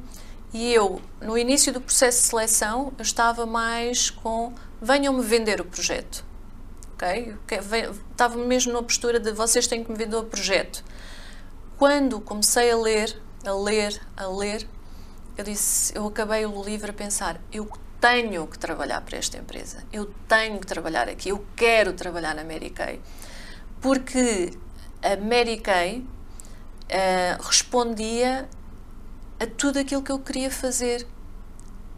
e 0.52 0.72
eu, 0.72 1.00
no 1.20 1.36
início 1.36 1.72
do 1.72 1.80
processo 1.80 2.22
de 2.22 2.28
seleção, 2.28 2.92
eu 2.96 3.02
estava 3.02 3.44
mais 3.44 4.08
com 4.08 4.54
venham-me 4.80 5.22
vender 5.22 5.60
o 5.60 5.64
projeto 5.64 6.29
ok? 7.00 7.34
Estava 8.10 8.36
mesmo 8.36 8.72
na 8.74 8.82
postura 8.82 9.18
de 9.18 9.32
vocês 9.32 9.66
têm 9.66 9.82
que 9.82 9.90
me 9.90 9.96
vender 9.96 10.16
o 10.16 10.24
projeto. 10.24 10.84
Quando 11.78 12.20
comecei 12.20 12.70
a 12.70 12.76
ler, 12.76 13.16
a 13.44 13.52
ler, 13.52 13.98
a 14.16 14.26
ler, 14.26 14.68
eu 15.36 15.44
disse, 15.44 15.96
eu 15.96 16.06
acabei 16.06 16.44
o 16.44 16.62
livro 16.62 16.90
a 16.90 16.92
pensar, 16.92 17.40
eu 17.50 17.66
tenho 17.98 18.46
que 18.46 18.58
trabalhar 18.58 19.00
para 19.00 19.16
esta 19.16 19.38
empresa, 19.38 19.82
eu 19.90 20.12
tenho 20.28 20.58
que 20.60 20.66
trabalhar 20.66 21.08
aqui, 21.08 21.30
eu 21.30 21.44
quero 21.56 21.94
trabalhar 21.94 22.34
na 22.34 22.44
Mary 22.44 22.70
Kay, 22.70 23.00
porque 23.80 24.50
a 25.02 25.16
Mary 25.16 25.58
Kay 25.58 26.00
uh, 26.00 27.42
respondia 27.42 28.46
a 29.38 29.46
tudo 29.46 29.78
aquilo 29.78 30.02
que 30.02 30.12
eu 30.12 30.18
queria 30.18 30.50
fazer. 30.50 31.06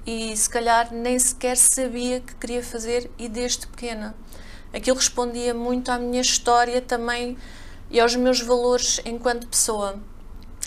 E 0.05 0.37
se 0.37 0.51
calhar 0.51 0.93
nem 0.93 1.17
sequer 1.17 1.57
sabia 1.57 2.21
que 2.21 2.35
queria 2.35 2.63
fazer 2.63 3.09
e 3.17 3.29
desde 3.29 3.69
pequena 3.69 4.17
aquilo 4.73 4.97
respondia 4.97 5.53
muito 5.53 5.91
à 5.91 5.99
minha 5.99 6.21
história 6.21 6.81
também 6.81 7.37
e 7.91 8.01
aos 8.01 8.17
meus 8.17 8.41
valores 8.41 9.01
enquanto 9.05 9.47
pessoa. 9.47 9.97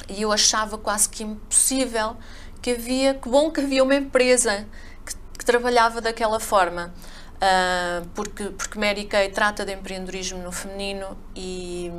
E 0.08 0.22
eu 0.22 0.32
achava 0.32 0.78
quase 0.78 1.10
que 1.10 1.24
impossível 1.24 2.16
que 2.62 2.72
havia, 2.72 3.14
que 3.16 3.28
bom 3.28 3.50
que 3.52 3.62
havia 3.62 3.84
uma 3.84 3.96
empresa 3.96 4.68
que, 5.06 5.16
que 5.40 5.46
trabalhava 5.46 6.02
daquela 6.02 6.40
forma. 6.40 6.94
Uh, 7.36 8.08
porque, 8.14 8.46
porque 8.46 8.80
Mary 8.80 9.06
Kay 9.06 9.30
trata 9.30 9.66
de 9.66 9.74
empreendedorismo 9.74 10.42
no 10.42 10.52
feminino 10.52 11.18
e, 11.36 11.92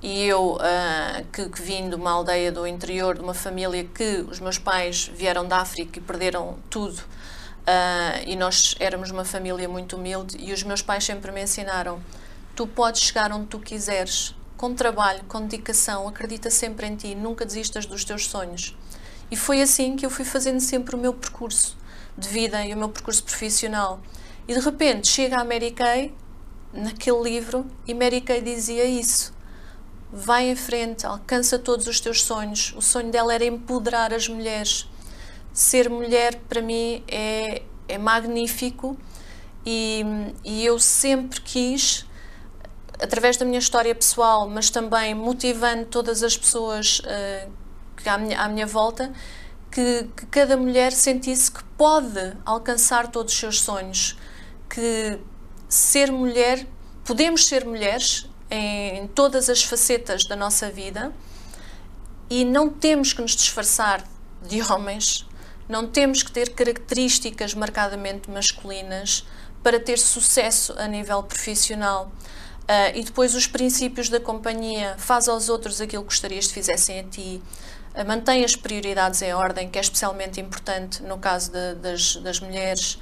e 0.00 0.24
eu, 0.26 0.54
uh, 0.54 1.24
que, 1.32 1.48
que 1.48 1.62
vim 1.62 1.88
de 1.88 1.96
uma 1.96 2.12
aldeia 2.12 2.52
do 2.52 2.66
interior, 2.66 3.16
de 3.16 3.22
uma 3.22 3.34
família 3.34 3.84
que 3.84 4.24
os 4.28 4.38
meus 4.38 4.58
pais 4.58 5.10
vieram 5.12 5.46
da 5.46 5.58
África 5.58 5.98
e 5.98 6.02
perderam 6.02 6.56
tudo 6.70 7.02
Uh, 7.64 8.20
e 8.26 8.36
nós 8.36 8.74
éramos 8.78 9.10
uma 9.10 9.24
família 9.24 9.66
muito 9.66 9.96
humilde 9.96 10.36
e 10.38 10.52
os 10.52 10.62
meus 10.62 10.82
pais 10.82 11.04
sempre 11.04 11.32
me 11.32 11.42
ensinaram: 11.42 11.98
tu 12.54 12.66
podes 12.66 13.00
chegar 13.00 13.32
onde 13.32 13.46
tu 13.46 13.58
quiseres, 13.58 14.34
com 14.56 14.74
trabalho, 14.74 15.24
com 15.24 15.40
dedicação, 15.40 16.06
acredita 16.06 16.50
sempre 16.50 16.86
em 16.86 16.94
ti, 16.94 17.14
nunca 17.14 17.46
desistas 17.46 17.86
dos 17.86 18.04
teus 18.04 18.26
sonhos. 18.26 18.76
E 19.30 19.36
foi 19.36 19.62
assim 19.62 19.96
que 19.96 20.04
eu 20.04 20.10
fui 20.10 20.24
fazendo 20.24 20.60
sempre 20.60 20.94
o 20.94 20.98
meu 20.98 21.14
percurso 21.14 21.76
de 22.16 22.28
vida 22.28 22.64
e 22.64 22.74
o 22.74 22.76
meu 22.76 22.88
percurso 22.90 23.24
profissional. 23.24 24.00
E 24.46 24.54
de 24.54 24.60
repente 24.60 25.08
chega 25.08 25.40
a 25.40 25.44
Mary 25.44 25.70
Kay 25.70 26.14
naquele 26.72 27.22
livro 27.22 27.66
e 27.86 27.94
Mary 27.94 28.20
Kay 28.20 28.42
dizia 28.42 28.84
isso. 28.84 29.32
Vai 30.12 30.50
em 30.50 30.54
frente, 30.54 31.06
alcança 31.06 31.58
todos 31.58 31.86
os 31.86 31.98
teus 31.98 32.22
sonhos. 32.22 32.74
O 32.76 32.82
sonho 32.82 33.10
dela 33.10 33.34
era 33.34 33.44
empoderar 33.44 34.12
as 34.12 34.28
mulheres. 34.28 34.88
Ser 35.54 35.88
mulher, 35.88 36.34
para 36.48 36.60
mim, 36.60 37.02
é, 37.08 37.62
é 37.88 37.96
magnífico. 37.96 38.98
E, 39.64 40.04
e 40.44 40.66
eu 40.66 40.78
sempre 40.78 41.40
quis, 41.40 42.04
através 43.00 43.38
da 43.38 43.46
minha 43.46 43.58
história 43.58 43.94
pessoal, 43.94 44.46
mas 44.46 44.68
também 44.68 45.14
motivando 45.14 45.86
todas 45.86 46.22
as 46.22 46.36
pessoas 46.36 46.98
uh, 46.98 47.50
que 47.96 48.08
à, 48.08 48.18
minha, 48.18 48.38
à 48.38 48.48
minha 48.48 48.66
volta, 48.66 49.10
que, 49.70 50.08
que 50.16 50.26
cada 50.26 50.56
mulher 50.56 50.92
sentisse 50.92 51.50
que 51.50 51.64
pode 51.78 52.36
alcançar 52.44 53.10
todos 53.10 53.32
os 53.32 53.38
seus 53.38 53.60
sonhos, 53.60 54.18
que 54.68 55.18
ser 55.68 56.12
mulher, 56.12 56.66
podemos 57.04 57.46
ser 57.46 57.64
mulheres 57.64 58.28
em 58.50 59.06
todas 59.08 59.48
as 59.48 59.64
facetas 59.64 60.24
da 60.24 60.36
nossa 60.36 60.70
vida 60.70 61.12
e 62.30 62.44
não 62.44 62.68
temos 62.68 63.12
que 63.12 63.20
nos 63.20 63.34
disfarçar 63.34 64.04
de 64.42 64.60
homens, 64.70 65.26
não 65.68 65.86
temos 65.86 66.22
que 66.22 66.30
ter 66.30 66.50
características 66.50 67.54
marcadamente 67.54 68.30
masculinas 68.30 69.26
para 69.62 69.80
ter 69.80 69.98
sucesso 69.98 70.74
a 70.76 70.86
nível 70.86 71.22
profissional. 71.22 72.12
Uh, 72.64 72.96
e 72.96 73.02
depois 73.02 73.34
os 73.34 73.46
princípios 73.46 74.08
da 74.08 74.18
companhia, 74.18 74.94
faz 74.96 75.28
aos 75.28 75.48
outros 75.48 75.80
aquilo 75.80 76.02
que 76.02 76.08
gostarias 76.08 76.46
que 76.46 76.54
fizessem 76.54 77.00
a 77.00 77.04
ti, 77.04 77.42
uh, 77.94 78.06
mantém 78.06 78.42
as 78.42 78.56
prioridades 78.56 79.20
em 79.20 79.34
ordem, 79.34 79.68
que 79.68 79.78
é 79.78 79.82
especialmente 79.82 80.40
importante 80.40 81.02
no 81.02 81.18
caso 81.18 81.52
de, 81.52 81.74
das, 81.74 82.16
das 82.16 82.40
mulheres, 82.40 82.94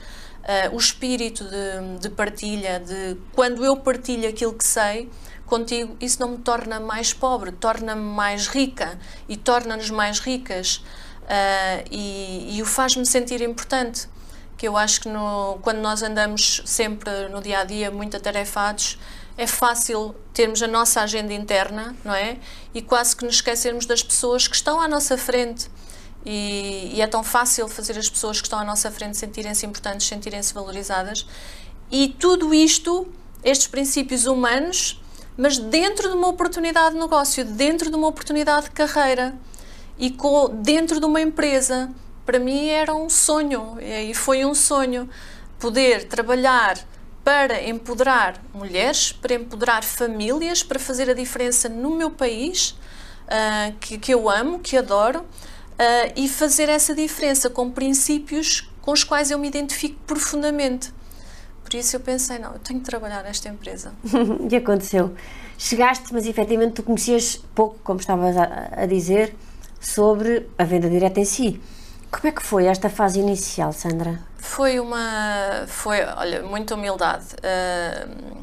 uh, 0.42 0.74
o 0.74 0.78
espírito 0.78 1.44
de, 1.44 1.98
de, 2.00 2.10
partilha, 2.10 2.80
de 2.80 3.16
quando 3.32 3.64
eu 3.64 3.76
partilho 3.76 4.28
aquilo 4.28 4.52
que 4.52 4.66
sei 4.66 5.08
contigo, 5.46 5.96
isso 6.00 6.20
não 6.20 6.30
me 6.30 6.38
torna 6.38 6.80
mais 6.80 7.12
pobre, 7.12 7.52
torna-me 7.52 8.02
mais 8.02 8.48
rica 8.48 8.98
e 9.28 9.36
torna-nos 9.36 9.90
mais 9.90 10.18
ricas 10.18 10.82
uh, 11.22 11.84
e, 11.90 12.56
e 12.56 12.62
o 12.62 12.66
faz-me 12.66 13.06
sentir 13.06 13.40
importante. 13.42 14.08
Que 14.56 14.68
eu 14.68 14.76
acho 14.76 15.00
que 15.00 15.08
no, 15.08 15.58
quando 15.62 15.78
nós 15.78 16.02
andamos 16.02 16.62
sempre 16.64 17.28
no 17.28 17.40
dia 17.40 17.60
a 17.60 17.64
dia 17.64 17.90
muito 17.90 18.16
atarefados, 18.16 18.98
é 19.36 19.46
fácil 19.46 20.14
termos 20.32 20.62
a 20.62 20.68
nossa 20.68 21.00
agenda 21.00 21.32
interna, 21.32 21.96
não 22.04 22.14
é? 22.14 22.38
E 22.72 22.80
quase 22.80 23.16
que 23.16 23.24
nos 23.24 23.36
esquecermos 23.36 23.86
das 23.86 24.02
pessoas 24.02 24.46
que 24.46 24.54
estão 24.54 24.80
à 24.80 24.86
nossa 24.86 25.16
frente 25.18 25.68
e, 26.24 26.92
e, 26.94 27.00
é 27.00 27.06
tão 27.06 27.24
fácil 27.24 27.66
fazer 27.68 27.98
as 27.98 28.08
pessoas 28.08 28.40
que 28.40 28.46
estão 28.46 28.58
à 28.58 28.64
nossa 28.64 28.90
frente 28.90 29.16
sentirem-se 29.16 29.66
importantes, 29.66 30.06
sentirem-se 30.06 30.54
valorizadas. 30.54 31.26
E 31.90 32.08
tudo 32.18 32.54
isto, 32.54 33.08
estes 33.42 33.66
princípios 33.66 34.26
humanos, 34.26 35.00
mas 35.36 35.58
dentro 35.58 36.08
de 36.08 36.14
uma 36.14 36.28
oportunidade 36.28 36.94
de 36.94 37.00
negócio, 37.00 37.44
dentro 37.44 37.90
de 37.90 37.96
uma 37.96 38.06
oportunidade 38.06 38.66
de 38.66 38.70
carreira 38.70 39.34
e 39.98 40.10
com, 40.10 40.48
dentro 40.62 41.00
de 41.00 41.06
uma 41.06 41.20
empresa. 41.20 41.90
Para 42.24 42.38
mim 42.38 42.68
era 42.68 42.94
um 42.94 43.10
sonho 43.10 43.76
e 43.80 44.14
foi 44.14 44.44
um 44.44 44.54
sonho 44.54 45.08
poder 45.58 46.04
trabalhar 46.04 46.78
para 47.24 47.62
empoderar 47.68 48.40
mulheres, 48.52 49.12
para 49.12 49.34
empoderar 49.34 49.84
famílias, 49.84 50.62
para 50.62 50.78
fazer 50.78 51.08
a 51.08 51.14
diferença 51.14 51.68
no 51.68 51.94
meu 51.94 52.10
país, 52.10 52.70
uh, 53.26 53.72
que, 53.80 53.96
que 53.96 54.12
eu 54.12 54.28
amo, 54.28 54.58
que 54.58 54.76
adoro 54.76 55.20
uh, 55.20 56.12
e 56.16 56.28
fazer 56.28 56.68
essa 56.68 56.94
diferença 56.94 57.48
com 57.48 57.70
princípios 57.70 58.68
com 58.80 58.90
os 58.90 59.04
quais 59.04 59.30
eu 59.30 59.38
me 59.38 59.46
identifico 59.46 59.96
profundamente. 60.06 60.92
Por 61.62 61.74
isso 61.74 61.94
eu 61.94 62.00
pensei, 62.00 62.38
não, 62.38 62.52
eu 62.54 62.58
tenho 62.58 62.80
que 62.80 62.84
trabalhar 62.84 63.22
nesta 63.22 63.48
empresa. 63.48 63.94
e 64.50 64.56
aconteceu. 64.56 65.14
Chegaste, 65.56 66.12
mas 66.12 66.26
efetivamente 66.26 66.74
tu 66.74 66.82
conhecias 66.82 67.36
pouco, 67.54 67.78
como 67.84 68.00
estavas 68.00 68.36
a, 68.36 68.70
a 68.82 68.86
dizer, 68.86 69.34
sobre 69.82 70.48
a 70.56 70.64
venda 70.64 70.88
direta 70.88 71.20
em 71.20 71.24
si. 71.24 71.60
Como 72.10 72.26
é 72.28 72.32
que 72.32 72.42
foi 72.42 72.66
esta 72.66 72.88
fase 72.88 73.18
inicial, 73.18 73.72
Sandra? 73.72 74.20
Foi 74.38 74.78
uma, 74.78 75.64
foi, 75.66 76.02
olha, 76.04 76.42
muita 76.42 76.74
humildade. 76.74 77.26
Uh, 77.38 78.42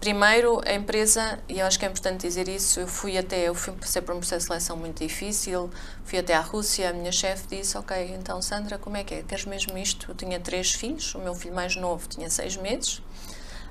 Primeiro, 0.00 0.62
a 0.64 0.72
empresa, 0.72 1.38
e 1.46 1.58
eu 1.58 1.66
acho 1.66 1.78
que 1.78 1.84
é 1.84 1.88
importante 1.88 2.26
dizer 2.26 2.48
isso, 2.48 2.80
eu 2.80 2.88
fui 2.88 3.18
até, 3.18 3.46
eu 3.46 3.54
fui, 3.54 3.74
passei 3.74 4.00
por 4.00 4.14
um 4.14 4.18
processo 4.18 4.44
de 4.44 4.46
seleção 4.46 4.74
muito 4.74 5.06
difícil, 5.06 5.68
fui 6.06 6.18
até 6.18 6.32
à 6.32 6.40
Rússia, 6.40 6.88
a 6.88 6.92
minha 6.94 7.12
chefe 7.12 7.54
disse, 7.54 7.76
ok, 7.76 8.14
então 8.18 8.40
Sandra, 8.40 8.78
como 8.78 8.96
é 8.96 9.04
que 9.04 9.16
é? 9.16 9.22
Queres 9.22 9.44
mesmo 9.44 9.76
isto? 9.76 10.10
Eu 10.10 10.14
tinha 10.14 10.40
três 10.40 10.72
filhos, 10.72 11.14
o 11.14 11.18
meu 11.18 11.34
filho 11.34 11.54
mais 11.54 11.76
novo 11.76 12.08
tinha 12.08 12.30
seis 12.30 12.56
meses, 12.56 13.02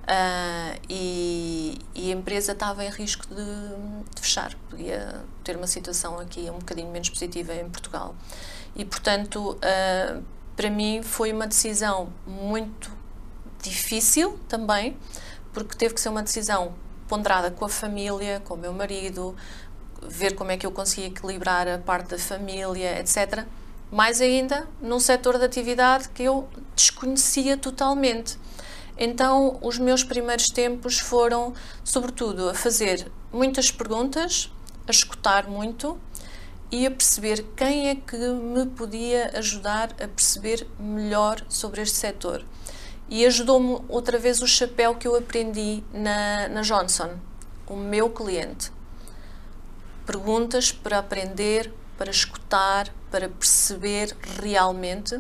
uh, 0.10 0.80
e, 0.90 1.78
e, 1.94 2.12
a 2.12 2.16
empresa 2.16 2.54
estava 2.54 2.84
em 2.84 2.90
risco 2.90 3.28
de, 3.28 3.36
de, 4.16 4.22
fechar, 4.22 4.56
podia 4.70 5.24
ter 5.44 5.56
uma 5.56 5.68
situação 5.68 6.20
aqui 6.20 6.50
um 6.50 6.58
bocadinho 6.60 6.92
menos 6.92 7.10
positiva 7.10 7.54
em 7.54 7.70
Portugal. 7.70 8.16
E, 8.76 8.84
portanto, 8.84 9.58
uh, 9.58 10.24
para 10.56 10.70
mim 10.70 11.02
foi 11.04 11.32
uma 11.32 11.48
decisão 11.48 12.12
muito 12.26 12.92
difícil 13.62 14.40
também, 14.48 14.98
porque 15.54 15.76
teve 15.76 15.94
que 15.94 16.02
ser 16.02 16.10
uma 16.10 16.24
decisão 16.24 16.74
ponderada 17.08 17.52
com 17.52 17.66
a 17.66 17.70
família, 17.70 18.42
com 18.46 18.56
o 18.56 18.58
meu 18.58 18.74
marido, 18.74 19.36
ver 20.08 20.36
como 20.36 20.52
é 20.52 20.58
que 20.58 20.66
eu 20.66 20.72
conseguia 20.72 21.08
equilibrar 21.08 21.68
a 21.68 21.78
parte 21.78 22.10
da 22.10 22.20
família, 22.20 23.00
etc. 23.00 23.46
Mais 23.92 24.22
ainda, 24.22 24.68
num 24.82 25.00
setor 25.00 25.38
de 25.38 25.46
atividade 25.46 26.10
que 26.10 26.24
eu 26.24 26.48
desconhecia 26.76 27.58
totalmente. 27.58 28.38
Então, 29.02 29.58
os 29.62 29.80
meus 29.80 30.04
primeiros 30.04 30.50
tempos 30.50 31.00
foram, 31.00 31.54
sobretudo, 31.86 32.50
a 32.50 32.54
fazer 32.54 33.10
muitas 33.32 33.72
perguntas, 33.72 34.52
a 34.86 34.92
escutar 34.92 35.48
muito 35.48 35.98
e 36.70 36.86
a 36.86 36.92
perceber 36.92 37.46
quem 37.56 37.88
é 37.88 37.96
que 37.96 38.18
me 38.18 38.66
podia 38.66 39.32
ajudar 39.36 39.94
a 40.04 40.08
perceber 40.08 40.68
melhor 40.78 41.42
sobre 41.48 41.82
este 41.82 41.96
setor 41.96 42.46
e 43.10 43.26
ajudou-me 43.26 43.82
outra 43.88 44.20
vez 44.20 44.42
o 44.42 44.48
chapéu 44.48 44.94
que 44.96 45.08
eu 45.08 45.16
aprendi 45.16 45.82
na, 45.94 46.50
na 46.50 46.62
Johnson, 46.62 47.18
o 47.68 47.76
meu 47.76 48.10
cliente. 48.10 48.70
Perguntas 50.06 50.72
para 50.72 51.00
aprender, 51.00 51.74
para 51.98 52.12
escutar, 52.12 52.94
para 53.10 53.30
perceber 53.30 54.16
realmente 54.42 55.20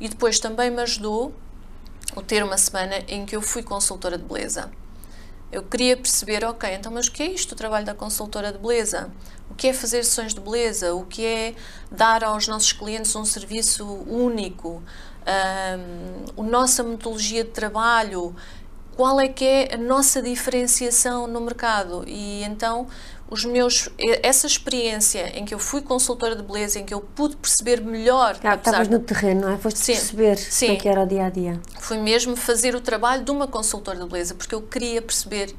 e 0.00 0.08
depois 0.08 0.38
também 0.38 0.70
me 0.70 0.80
ajudou 0.80 1.34
o 2.16 2.22
ter 2.22 2.42
uma 2.42 2.58
semana 2.58 2.96
em 3.06 3.24
que 3.24 3.36
eu 3.36 3.42
fui 3.42 3.62
consultora 3.62 4.18
de 4.18 4.24
beleza. 4.24 4.70
Eu 5.52 5.62
queria 5.62 5.96
perceber, 5.96 6.44
ok, 6.44 6.74
então 6.74 6.90
mas 6.90 7.06
o 7.06 7.12
que 7.12 7.22
é 7.22 7.26
isto, 7.26 7.52
o 7.52 7.54
trabalho 7.54 7.86
da 7.86 7.94
consultora 7.94 8.50
de 8.50 8.58
beleza? 8.58 9.10
O 9.48 9.54
que 9.54 9.68
é 9.68 9.72
fazer 9.72 10.02
sessões 10.02 10.34
de 10.34 10.40
beleza? 10.40 10.92
O 10.92 11.06
que 11.06 11.24
é 11.24 11.54
dar 11.90 12.24
aos 12.24 12.48
nossos 12.48 12.72
clientes 12.72 13.14
um 13.14 13.24
serviço 13.24 13.86
único? 14.08 14.82
um, 15.26 16.42
a 16.42 16.46
nossa 16.46 16.82
metodologia 16.82 17.44
de 17.44 17.50
trabalho, 17.50 18.34
qual 18.96 19.20
é 19.20 19.28
que 19.28 19.44
é 19.44 19.74
a 19.74 19.76
nossa 19.76 20.22
diferenciação 20.22 21.26
no 21.26 21.40
mercado 21.40 22.04
e 22.06 22.42
então 22.44 22.86
os 23.28 23.44
meus 23.44 23.88
essa 24.22 24.46
experiência 24.46 25.36
em 25.36 25.44
que 25.44 25.52
eu 25.52 25.58
fui 25.58 25.82
consultora 25.82 26.36
de 26.36 26.42
beleza 26.42 26.78
em 26.78 26.84
que 26.84 26.94
eu 26.94 27.00
pude 27.00 27.36
perceber 27.36 27.80
melhor 27.80 28.38
ah, 28.44 28.54
estavas 28.54 28.88
no 28.88 29.00
terreno 29.00 29.42
não 29.42 29.52
é 29.52 29.58
foste 29.58 29.78
sim, 29.80 29.92
perceber 29.92 30.36
sim, 30.36 30.66
como 30.66 30.78
é 30.78 30.80
que 30.80 30.88
era 30.88 31.02
o 31.02 31.06
dia 31.06 31.24
a 31.26 31.30
dia 31.30 31.60
foi 31.80 31.98
mesmo 31.98 32.36
fazer 32.36 32.74
o 32.74 32.80
trabalho 32.80 33.24
de 33.24 33.30
uma 33.30 33.48
consultora 33.48 33.98
de 33.98 34.06
beleza 34.06 34.34
porque 34.34 34.54
eu 34.54 34.62
queria 34.62 35.02
perceber 35.02 35.54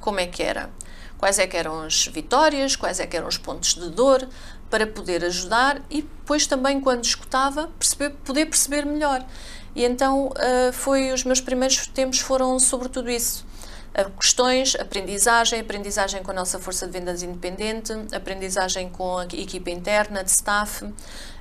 como 0.00 0.18
é 0.18 0.26
que 0.26 0.42
era 0.42 0.70
quais 1.18 1.38
é 1.38 1.46
que 1.46 1.56
eram 1.56 1.82
as 1.82 2.06
vitórias 2.06 2.74
quais 2.74 2.98
é 3.00 3.06
que 3.06 3.16
eram 3.16 3.28
os 3.28 3.36
pontos 3.36 3.74
de 3.74 3.90
dor 3.90 4.26
para 4.74 4.88
poder 4.88 5.24
ajudar 5.24 5.80
e 5.88 6.02
depois 6.02 6.48
também 6.48 6.80
quando 6.80 7.04
escutava 7.04 7.70
perceber, 7.78 8.10
poder 8.24 8.46
perceber 8.46 8.84
melhor. 8.84 9.24
E 9.72 9.84
então 9.84 10.26
uh, 10.28 10.72
foi 10.72 11.12
os 11.12 11.22
meus 11.22 11.40
primeiros 11.40 11.86
tempos 11.86 12.18
foram 12.18 12.58
sobre 12.58 12.88
tudo 12.88 13.08
isso. 13.08 13.46
Questões, 14.18 14.74
aprendizagem, 14.74 15.60
aprendizagem 15.60 16.20
com 16.20 16.32
a 16.32 16.34
nossa 16.34 16.58
força 16.58 16.84
de 16.84 16.92
vendas 16.92 17.22
independente, 17.22 17.92
aprendizagem 18.12 18.88
com 18.88 19.18
a 19.18 19.24
equipa 19.24 19.70
interna 19.70 20.24
de 20.24 20.30
staff. 20.30 20.92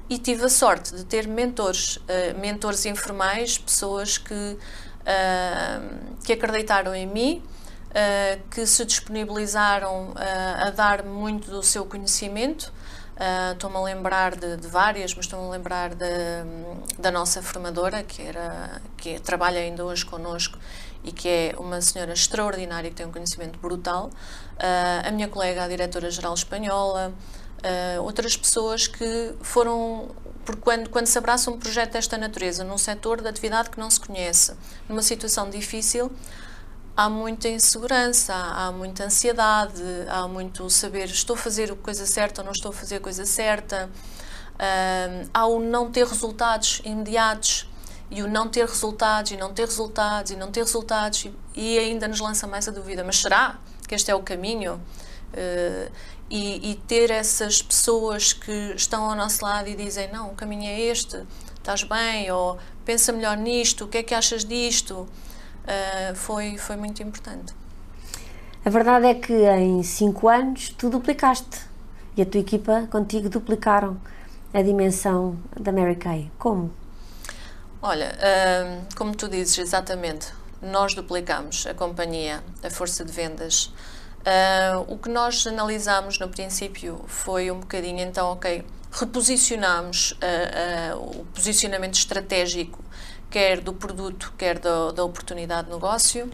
E 0.07 0.19
tive 0.19 0.45
a 0.45 0.49
sorte 0.49 0.93
de 0.93 1.03
ter 1.03 1.27
mentores, 1.27 1.97
uh, 1.97 2.39
mentores 2.39 2.85
informais, 2.85 3.57
pessoas 3.57 4.19
que, 4.19 4.57
que 6.23 6.33
acreditaram 6.33 6.93
em 6.93 7.07
mim, 7.07 7.43
que 8.51 8.65
se 8.65 8.85
disponibilizaram 8.85 10.13
a 10.15 10.69
dar 10.69 11.03
muito 11.03 11.49
do 11.49 11.63
seu 11.63 11.85
conhecimento. 11.85 12.71
Estou-me 13.51 13.77
a 13.77 13.81
lembrar 13.81 14.35
de, 14.35 14.57
de, 14.57 14.67
várias, 14.67 15.13
mas 15.13 15.25
estou-me 15.25 15.47
a 15.47 15.49
lembrar 15.49 15.93
de, 15.95 16.05
da 16.99 17.11
nossa 17.11 17.41
formadora, 17.41 18.03
que, 18.03 18.21
era, 18.21 18.81
que 18.97 19.19
trabalha 19.19 19.59
ainda 19.59 19.83
hoje 19.85 20.05
connosco 20.05 20.57
e 21.03 21.11
que 21.11 21.27
é 21.27 21.55
uma 21.57 21.81
senhora 21.81 22.13
extraordinária, 22.13 22.89
que 22.89 22.95
tem 22.95 23.05
um 23.05 23.11
conhecimento 23.11 23.59
brutal. 23.59 24.09
Uh, 24.55 25.07
a 25.07 25.11
minha 25.11 25.27
colega, 25.27 25.63
a 25.63 25.67
diretora-geral 25.67 26.33
espanhola, 26.33 27.13
uh, 27.63 28.01
outras 28.03 28.37
pessoas 28.37 28.87
que 28.87 29.33
foram. 29.41 30.09
Porque 30.45 30.61
quando, 30.61 30.89
quando 30.89 31.07
se 31.07 31.17
abraça 31.17 31.49
um 31.49 31.57
projeto 31.57 31.93
desta 31.93 32.17
natureza, 32.17 32.63
num 32.63 32.77
setor 32.77 33.21
de 33.21 33.27
atividade 33.27 33.69
que 33.69 33.79
não 33.79 33.89
se 33.89 33.99
conhece, 33.99 34.53
numa 34.89 35.01
situação 35.01 35.49
difícil, 35.49 36.11
há 36.95 37.09
muita 37.09 37.47
insegurança, 37.47 38.33
há 38.33 38.71
muita 38.71 39.05
ansiedade, 39.05 39.81
há 40.07 40.27
muito 40.27 40.69
saber 40.69 41.05
estou 41.05 41.35
a 41.35 41.37
fazer 41.37 41.71
a 41.71 41.75
coisa 41.75 42.05
certa 42.05 42.41
ou 42.41 42.45
não 42.45 42.51
estou 42.51 42.71
a 42.71 42.73
fazer 42.73 42.97
a 42.97 42.99
coisa 42.99 43.25
certa, 43.25 43.89
uh, 44.55 45.29
há 45.33 45.45
o 45.45 45.59
não 45.59 45.89
ter 45.91 46.05
resultados 46.05 46.81
imediatos 46.83 47.67
e 48.13 48.21
o 48.21 48.28
não 48.28 48.47
ter 48.47 48.65
resultados 48.65 49.32
e 49.32 49.38
não 49.38 49.54
ter 49.54 49.65
resultados 49.65 50.32
e 50.32 50.36
não 50.36 50.52
ter 50.52 50.62
resultados 50.62 51.26
e, 51.26 51.34
e 51.56 51.80
ainda 51.80 52.08
nos 52.08 52.19
lança 52.19 52.47
mais 52.47 52.67
a 52.67 52.71
dúvida, 52.71 53.04
mas 53.04 53.19
será 53.19 53.58
que 53.88 53.95
este 53.95 54.12
é 54.12 54.15
o 54.15 54.21
caminho? 54.21 54.80
Uh, 55.34 55.91
e, 56.30 56.71
e, 56.71 56.76
ter 56.76 57.12
essas 57.12 57.62
pessoas 57.62 58.34
que 58.34 58.73
estão 58.76 59.04
ao 59.10 59.15
nosso 59.15 59.43
lado 59.43 59.67
e 59.67 59.76
dizem 59.76 60.12
não, 60.12 60.30
o 60.30 60.36
caminho 60.36 60.63
é 60.63 60.80
este, 60.80 61.21
estás 61.56 61.84
bem, 61.84 62.32
ou 62.32 62.58
pensa 62.86 63.12
melhor 63.12 63.36
nisto, 63.38 63.86
o 63.86 63.88
que 63.88 63.99
é 63.99 64.04
que 64.04 64.15
achas 64.15 64.45
disto? 64.45 65.08
uh, 65.63 66.15
foi, 66.15 66.58
foi 66.58 66.76
muito 66.76 67.02
importante. 67.02 67.54
A 68.65 68.69
verdade 68.69 69.08
é 69.08 69.13
que 69.13 69.34
em 69.34 69.84
5 69.84 70.30
anos 70.30 70.69
tu 70.69 70.89
duplicaste 70.89 71.62
e 72.15 72.21
a 72.21 72.26
tua 72.26 72.39
equipa 72.39 72.88
contigo 72.89 73.30
duplicaram 73.30 73.97
a 74.54 74.62
dimensão 74.62 75.38
da 75.60 75.71
Mary 75.71 75.95
Kay. 75.95 76.32
Como? 76.38 76.71
Olha, 77.85 78.15
uh, 78.15 78.95
como 78.95 79.13
tu 79.13 79.27
dizes 79.27 79.57
exatamente, 79.57 80.27
nós 80.61 80.95
duplicamos 80.95 81.67
a 81.67 81.73
companhia, 81.73 82.41
a 82.63 82.69
força 82.69 83.03
de 83.03 83.11
vendas. 83.11 83.65
Uh, 83.65 84.85
o 84.87 84.97
que 84.97 85.09
nós 85.09 85.45
analisámos 85.45 86.17
no 86.17 86.29
princípio 86.29 87.03
foi 87.07 87.51
um 87.51 87.59
bocadinho, 87.59 87.99
então, 87.99 88.31
ok, 88.31 88.63
reposicionámos 88.89 90.11
uh, 90.13 90.95
uh, 90.95 91.19
o 91.19 91.25
posicionamento 91.25 91.95
estratégico 91.95 92.81
quer 93.29 93.59
do 93.59 93.73
produto, 93.73 94.33
quer 94.37 94.59
da, 94.59 94.91
da 94.91 95.03
oportunidade 95.03 95.67
de 95.67 95.73
negócio. 95.73 96.31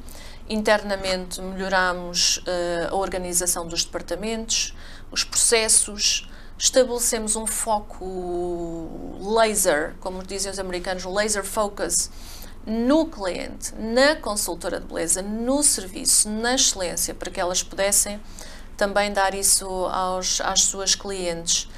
Internamente 0.47 1.41
melhoramos 1.41 2.37
uh, 2.37 2.91
a 2.91 2.95
organização 2.95 3.67
dos 3.67 3.83
departamentos, 3.83 4.75
os 5.09 5.23
processos, 5.23 6.29
estabelecemos 6.59 7.37
um 7.37 7.47
foco 7.47 9.17
laser, 9.17 9.95
como 10.01 10.21
dizem 10.21 10.51
os 10.51 10.59
americanos, 10.59 11.05
laser 11.05 11.43
focus, 11.43 12.11
no 12.65 13.05
cliente, 13.07 13.73
na 13.75 14.17
consultora 14.17 14.79
de 14.79 14.85
beleza, 14.85 15.21
no 15.21 15.63
serviço, 15.63 16.29
na 16.29 16.55
excelência, 16.55 17.15
para 17.15 17.31
que 17.31 17.39
elas 17.39 17.63
pudessem 17.63 18.19
também 18.75 19.11
dar 19.13 19.33
isso 19.33 19.65
aos, 19.85 20.41
às 20.41 20.63
suas 20.63 20.93
clientes. 20.95 21.69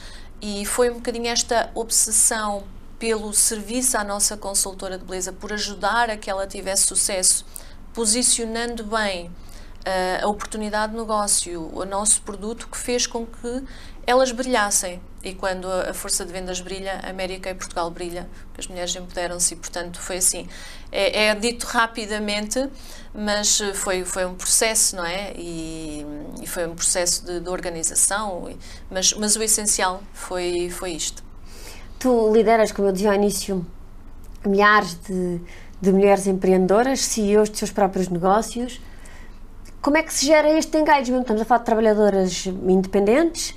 E 0.42 0.66
foi 0.66 0.90
um 0.90 0.96
bocadinho 0.96 1.28
esta 1.28 1.70
obsessão 1.76 2.64
pelo 2.98 3.32
serviço 3.34 3.98
à 3.98 4.04
nossa 4.04 4.36
consultora 4.36 4.98
de 4.98 5.06
beleza, 5.06 5.32
por 5.32 5.54
ajudar 5.54 6.10
a 6.10 6.18
que 6.18 6.30
ela 6.30 6.48
tivesse 6.48 6.88
sucesso, 6.88 7.46
posicionando 7.94 8.84
bem 8.84 9.28
uh, 9.28 10.24
a 10.24 10.28
oportunidade 10.28 10.92
de 10.94 10.98
negócio, 10.98 11.70
o 11.74 11.86
nosso 11.86 12.22
produto, 12.22 12.68
que 12.68 12.78
fez 12.78 13.08
com 13.08 13.26
que 13.26 13.64
elas 14.06 14.32
brilhassem. 14.32 15.02
E 15.24 15.36
quando 15.36 15.68
a 15.68 15.94
força 15.94 16.26
de 16.26 16.34
vendas 16.34 16.62
brilha, 16.62 17.00
a 17.04 17.10
América 17.12 17.52
e 17.52 17.54
Portugal 17.54 17.92
brilha, 17.92 18.28
as 18.58 18.66
mulheres 18.66 18.96
empoderam-se 18.96 19.54
e, 19.54 19.58
portanto, 19.58 20.00
foi 20.02 20.18
assim. 20.18 20.48
É, 20.92 21.26
é, 21.26 21.36
dito 21.36 21.66
rapidamente, 21.66 22.68
mas 23.14 23.62
foi, 23.76 24.04
foi 24.04 24.26
um 24.26 24.34
processo, 24.34 24.96
não 24.96 25.06
é? 25.06 25.32
E, 25.36 26.06
e 26.42 26.48
foi 26.48 26.68
um 26.68 26.74
processo 26.74 27.24
de, 27.24 27.40
de 27.40 27.50
organização, 27.50 28.52
mas, 28.90 29.14
mas 29.14 29.36
o 29.36 29.44
essencial 29.44 30.02
foi, 30.12 30.72
foi 30.72 30.94
isto. 30.94 31.24
Tu 32.00 32.34
lideras, 32.34 32.72
como 32.72 32.88
eu 32.88 32.92
dizia 32.92 33.10
ao 33.10 33.16
início, 33.16 33.64
milhares 34.44 34.96
de, 34.96 35.40
de 35.80 35.92
mulheres 35.92 36.26
empreendedoras, 36.26 37.00
CEOs 37.02 37.50
de 37.52 37.60
seus 37.60 37.72
próprios 37.72 38.10
negócios. 38.10 38.82
Como 39.82 39.98
é 39.98 40.04
que 40.04 40.14
se 40.14 40.26
gera 40.26 40.50
este 40.58 40.78
engagement? 40.78 41.22
Estamos 41.22 41.42
a 41.44 41.46
falar 41.46 41.60
de 41.60 41.66
trabalhadoras 41.66 42.46
independentes. 42.46 43.56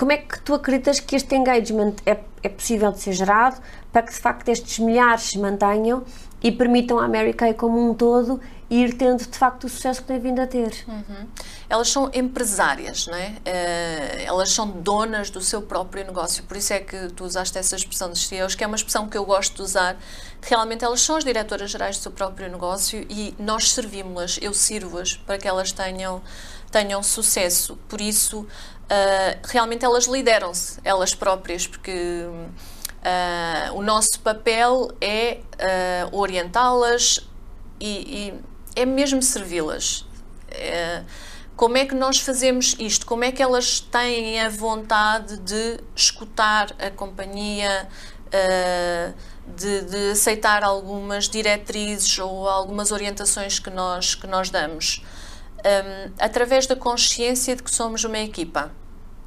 Como 0.00 0.12
é 0.12 0.16
que 0.16 0.40
tu 0.40 0.54
acreditas 0.54 0.98
que 0.98 1.14
este 1.14 1.34
engagement 1.34 1.92
é, 2.06 2.16
é 2.42 2.48
possível 2.48 2.90
de 2.90 3.00
ser 3.00 3.12
gerado 3.12 3.60
para 3.92 4.00
que 4.00 4.10
de 4.10 4.18
facto 4.18 4.48
estes 4.48 4.78
milhares 4.78 5.24
se 5.24 5.38
mantenham 5.38 6.02
e 6.42 6.50
permitam 6.50 6.98
à 6.98 7.06
Mary 7.06 7.34
Kay 7.34 7.52
como 7.52 7.78
um 7.78 7.92
todo 7.92 8.40
ir 8.70 8.96
tendo 8.96 9.26
de 9.26 9.36
facto 9.36 9.64
o 9.64 9.68
sucesso 9.68 10.00
que 10.00 10.06
tem 10.06 10.18
vindo 10.20 10.40
a 10.40 10.46
ter. 10.46 10.72
Uhum. 10.86 11.26
Elas 11.68 11.88
são 11.88 12.08
empresárias, 12.14 13.08
não 13.08 13.16
é? 13.16 13.28
Uh, 13.28 14.22
elas 14.24 14.50
são 14.52 14.68
donas 14.68 15.28
do 15.28 15.40
seu 15.40 15.60
próprio 15.60 16.04
negócio, 16.04 16.44
por 16.44 16.56
isso 16.56 16.72
é 16.72 16.78
que 16.78 17.08
tu 17.08 17.24
usaste 17.24 17.58
essa 17.58 17.74
expressão 17.74 18.10
de 18.10 18.18
CEOs, 18.18 18.54
que 18.54 18.62
é 18.62 18.66
uma 18.66 18.76
expressão 18.76 19.08
que 19.08 19.18
eu 19.18 19.24
gosto 19.24 19.56
de 19.56 19.62
usar. 19.62 19.98
Realmente 20.40 20.84
elas 20.84 21.00
são 21.00 21.16
as 21.16 21.24
diretoras 21.24 21.70
gerais 21.70 21.98
do 21.98 22.02
seu 22.02 22.12
próprio 22.12 22.48
negócio 22.48 23.04
e 23.10 23.34
nós 23.38 23.72
servimos-las, 23.72 24.38
eu 24.40 24.54
sirvo-as 24.54 25.14
para 25.14 25.36
que 25.36 25.48
elas 25.48 25.72
tenham, 25.72 26.22
tenham 26.70 27.02
sucesso. 27.02 27.76
Por 27.88 28.00
isso, 28.00 28.40
uh, 28.40 28.46
realmente 29.44 29.84
elas 29.84 30.04
lideram-se, 30.04 30.80
elas 30.84 31.14
próprias, 31.14 31.66
porque. 31.66 32.24
Uh, 33.00 33.78
o 33.78 33.82
nosso 33.82 34.20
papel 34.20 34.90
é 35.00 35.40
uh, 36.12 36.18
orientá-las 36.18 37.26
e, 37.80 38.34
e, 38.76 38.80
é 38.80 38.84
mesmo 38.84 39.22
servi-las. 39.22 40.04
É, 40.50 41.02
como 41.56 41.78
é 41.78 41.86
que 41.86 41.94
nós 41.94 42.20
fazemos 42.20 42.76
isto? 42.78 43.06
Como 43.06 43.24
é 43.24 43.32
que 43.32 43.42
elas 43.42 43.80
têm 43.80 44.38
a 44.38 44.50
vontade 44.50 45.38
de 45.38 45.80
escutar 45.96 46.74
a 46.78 46.90
companhia, 46.90 47.88
de, 49.56 49.80
de, 49.82 50.10
aceitar 50.10 50.62
algumas 50.62 51.26
diretrizes 51.26 52.18
ou 52.18 52.46
algumas 52.46 52.92
orientações 52.92 53.58
que 53.58 53.70
nós, 53.70 54.14
que 54.14 54.26
nós 54.26 54.50
damos? 54.50 55.02
Um, 55.62 56.12
através 56.18 56.66
da 56.66 56.74
consciência 56.74 57.54
de 57.54 57.62
que 57.62 57.70
somos 57.70 58.02
uma 58.04 58.18
equipa 58.18 58.72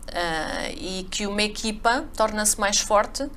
uh, 0.10 0.74
e 0.76 1.08
que 1.12 1.28
uma 1.28 1.44
equipa 1.44 2.06
torna-se 2.16 2.60
mais 2.60 2.80
forte 2.80 3.30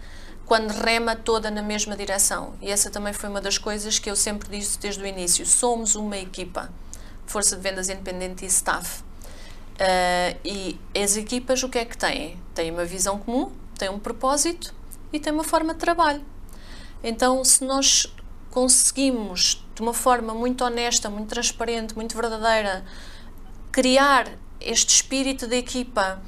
quando 0.47 0.71
rema 0.71 1.17
toda 1.17 1.51
na 1.51 1.61
mesma 1.61 1.97
direção. 1.97 2.55
E 2.63 2.71
essa 2.71 2.89
também 2.91 3.13
foi 3.13 3.29
uma 3.29 3.41
das 3.41 3.59
coisas 3.59 3.99
que 3.99 4.09
eu 4.09 4.17
sempre 4.17 4.49
disse 4.49 4.79
desde 4.79 5.03
o 5.03 5.07
início. 5.07 5.45
Somos 5.45 5.95
uma 5.97 6.17
equipa, 6.17 6.71
força 7.27 7.57
de 7.57 7.63
vendas 7.63 7.89
independente 7.89 8.45
e 8.45 8.49
staff. 8.49 9.03
Uh, 9.03 10.39
e 10.45 10.81
as 10.99 11.17
equipas 11.17 11.63
o 11.63 11.69
que 11.69 11.79
é 11.79 11.85
que 11.85 11.99
têm? 11.99 12.41
Têm 12.55 12.71
uma 12.71 12.85
visão 12.85 13.19
comum, 13.19 13.53
têm 13.77 13.91
um 13.91 13.99
propósito 13.99 14.73
e 15.13 15.21
têm 15.21 15.33
uma 15.33 15.45
forma 15.45 15.75
de 15.75 15.81
trabalho. 15.81 16.25
Então, 17.03 17.45
se 17.45 17.63
nós 17.65 18.07
conseguimos, 18.51 19.66
de 19.77 19.83
uma 19.83 19.95
forma 19.95 20.35
muito 20.35 20.65
honesta, 20.65 21.09
muito 21.09 21.29
transparente, 21.29 21.95
muito 21.95 22.17
verdadeira, 22.17 22.85
criar 23.71 24.29
este 24.61 24.97
espírito 24.97 25.47
de 25.47 25.57
equipa, 25.57 26.21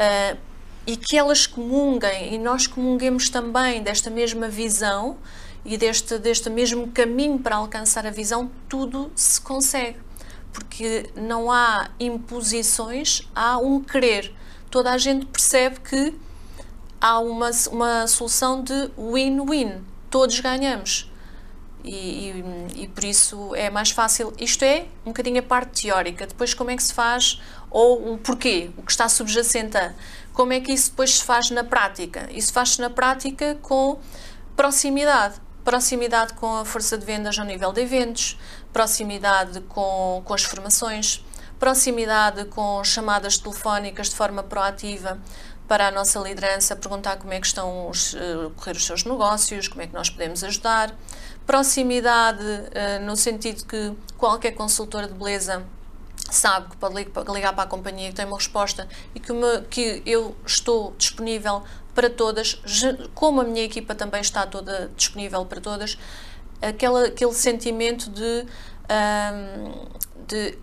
uh, 0.00 0.48
e 0.88 0.96
que 0.96 1.18
elas 1.18 1.46
comunguem 1.46 2.32
e 2.32 2.38
nós 2.38 2.66
comunguemos 2.66 3.28
também 3.28 3.82
desta 3.82 4.08
mesma 4.08 4.48
visão 4.48 5.18
e 5.62 5.76
deste, 5.76 6.18
deste 6.18 6.48
mesmo 6.48 6.90
caminho 6.92 7.38
para 7.38 7.56
alcançar 7.56 8.06
a 8.06 8.10
visão, 8.10 8.50
tudo 8.70 9.12
se 9.14 9.38
consegue. 9.38 9.98
Porque 10.50 11.10
não 11.14 11.52
há 11.52 11.90
imposições, 12.00 13.28
há 13.34 13.58
um 13.58 13.82
querer. 13.82 14.32
Toda 14.70 14.90
a 14.90 14.96
gente 14.96 15.26
percebe 15.26 15.78
que 15.80 16.14
há 16.98 17.18
uma, 17.18 17.50
uma 17.70 18.06
solução 18.06 18.62
de 18.62 18.90
win-win. 18.96 19.82
Todos 20.08 20.40
ganhamos. 20.40 21.12
E, 21.84 21.90
e, 22.74 22.82
e, 22.82 22.88
por 22.88 23.04
isso 23.04 23.54
é 23.54 23.70
mais 23.70 23.90
fácil. 23.90 24.32
Isto 24.38 24.64
é 24.64 24.86
um 25.04 25.10
bocadinho 25.10 25.38
a 25.38 25.42
parte 25.42 25.82
teórica. 25.82 26.26
Depois, 26.26 26.52
como 26.54 26.70
é 26.70 26.76
que 26.76 26.82
se 26.82 26.92
faz? 26.92 27.40
Ou 27.70 28.14
o 28.14 28.18
porquê? 28.18 28.70
O 28.76 28.82
que 28.82 28.90
está 28.90 29.08
subjacente 29.08 29.76
a. 29.76 29.94
Como 30.32 30.52
é 30.52 30.60
que 30.60 30.72
isso 30.72 30.90
depois 30.90 31.18
se 31.18 31.24
faz 31.24 31.50
na 31.50 31.64
prática? 31.64 32.28
Isso 32.30 32.52
faz-se 32.52 32.80
na 32.80 32.90
prática 32.90 33.56
com 33.62 33.98
proximidade. 34.56 35.36
Proximidade 35.64 36.32
com 36.34 36.58
a 36.58 36.64
força 36.64 36.96
de 36.96 37.04
vendas 37.04 37.38
ao 37.38 37.44
nível 37.44 37.72
de 37.72 37.82
eventos, 37.82 38.38
proximidade 38.72 39.60
com, 39.62 40.22
com 40.24 40.34
as 40.34 40.42
formações, 40.42 41.24
proximidade 41.58 42.44
com 42.46 42.82
chamadas 42.84 43.36
telefónicas 43.36 44.08
de 44.08 44.16
forma 44.16 44.42
proativa 44.42 45.18
para 45.68 45.88
a 45.88 45.90
nossa 45.90 46.18
liderança, 46.20 46.74
perguntar 46.74 47.18
como 47.18 47.32
é 47.34 47.40
que 47.40 47.46
estão 47.46 47.90
os, 47.90 48.14
uh, 48.14 48.50
correr 48.56 48.76
os 48.76 48.86
seus 48.86 49.04
negócios, 49.04 49.68
como 49.68 49.82
é 49.82 49.86
que 49.86 49.92
nós 49.92 50.08
podemos 50.08 50.42
ajudar. 50.42 50.94
Proximidade 51.48 52.44
uh, 52.44 53.06
no 53.06 53.16
sentido 53.16 53.64
que 53.64 53.94
qualquer 54.18 54.52
consultora 54.52 55.08
de 55.08 55.14
beleza 55.14 55.64
sabe 56.30 56.68
que 56.68 56.76
pode 56.76 57.32
ligar 57.32 57.54
para 57.54 57.64
a 57.64 57.66
companhia 57.66 58.10
que 58.10 58.16
tem 58.16 58.26
uma 58.26 58.36
resposta 58.36 58.86
e 59.14 59.18
que, 59.18 59.32
que 59.70 60.02
eu 60.04 60.36
estou 60.44 60.94
disponível 60.98 61.62
para 61.94 62.10
todas, 62.10 62.60
como 63.14 63.40
a 63.40 63.44
minha 63.44 63.64
equipa 63.64 63.94
também 63.94 64.20
está 64.20 64.46
toda 64.46 64.90
disponível 64.94 65.42
para 65.46 65.58
todas, 65.58 65.96
aquela, 66.60 67.06
aquele 67.06 67.32
sentimento 67.32 68.10
de, 68.10 68.44
um, 68.90 69.86
de 70.26 70.58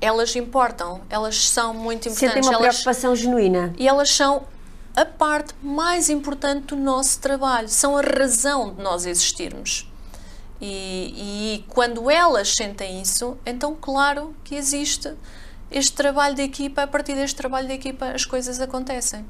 elas 0.00 0.36
importam, 0.36 1.00
elas 1.10 1.48
são 1.48 1.74
muito 1.74 2.08
importantes. 2.08 2.46
Sentem 2.46 2.48
uma 2.48 2.58
preocupação 2.60 3.10
elas, 3.10 3.18
genuína. 3.18 3.74
E 3.76 3.88
elas 3.88 4.08
são 4.08 4.46
a 4.94 5.04
parte 5.04 5.52
mais 5.60 6.08
importante 6.08 6.68
do 6.68 6.76
nosso 6.76 7.20
trabalho, 7.20 7.68
são 7.68 7.98
a 7.98 8.02
razão 8.02 8.72
de 8.72 8.80
nós 8.80 9.04
existirmos. 9.04 9.90
E, 10.60 11.58
e 11.58 11.64
quando 11.68 12.10
elas 12.10 12.54
sentem 12.54 13.02
isso, 13.02 13.36
então, 13.44 13.76
claro 13.78 14.34
que 14.42 14.54
existe 14.54 15.12
este 15.70 15.92
trabalho 15.92 16.34
de 16.34 16.42
equipa, 16.42 16.82
a 16.82 16.86
partir 16.86 17.14
deste 17.14 17.36
trabalho 17.36 17.66
de 17.66 17.74
equipa 17.74 18.06
as 18.06 18.24
coisas 18.24 18.60
acontecem. 18.60 19.24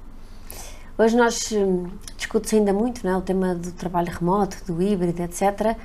Hoje 0.99 1.17
nós 1.17 1.53
hum, 1.53 1.91
discute-se 2.17 2.57
ainda 2.57 2.73
muito 2.73 3.05
não 3.05 3.15
é? 3.15 3.17
o 3.17 3.21
tema 3.21 3.55
do 3.55 3.73
trabalho 3.73 4.11
remoto, 4.11 4.57
do 4.67 4.81
híbrido, 4.81 5.23
etc. 5.23 5.77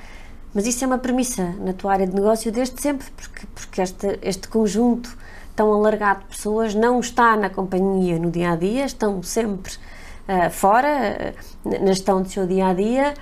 Mas 0.54 0.66
isso 0.66 0.84
é 0.84 0.86
uma 0.86 0.98
premissa 0.98 1.54
na 1.58 1.72
tua 1.72 1.92
área 1.92 2.06
de 2.06 2.14
negócio 2.14 2.50
desde 2.52 2.80
sempre, 2.80 3.10
porque, 3.10 3.46
porque 3.54 3.82
este, 3.82 4.18
este 4.22 4.48
conjunto 4.48 5.16
tão 5.56 5.72
alargado 5.72 6.20
de 6.20 6.26
pessoas 6.26 6.74
não 6.74 7.00
está 7.00 7.36
na 7.36 7.50
companhia 7.50 8.18
no 8.18 8.30
dia 8.30 8.52
a 8.52 8.56
dia, 8.56 8.84
estão 8.84 9.22
sempre 9.22 9.72
uh, 9.72 10.50
fora, 10.50 11.34
uh, 11.64 11.68
na 11.68 11.92
gestão 11.92 12.22
do 12.22 12.28
seu 12.28 12.46
dia 12.46 12.68
a 12.68 12.74
dia. 12.74 13.14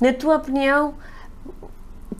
Na 0.00 0.12
tua 0.12 0.36
opinião, 0.36 0.94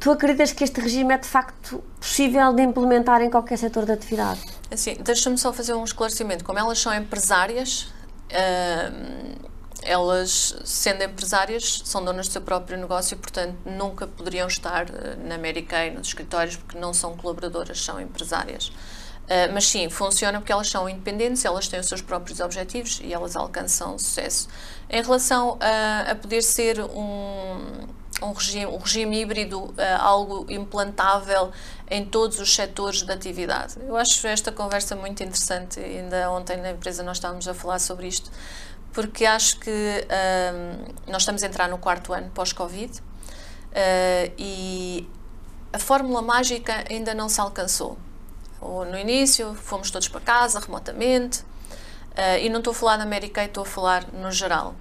tu 0.00 0.10
acreditas 0.10 0.52
que 0.52 0.64
este 0.64 0.80
regime 0.80 1.14
é 1.14 1.18
de 1.18 1.26
facto 1.26 1.82
possível 2.00 2.52
de 2.52 2.62
implementar 2.62 3.20
em 3.22 3.30
qualquer 3.30 3.58
setor 3.58 3.84
de 3.84 3.92
atividade? 3.92 4.40
Assim, 4.70 4.94
deixa-me 5.00 5.38
só 5.38 5.52
fazer 5.52 5.74
um 5.74 5.84
esclarecimento. 5.84 6.44
Como 6.44 6.58
elas 6.58 6.78
são 6.78 6.94
empresárias, 6.94 7.92
uh, 8.30 9.48
elas, 9.82 10.56
sendo 10.64 11.02
empresárias, 11.02 11.82
são 11.84 12.04
donas 12.04 12.28
do 12.28 12.32
seu 12.32 12.42
próprio 12.42 12.76
negócio 12.78 13.14
e, 13.14 13.18
portanto, 13.18 13.56
nunca 13.64 14.06
poderiam 14.06 14.46
estar 14.46 14.90
eh, 14.90 15.16
na 15.24 15.36
Americana, 15.36 15.98
nos 15.98 16.08
escritórios, 16.08 16.56
porque 16.56 16.78
não 16.78 16.92
são 16.92 17.16
colaboradoras, 17.16 17.82
são 17.82 18.00
empresárias. 18.00 18.68
Uh, 18.68 19.52
mas 19.52 19.66
sim, 19.66 19.88
funciona 19.90 20.38
porque 20.38 20.50
elas 20.50 20.68
são 20.68 20.88
independentes, 20.88 21.44
elas 21.44 21.68
têm 21.68 21.78
os 21.78 21.86
seus 21.86 22.00
próprios 22.00 22.40
objetivos 22.40 23.00
e 23.04 23.12
elas 23.12 23.36
alcançam 23.36 23.98
sucesso. 23.98 24.48
Em 24.88 25.02
relação 25.02 25.58
a, 25.60 26.12
a 26.12 26.14
poder 26.14 26.42
ser 26.42 26.80
um, 26.80 27.86
um 28.22 28.32
regime, 28.32 28.66
um 28.66 28.78
regime 28.78 29.20
híbrido, 29.20 29.60
uh, 29.60 29.74
algo 30.00 30.46
implantável 30.48 31.52
em 31.90 32.04
todos 32.04 32.38
os 32.40 32.54
setores 32.54 33.02
da 33.02 33.14
atividade. 33.14 33.76
Eu 33.80 33.96
acho 33.96 34.26
esta 34.26 34.50
conversa 34.50 34.96
muito 34.96 35.22
interessante. 35.22 35.80
Ainda 35.80 36.30
ontem 36.30 36.56
na 36.56 36.70
empresa 36.70 37.02
nós 37.02 37.18
estávamos 37.18 37.46
a 37.46 37.54
falar 37.54 37.78
sobre 37.78 38.08
isto, 38.08 38.30
porque 38.92 39.24
acho 39.24 39.60
que 39.60 39.70
uh, 39.70 40.94
nós 41.06 41.22
estamos 41.22 41.42
a 41.42 41.46
entrar 41.46 41.68
no 41.68 41.78
quarto 41.78 42.12
ano 42.12 42.30
pós-Covid 42.30 43.00
uh, 43.00 44.32
e 44.36 45.08
a 45.72 45.78
fórmula 45.78 46.22
mágica 46.22 46.84
ainda 46.90 47.14
não 47.14 47.28
se 47.28 47.40
alcançou. 47.40 47.98
No 48.60 48.98
início 48.98 49.54
fomos 49.54 49.88
todos 49.88 50.08
para 50.08 50.20
casa, 50.20 50.58
remotamente, 50.58 51.44
e 52.42 52.48
não 52.48 52.58
estou 52.58 52.72
a 52.72 52.74
falar 52.74 52.96
da 52.96 53.04
América, 53.04 53.44
estou 53.44 53.62
a 53.62 53.66
falar 53.66 54.12
no 54.12 54.32
geral. 54.32 54.74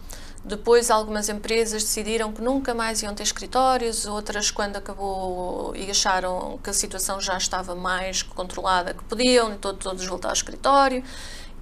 Depois, 0.47 0.89
algumas 0.89 1.27
empresas 1.27 1.83
decidiram 1.83 2.31
que 2.31 2.41
nunca 2.41 2.73
mais 2.73 3.01
iam 3.01 3.13
ter 3.13 3.23
escritórios, 3.23 4.05
outras, 4.05 4.49
quando 4.49 4.77
acabou 4.77 5.75
e 5.75 5.91
acharam 5.91 6.57
que 6.63 6.69
a 6.69 6.73
situação 6.73 7.19
já 7.19 7.35
estava 7.35 7.75
mais 7.75 8.21
controlada, 8.21 8.93
que 8.93 9.03
podiam 9.03 9.57
todos, 9.57 9.83
todos 9.83 10.05
voltar 10.05 10.29
ao 10.29 10.33
escritório. 10.33 11.03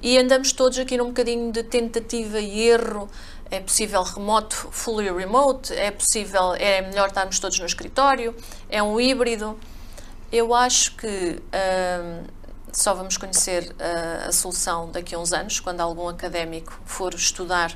E 0.04 0.20
andamos 0.20 0.52
todos 0.52 0.78
aqui 0.78 0.98
num 0.98 1.08
bocadinho 1.08 1.52
de 1.52 1.64
tentativa 1.64 2.40
e 2.40 2.68
erro. 2.68 3.10
É 3.50 3.60
possível 3.60 4.04
remoto, 4.04 4.56
fully 4.70 5.12
remote, 5.12 5.74
é 5.74 5.90
possível, 5.90 6.54
é 6.54 6.84
melhor 6.84 7.08
estarmos 7.08 7.40
todos 7.40 7.58
no 7.58 7.66
escritório, 7.66 8.36
é 8.70 8.84
um 8.84 9.00
híbrido. 9.00 9.58
Eu 10.32 10.54
acho 10.54 10.96
que 10.96 11.42
hum, 11.42 12.24
só 12.72 12.94
vamos 12.94 13.18
conhecer 13.18 13.76
a, 13.80 14.28
a 14.28 14.32
solução 14.32 14.92
daqui 14.92 15.16
a 15.16 15.20
uns 15.20 15.34
anos, 15.34 15.60
quando 15.60 15.82
algum 15.82 16.08
académico 16.08 16.80
for 16.86 17.12
estudar 17.16 17.76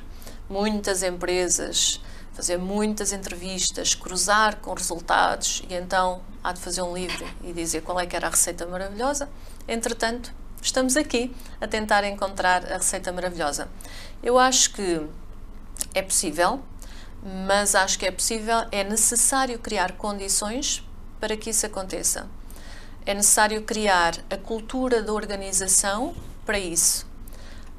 muitas 0.49 1.03
empresas, 1.03 2.01
fazer 2.33 2.57
muitas 2.57 3.11
entrevistas, 3.11 3.93
cruzar 3.93 4.57
com 4.57 4.73
resultados 4.73 5.61
e 5.69 5.73
então 5.73 6.21
há 6.43 6.53
de 6.53 6.59
fazer 6.59 6.81
um 6.81 6.93
livro 6.93 7.25
e 7.43 7.53
dizer 7.53 7.81
qual 7.81 7.99
é 7.99 8.05
que 8.05 8.15
era 8.15 8.27
a 8.27 8.29
receita 8.29 8.65
maravilhosa. 8.65 9.29
Entretanto, 9.67 10.33
estamos 10.61 10.97
aqui 10.97 11.35
a 11.59 11.67
tentar 11.67 12.03
encontrar 12.05 12.65
a 12.71 12.77
receita 12.77 13.11
maravilhosa. 13.11 13.67
Eu 14.23 14.39
acho 14.39 14.73
que 14.73 15.01
é 15.93 16.01
possível, 16.01 16.61
mas 17.45 17.75
acho 17.75 17.99
que 17.99 18.05
é 18.05 18.11
possível, 18.11 18.65
é 18.71 18.83
necessário 18.83 19.59
criar 19.59 19.93
condições 19.93 20.83
para 21.19 21.35
que 21.35 21.49
isso 21.49 21.65
aconteça. 21.65 22.27
É 23.05 23.13
necessário 23.13 23.61
criar 23.63 24.15
a 24.29 24.37
cultura 24.37 25.01
da 25.01 25.11
organização 25.11 26.15
para 26.45 26.59
isso. 26.59 27.08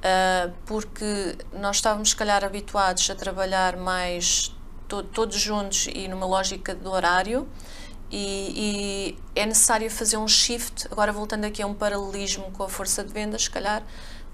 Uh, 0.01 0.51
porque 0.65 1.37
nós 1.53 1.77
estávamos, 1.77 2.11
se 2.11 2.17
calhar, 2.17 2.43
habituados 2.43 3.11
a 3.11 3.15
trabalhar 3.15 3.77
mais 3.77 4.51
to 4.89 5.03
todos 5.03 5.39
juntos 5.39 5.89
e 5.93 6.09
numa 6.09 6.25
lógica 6.25 6.75
do 6.75 6.91
horário, 6.91 7.47
e, 8.11 9.15
e, 9.37 9.41
é 9.41 9.47
necessário 9.47 9.91
fazer 9.91 10.17
um 10.17 10.27
shift. 10.27 10.89
Agora, 10.91 11.13
voltando 11.13 11.45
aqui 11.45 11.63
a 11.63 11.67
um 11.67 11.75
paralelismo 11.75 12.51
com 12.51 12.65
a 12.65 12.69
força 12.69 13.05
de 13.05 13.13
vendas, 13.13 13.45
se 13.45 13.51
calhar, 13.51 13.85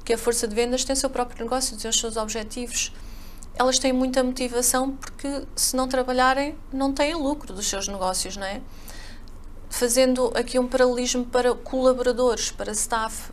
que 0.05 0.13
a 0.13 0.19
força 0.19 0.47
de 0.47 0.55
vendas 0.55 0.85
tem 0.85 0.95
o 0.95 0.97
seu 0.97 1.11
próprio 1.11 1.45
negócio, 1.45 1.77
tem 1.77 1.91
os 1.91 1.99
seus 1.99 2.17
objetivos. 2.17 2.93
Elas 3.55 3.79
têm 3.79 3.93
muita 3.93 4.23
motivação 4.23 4.93
porque, 4.93 5.47
se 5.57 5.75
não 5.75 5.89
trabalharem, 5.89 6.57
não 6.73 6.93
têm 6.93 7.15
lucro 7.15 7.53
dos 7.53 7.67
seus 7.67 7.89
negócios, 7.89 8.37
não 8.37 8.47
é? 8.47 8.63
Fazendo 9.69 10.33
aqui 10.35 10.59
um 10.59 10.67
paralelismo 10.67 11.27
para 11.27 11.55
colaboradores, 11.55 12.51
para 12.51 12.73
staff, 12.73 13.33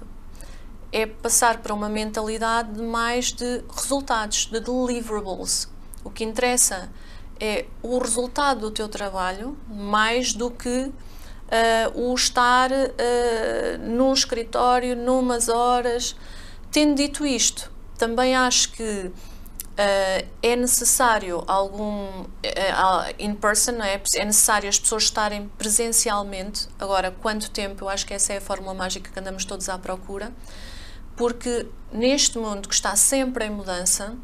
é 0.93 1.07
passar 1.07 1.57
para 1.57 1.73
uma 1.73 1.89
mentalidade 1.89 2.79
mais 2.79 3.33
de 3.33 3.63
resultados, 3.75 4.45
de 4.45 4.59
deliverables. 4.59 5.67
O 6.03 6.11
que 6.11 6.23
interessa 6.23 6.91
é 7.39 7.65
o 7.81 7.97
resultado 7.97 8.61
do 8.61 8.71
teu 8.71 8.87
trabalho 8.87 9.57
mais 9.67 10.33
do 10.33 10.51
que 10.51 10.69
uh, 10.69 10.91
o 11.99 12.13
estar 12.13 12.71
uh, 12.71 13.77
num 13.81 14.13
escritório, 14.13 14.95
numas 14.95 15.49
horas. 15.49 16.15
Tendo 16.71 16.93
dito 16.93 17.25
isto, 17.25 17.71
também 17.97 18.35
acho 18.35 18.73
que 18.73 18.83
uh, 18.83 20.27
é 20.43 20.55
necessário 20.55 21.43
algum 21.47 22.21
uh, 22.21 22.27
in 23.17 23.33
person, 23.33 23.81
é? 23.81 23.99
é 24.15 24.25
necessário 24.25 24.69
as 24.69 24.77
pessoas 24.77 25.05
estarem 25.05 25.49
presencialmente. 25.57 26.67
Agora, 26.79 27.09
quanto 27.09 27.49
tempo? 27.49 27.85
Eu 27.85 27.89
acho 27.89 28.05
que 28.05 28.13
essa 28.13 28.31
é 28.31 28.37
a 28.37 28.41
fórmula 28.41 28.75
mágica 28.75 29.09
que 29.11 29.19
andamos 29.19 29.43
todos 29.43 29.67
à 29.69 29.79
procura 29.79 30.31
porque 31.15 31.67
neste 31.91 32.37
mundo 32.37 32.67
que 32.67 32.73
está 32.73 32.95
sempre 32.95 33.45
em 33.45 33.49
mudança, 33.49 34.15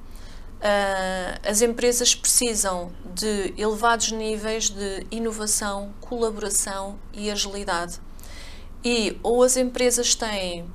uh, 0.60 1.48
as 1.48 1.62
empresas 1.62 2.16
precisam 2.16 2.92
de 3.14 3.54
elevados 3.58 4.12
níveis 4.12 4.70
de 4.70 5.06
inovação, 5.12 5.94
colaboração 6.00 7.00
e 7.14 7.30
agilidade. 7.30 8.00
E 8.84 9.18
ou 9.22 9.44
as 9.44 9.58
empresas 9.58 10.16
têm 10.16 10.66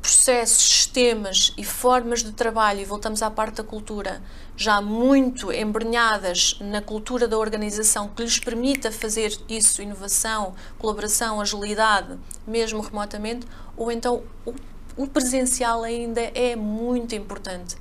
processos, 0.00 0.62
sistemas 0.62 1.54
e 1.56 1.64
formas 1.64 2.22
de 2.22 2.32
trabalho, 2.32 2.80
e 2.80 2.84
voltamos 2.84 3.22
à 3.22 3.30
parte 3.30 3.56
da 3.56 3.64
cultura, 3.64 4.22
já 4.54 4.80
muito 4.80 5.50
embrenhadas 5.50 6.58
na 6.60 6.82
cultura 6.82 7.26
da 7.26 7.38
organização 7.38 8.08
que 8.08 8.22
lhes 8.22 8.38
permita 8.38 8.92
fazer 8.92 9.34
isso, 9.48 9.80
inovação, 9.80 10.54
colaboração, 10.78 11.40
agilidade, 11.40 12.18
mesmo 12.46 12.82
remotamente, 12.82 13.46
ou 13.78 13.90
então 13.90 14.22
o 14.44 14.52
o 14.96 15.06
presencial 15.06 15.82
ainda 15.82 16.20
é 16.20 16.54
muito 16.56 17.14
importante. 17.14 17.76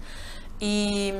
E, 0.61 1.13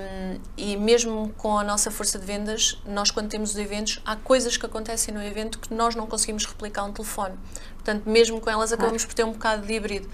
e, 0.56 0.78
mesmo 0.78 1.34
com 1.38 1.58
a 1.58 1.64
nossa 1.64 1.92
força 1.92 2.18
de 2.18 2.26
vendas, 2.26 2.82
nós 2.86 3.12
quando 3.12 3.28
temos 3.30 3.52
os 3.52 3.58
eventos, 3.58 4.02
há 4.06 4.16
coisas 4.16 4.56
que 4.56 4.66
acontecem 4.66 5.14
no 5.14 5.22
evento 5.22 5.60
que 5.60 5.74
nós 5.74 5.96
não 5.96 6.08
conseguimos 6.08 6.46
replicar 6.46 6.86
um 6.86 6.94
telefone. 6.94 7.36
Portanto, 7.74 8.10
mesmo 8.10 8.40
com 8.40 8.50
elas 8.50 8.72
acabamos 8.72 9.04
por 9.04 9.14
ter 9.14 9.26
um 9.26 9.34
bocado 9.34 9.68
de 9.68 9.74
híbrido. 9.74 10.10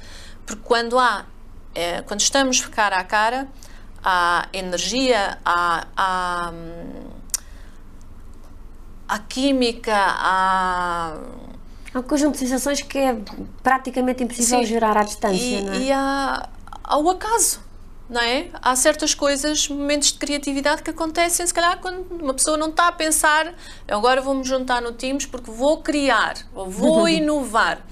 Porque 0.45 0.63
quando 0.63 0.97
há, 0.97 1.25
é, 1.75 2.01
quando 2.01 2.21
estamos 2.21 2.59
cara 2.65 2.97
a 2.97 3.03
cara, 3.03 3.47
há 4.03 4.47
energia, 4.51 5.37
há, 5.45 5.85
há, 5.95 6.53
há 9.07 9.19
química, 9.19 9.95
há 9.95 11.17
é 11.93 11.97
um 11.97 12.03
conjunto 12.03 12.33
de 12.33 12.39
sensações 12.39 12.81
que 12.81 12.97
é 12.97 13.17
praticamente 13.63 14.23
impossível 14.23 14.59
Sim. 14.59 14.65
gerar 14.65 14.97
à 14.97 15.03
distância, 15.03 15.41
e, 15.41 15.61
não 15.63 15.73
é? 15.73 15.77
E 15.77 15.91
há, 15.91 16.49
há 16.83 16.97
o 16.97 17.09
acaso, 17.09 17.61
não 18.09 18.21
é? 18.21 18.47
Há 18.61 18.75
certas 18.75 19.13
coisas, 19.13 19.67
momentos 19.67 20.11
de 20.11 20.19
criatividade 20.19 20.83
que 20.83 20.89
acontecem, 20.89 21.45
se 21.45 21.53
calhar, 21.53 21.79
quando 21.79 22.05
uma 22.21 22.33
pessoa 22.33 22.57
não 22.57 22.69
está 22.69 22.87
a 22.87 22.91
pensar, 22.91 23.53
agora 23.87 24.21
vou-me 24.21 24.43
juntar 24.43 24.81
no 24.81 24.91
Teams 24.91 25.25
porque 25.25 25.49
vou 25.49 25.81
criar, 25.81 26.35
ou 26.53 26.69
vou 26.69 27.07
inovar. 27.09 27.85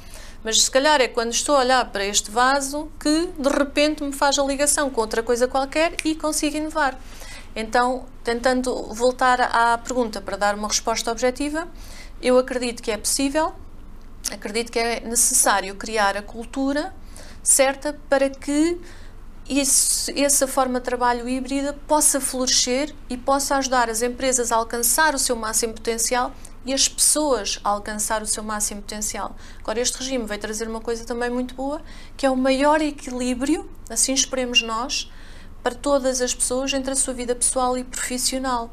Mas 0.43 0.61
se 0.61 0.71
calhar 0.71 1.01
é 1.01 1.07
quando 1.07 1.33
estou 1.33 1.55
a 1.55 1.59
olhar 1.59 1.91
para 1.91 2.05
este 2.05 2.31
vaso 2.31 2.89
que 2.99 3.29
de 3.37 3.49
repente 3.49 4.03
me 4.03 4.13
faz 4.13 4.37
a 4.39 4.43
ligação 4.43 4.89
com 4.89 5.01
outra 5.01 5.21
coisa 5.21 5.47
qualquer 5.47 5.95
e 6.05 6.15
consigo 6.15 6.55
inovar. 6.55 6.97
Então, 7.55 8.05
tentando 8.23 8.93
voltar 8.93 9.41
à 9.41 9.77
pergunta 9.79 10.21
para 10.21 10.37
dar 10.37 10.53
uma 10.53 10.67
resposta 10.67 11.11
objetiva, 11.11 11.67
eu 12.21 12.37
acredito 12.37 12.81
que 12.83 12.91
é 12.91 12.97
possível, 12.97 13.51
acredito 14.31 14.71
que 14.71 14.79
é 14.79 14.99
necessário 14.99 15.75
criar 15.75 16.17
a 16.17 16.21
cultura 16.21 16.93
certa 17.43 17.97
para 18.09 18.29
que 18.29 18.79
essa 20.15 20.45
forma 20.45 20.79
de 20.79 20.85
trabalho 20.85 21.27
híbrida 21.29 21.73
possa 21.87 22.19
florescer 22.19 22.93
e 23.09 23.17
possa 23.17 23.55
ajudar 23.55 23.89
as 23.89 24.01
empresas 24.01 24.51
a 24.51 24.57
alcançar 24.57 25.15
o 25.15 25.19
seu 25.19 25.35
máximo 25.37 25.73
potencial 25.73 26.33
e 26.65 26.73
as 26.73 26.89
pessoas 26.89 27.57
a 27.63 27.69
alcançar 27.69 28.21
o 28.21 28.27
seu 28.27 28.43
máximo 28.43 28.81
potencial. 28.81 29.37
Agora, 29.59 29.79
este 29.79 29.99
regime 29.99 30.25
veio 30.25 30.41
trazer 30.41 30.67
uma 30.67 30.81
coisa 30.81 31.05
também 31.05 31.29
muito 31.29 31.55
boa, 31.55 31.81
que 32.17 32.25
é 32.25 32.29
o 32.29 32.35
maior 32.35 32.81
equilíbrio, 32.81 33.69
assim 33.89 34.13
esperemos 34.13 34.61
nós, 34.61 35.09
para 35.63 35.73
todas 35.73 36.21
as 36.21 36.35
pessoas 36.35 36.73
entre 36.73 36.91
a 36.91 36.95
sua 36.95 37.13
vida 37.13 37.33
pessoal 37.33 37.77
e 37.77 37.85
profissional 37.85 38.69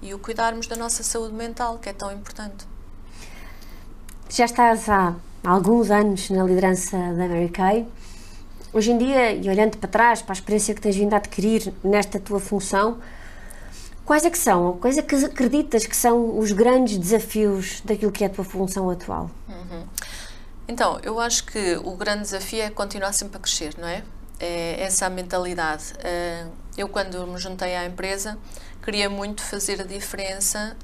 e 0.00 0.14
o 0.14 0.18
cuidarmos 0.20 0.68
da 0.68 0.76
nossa 0.76 1.02
saúde 1.02 1.34
mental, 1.34 1.78
que 1.78 1.88
é 1.88 1.92
tão 1.92 2.12
importante. 2.12 2.71
Já 4.34 4.46
estás 4.46 4.88
há 4.88 5.14
alguns 5.44 5.90
anos 5.90 6.30
na 6.30 6.42
liderança 6.42 6.96
da 6.96 7.28
Mary 7.28 7.50
Kay. 7.50 7.86
Hoje 8.72 8.90
em 8.90 8.96
dia, 8.96 9.32
e 9.34 9.46
olhando 9.46 9.76
para 9.76 9.90
trás, 9.90 10.22
para 10.22 10.32
a 10.32 10.36
experiência 10.36 10.74
que 10.74 10.80
tens 10.80 10.96
vindo 10.96 11.12
a 11.12 11.18
adquirir 11.18 11.70
nesta 11.84 12.18
tua 12.18 12.40
função, 12.40 12.98
quais 14.06 14.24
é 14.24 14.30
que 14.30 14.38
são, 14.38 14.78
quais 14.78 14.96
é 14.96 15.02
que 15.02 15.14
acreditas 15.16 15.84
que 15.84 15.94
são 15.94 16.38
os 16.38 16.50
grandes 16.50 16.96
desafios 16.96 17.82
daquilo 17.84 18.10
que 18.10 18.24
é 18.24 18.26
a 18.26 18.30
tua 18.30 18.42
função 18.42 18.88
atual? 18.88 19.30
Uhum. 19.46 19.84
Então, 20.66 20.98
eu 21.02 21.20
acho 21.20 21.44
que 21.44 21.76
o 21.84 21.94
grande 21.94 22.22
desafio 22.22 22.62
é 22.62 22.70
continuar 22.70 23.12
sempre 23.12 23.36
a 23.36 23.38
crescer, 23.38 23.74
não 23.76 23.86
é? 23.86 24.02
É 24.40 24.82
essa 24.82 25.04
a 25.04 25.10
mentalidade. 25.10 25.92
Eh, 26.02 26.46
eu, 26.78 26.88
quando 26.88 27.26
me 27.26 27.36
juntei 27.36 27.76
à 27.76 27.84
empresa, 27.84 28.38
queria 28.82 29.10
muito 29.10 29.42
fazer 29.42 29.78
a 29.82 29.84
diferença 29.84 30.74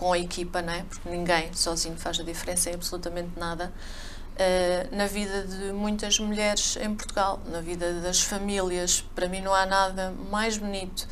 com 0.00 0.14
a 0.14 0.18
equipa, 0.18 0.62
não 0.62 0.72
é? 0.72 0.82
Porque 0.88 1.10
ninguém 1.10 1.52
sozinho 1.52 1.94
faz 1.94 2.18
a 2.18 2.22
diferença 2.22 2.70
em 2.70 2.74
absolutamente 2.74 3.38
nada 3.38 3.70
uh, 4.34 4.96
na 4.96 5.06
vida 5.06 5.44
de 5.44 5.72
muitas 5.72 6.18
mulheres 6.18 6.78
em 6.80 6.94
Portugal, 6.94 7.38
na 7.44 7.60
vida 7.60 8.00
das 8.00 8.22
famílias. 8.22 9.04
Para 9.14 9.28
mim 9.28 9.42
não 9.42 9.54
há 9.54 9.66
nada 9.66 10.14
mais 10.30 10.56
bonito 10.56 11.06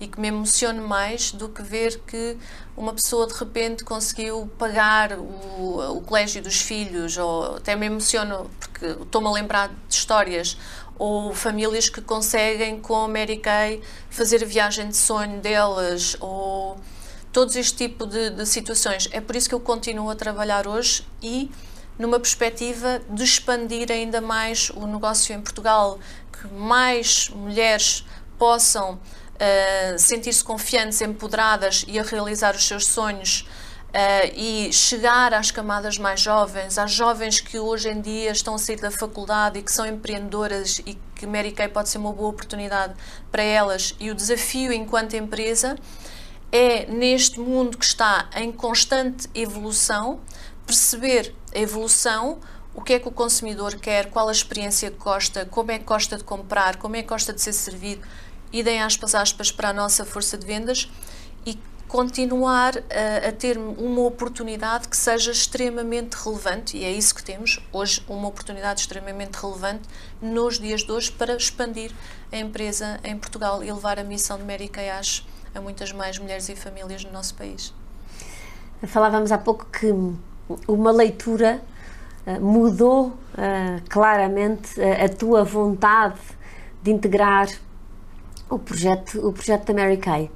e 0.00 0.08
que 0.08 0.18
me 0.18 0.26
emocione 0.26 0.80
mais 0.80 1.30
do 1.30 1.48
que 1.48 1.62
ver 1.62 2.00
que 2.00 2.36
uma 2.76 2.92
pessoa 2.92 3.28
de 3.28 3.34
repente 3.34 3.84
conseguiu 3.84 4.50
pagar 4.58 5.12
o, 5.12 5.98
o 5.98 6.00
colégio 6.00 6.42
dos 6.42 6.60
filhos, 6.60 7.16
ou 7.16 7.58
até 7.58 7.76
me 7.76 7.86
emociono 7.86 8.50
porque 8.58 8.86
estou-me 8.86 9.28
a 9.28 9.30
lembrar 9.30 9.68
de 9.68 9.74
histórias, 9.94 10.58
ou 10.98 11.32
famílias 11.32 11.88
que 11.88 12.00
conseguem 12.00 12.80
com 12.80 12.96
a 12.96 13.06
Mary 13.06 13.36
Kay 13.36 13.80
fazer 14.10 14.42
a 14.42 14.46
viagem 14.46 14.88
de 14.88 14.96
sonho 14.96 15.40
delas, 15.40 16.16
ou 16.18 16.80
todos 17.32 17.56
este 17.56 17.88
tipo 17.88 18.06
de, 18.06 18.30
de 18.30 18.46
situações. 18.46 19.08
É 19.10 19.20
por 19.20 19.34
isso 19.34 19.48
que 19.48 19.54
eu 19.54 19.60
continuo 19.60 20.10
a 20.10 20.14
trabalhar 20.14 20.66
hoje 20.66 21.06
e 21.22 21.50
numa 21.98 22.18
perspectiva 22.18 23.00
de 23.08 23.24
expandir 23.24 23.90
ainda 23.90 24.20
mais 24.20 24.70
o 24.70 24.86
negócio 24.86 25.34
em 25.34 25.40
Portugal, 25.40 25.98
que 26.32 26.46
mais 26.48 27.28
mulheres 27.30 28.04
possam 28.38 28.94
uh, 28.94 29.98
sentir-se 29.98 30.42
confiantes, 30.42 31.00
empoderadas 31.00 31.84
e 31.86 31.98
a 31.98 32.02
realizar 32.02 32.54
os 32.54 32.66
seus 32.66 32.86
sonhos 32.86 33.46
uh, 33.90 34.32
e 34.34 34.72
chegar 34.72 35.32
às 35.32 35.50
camadas 35.50 35.98
mais 35.98 36.20
jovens, 36.20 36.78
às 36.78 36.92
jovens 36.92 37.40
que 37.40 37.58
hoje 37.58 37.88
em 37.88 38.00
dia 38.00 38.32
estão 38.32 38.54
a 38.54 38.58
sair 38.58 38.80
da 38.80 38.90
faculdade 38.90 39.58
e 39.58 39.62
que 39.62 39.70
são 39.70 39.86
empreendedoras 39.86 40.80
e 40.84 40.98
que 41.14 41.26
Mary 41.26 41.52
Kay 41.52 41.68
pode 41.68 41.88
ser 41.88 41.98
uma 41.98 42.12
boa 42.12 42.30
oportunidade 42.30 42.94
para 43.30 43.42
elas 43.42 43.94
e 44.00 44.10
o 44.10 44.14
desafio 44.14 44.72
enquanto 44.72 45.14
empresa 45.14 45.76
é 46.52 46.84
neste 46.86 47.40
mundo 47.40 47.78
que 47.78 47.84
está 47.84 48.28
em 48.36 48.52
constante 48.52 49.28
evolução 49.34 50.20
perceber 50.66 51.34
a 51.54 51.58
evolução, 51.58 52.38
o 52.74 52.80
que 52.80 52.94
é 52.94 52.98
que 52.98 53.08
o 53.08 53.12
consumidor 53.12 53.76
quer, 53.76 54.10
qual 54.10 54.28
a 54.28 54.32
experiência 54.32 54.90
que 54.90 54.98
gosta, 54.98 55.44
como 55.46 55.70
é 55.70 55.78
que 55.78 55.84
gosta 55.84 56.16
de 56.16 56.24
comprar, 56.24 56.76
como 56.76 56.96
é 56.96 57.02
que 57.02 57.08
gosta 57.08 57.32
de 57.32 57.40
ser 57.40 57.52
servido, 57.52 58.06
idem 58.52 58.80
aspas 58.80 59.14
aspas 59.14 59.50
para 59.50 59.70
a 59.70 59.72
nossa 59.72 60.04
força 60.04 60.38
de 60.38 60.46
vendas 60.46 60.90
e 61.44 61.58
continuar 61.88 62.78
a, 62.78 63.28
a, 63.28 63.32
ter 63.32 63.58
uma 63.58 64.00
oportunidade 64.02 64.88
que 64.88 64.96
seja 64.96 65.30
extremamente 65.30 66.14
relevante, 66.14 66.76
e 66.76 66.84
é 66.84 66.90
isso 66.90 67.14
que 67.14 67.22
temos 67.22 67.60
hoje, 67.70 68.02
uma 68.08 68.28
oportunidade 68.28 68.80
extremamente 68.80 69.34
relevante 69.34 69.82
nos 70.20 70.58
dias 70.58 70.82
de 70.82 70.90
hoje 70.90 71.12
para 71.12 71.36
expandir 71.36 71.92
a 72.30 72.38
empresa 72.38 72.98
em 73.04 73.18
Portugal 73.18 73.62
e 73.62 73.70
levar 73.70 73.98
a 73.98 74.04
missão 74.04 74.38
de 74.38 74.44
Mary 74.44 74.68
Kay 74.68 74.88
a 75.54 75.60
muitas 75.60 75.92
mais 75.92 76.18
mulheres 76.18 76.48
e 76.48 76.56
famílias 76.56 77.04
no 77.04 77.12
nosso 77.12 77.34
país. 77.34 77.72
Falávamos 78.86 79.30
há 79.30 79.38
pouco 79.38 79.66
que 79.66 79.92
uma 80.66 80.90
leitura 80.90 81.62
uh, 82.26 82.40
mudou 82.40 83.08
uh, 83.08 83.82
claramente 83.88 84.80
a, 84.80 85.04
a 85.04 85.08
tua 85.08 85.44
vontade 85.44 86.18
de 86.82 86.90
integrar 86.90 87.48
o 88.50 88.58
projeto, 88.58 89.26
o 89.26 89.32
projeto 89.32 89.72
da 89.72 89.74
Mary 89.74 89.96
Kay. 89.96 90.30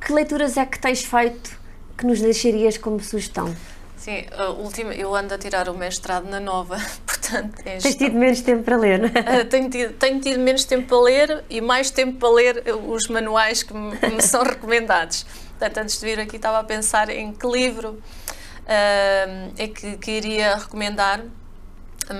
Que 0.00 0.12
leituras 0.12 0.56
é 0.56 0.66
que 0.66 0.78
tens 0.78 1.04
feito 1.04 1.58
que 1.96 2.04
nos 2.04 2.20
deixarias 2.20 2.76
como 2.76 3.00
sugestão? 3.00 3.54
Sim, 3.96 4.24
última, 4.58 4.92
eu 4.94 5.14
ando 5.14 5.32
a 5.32 5.38
tirar 5.38 5.68
o 5.68 5.74
mestrado 5.74 6.28
na 6.28 6.40
Nova, 6.40 6.76
portanto... 7.22 7.60
É 7.64 7.78
tens 7.78 7.94
tido 7.94 8.18
menos 8.18 8.40
tempo 8.40 8.64
para 8.64 8.76
ler, 8.76 8.98
não 8.98 9.06
é? 9.14 9.44
tenho, 9.44 9.70
tido, 9.70 9.94
tenho 9.94 10.20
tido 10.20 10.40
menos 10.40 10.64
tempo 10.64 10.88
para 10.88 11.00
ler 11.00 11.44
e 11.48 11.60
mais 11.60 11.90
tempo 11.90 12.18
para 12.18 12.28
ler 12.28 12.64
os 12.86 13.08
manuais 13.08 13.62
que 13.62 13.72
me, 13.72 13.96
que 13.96 14.10
me 14.10 14.20
são 14.22 14.42
recomendados. 14.42 15.24
Portanto, 15.58 15.78
antes 15.78 16.00
de 16.00 16.06
vir 16.06 16.20
aqui 16.20 16.36
estava 16.36 16.58
a 16.58 16.64
pensar 16.64 17.08
em 17.08 17.32
que 17.32 17.46
livro 17.46 17.90
uh, 17.92 19.52
é 19.56 19.68
que, 19.68 19.96
que 19.96 20.10
iria 20.10 20.56
recomendar, 20.56 21.22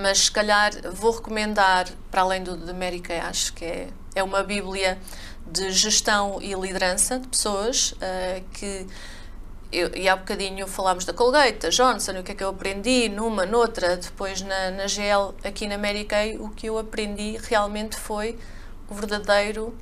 mas 0.01 0.19
se 0.19 0.31
calhar 0.31 0.71
vou 0.93 1.11
recomendar, 1.11 1.87
para 2.09 2.21
além 2.21 2.41
do 2.41 2.55
de 2.55 2.69
América, 2.69 3.13
acho 3.27 3.53
que 3.53 3.65
é, 3.65 3.87
é 4.15 4.23
uma 4.23 4.43
bíblia 4.43 4.97
de 5.45 5.71
gestão 5.71 6.39
e 6.41 6.53
liderança 6.53 7.19
de 7.19 7.27
pessoas 7.27 7.91
uh, 7.91 8.43
que 8.53 8.87
eu, 9.73 9.91
e 9.95 10.07
há 10.07 10.15
bocadinho 10.15 10.67
falámos 10.67 11.03
da 11.05 11.13
Colgate, 11.13 11.59
da 11.59 11.69
Johnson, 11.69 12.19
o 12.19 12.23
que 12.23 12.31
é 12.31 12.35
que 12.35 12.43
eu 12.43 12.49
aprendi 12.49 13.09
numa, 13.09 13.45
noutra, 13.45 13.97
depois 13.97 14.41
na, 14.41 14.71
na 14.71 14.87
GL, 14.87 15.33
aqui 15.43 15.67
na 15.67 15.77
Mary 15.77 16.07
o 16.39 16.49
que 16.49 16.67
eu 16.67 16.77
aprendi 16.77 17.37
realmente 17.43 17.97
foi 17.97 18.37
o 18.89 18.93
verdadeiro, 18.93 19.75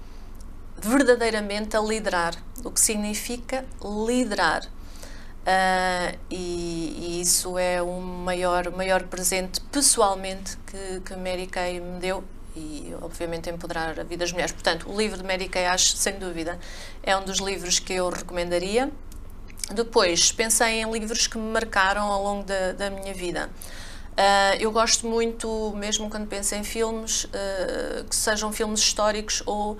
verdadeiramente 0.77 1.75
a 1.75 1.81
liderar, 1.81 2.33
o 2.63 2.71
que 2.71 2.79
significa 2.79 3.65
liderar. 3.83 4.65
Uh, 5.41 6.17
e, 6.29 6.97
e, 6.99 7.21
isso 7.21 7.57
é 7.57 7.81
o 7.81 7.99
maior, 7.99 8.71
maior 8.71 9.03
presente 9.03 9.59
pessoalmente 9.71 10.55
que, 10.67 11.01
que 11.01 11.15
Mary 11.15 11.47
Kay 11.47 11.79
me 11.79 11.99
deu 11.99 12.23
e 12.55 12.93
obviamente 13.01 13.49
empoderar 13.49 13.99
a 13.99 14.03
vida 14.03 14.17
das 14.17 14.31
mulheres. 14.31 14.51
Portanto, 14.51 14.89
o 14.89 14.95
livro 14.95 15.17
de 15.17 15.23
Mary 15.23 15.47
Kay 15.47 15.65
acho, 15.65 15.95
sem 15.97 16.19
dúvida, 16.19 16.59
é 17.01 17.15
um 17.17 17.23
dos 17.23 17.39
livros 17.39 17.79
que 17.79 17.93
eu 17.93 18.09
recomendaria. 18.09 18.91
Depois, 19.73 20.31
pensei 20.31 20.81
em 20.81 20.91
livros 20.91 21.27
que 21.27 21.37
me 21.37 21.51
marcaram 21.51 22.03
ao 22.03 22.23
longo 22.23 22.43
da, 22.43 22.73
da 22.73 22.89
minha 22.89 23.13
vida. 23.13 23.49
Uh, 24.11 24.55
eu 24.59 24.71
gosto 24.71 25.07
muito, 25.07 25.73
mesmo 25.75 26.09
quando 26.09 26.27
penso 26.27 26.53
em 26.53 26.63
filmes, 26.63 27.23
uh, 27.25 28.03
que 28.09 28.15
sejam 28.15 28.51
filmes 28.51 28.81
históricos 28.81 29.41
ou 29.45 29.77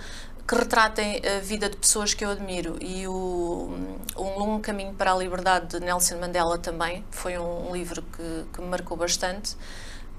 que 0.48 0.56
retratem 0.56 1.22
a 1.26 1.40
vida 1.40 1.70
de 1.70 1.78
pessoas 1.78 2.14
que 2.14 2.24
eu 2.26 2.30
admiro. 2.30 2.78
E 2.82 3.08
o 3.08 3.70
Um 4.18 4.40
Longo 4.40 4.60
Caminho 4.62 4.94
para 4.94 5.14
a 5.14 5.18
Liberdade 5.18 5.68
de 5.68 5.80
Nelson 5.80 6.18
Mandela 6.18 6.58
também 6.58 7.06
foi 7.12 7.38
um, 7.38 7.74
livro 7.74 8.02
que, 8.02 8.46
que 8.54 8.62
me 8.62 8.68
marcou 8.68 8.98
bastante, 8.98 9.56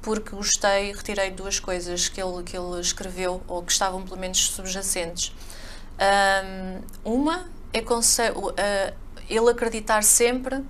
porque 0.00 0.34
gostei, 0.36 0.92
retirei 0.92 1.30
duas 1.30 1.58
coisas 1.58 2.08
que 2.08 2.20
ele, 2.22 2.42
que 2.44 2.56
ele 2.56 2.80
escreveu, 2.80 3.42
ou 3.48 3.62
que 3.62 3.72
estavam 3.72 4.02
pelo 4.02 4.18
menos 4.18 4.38
subjacentes. 4.50 5.34
Um, 7.04 7.12
uma 7.12 7.46
é 7.72 7.80
uh, 7.80 8.94
ele 9.28 9.50
acreditar 9.50 10.02
sempre 10.02 10.62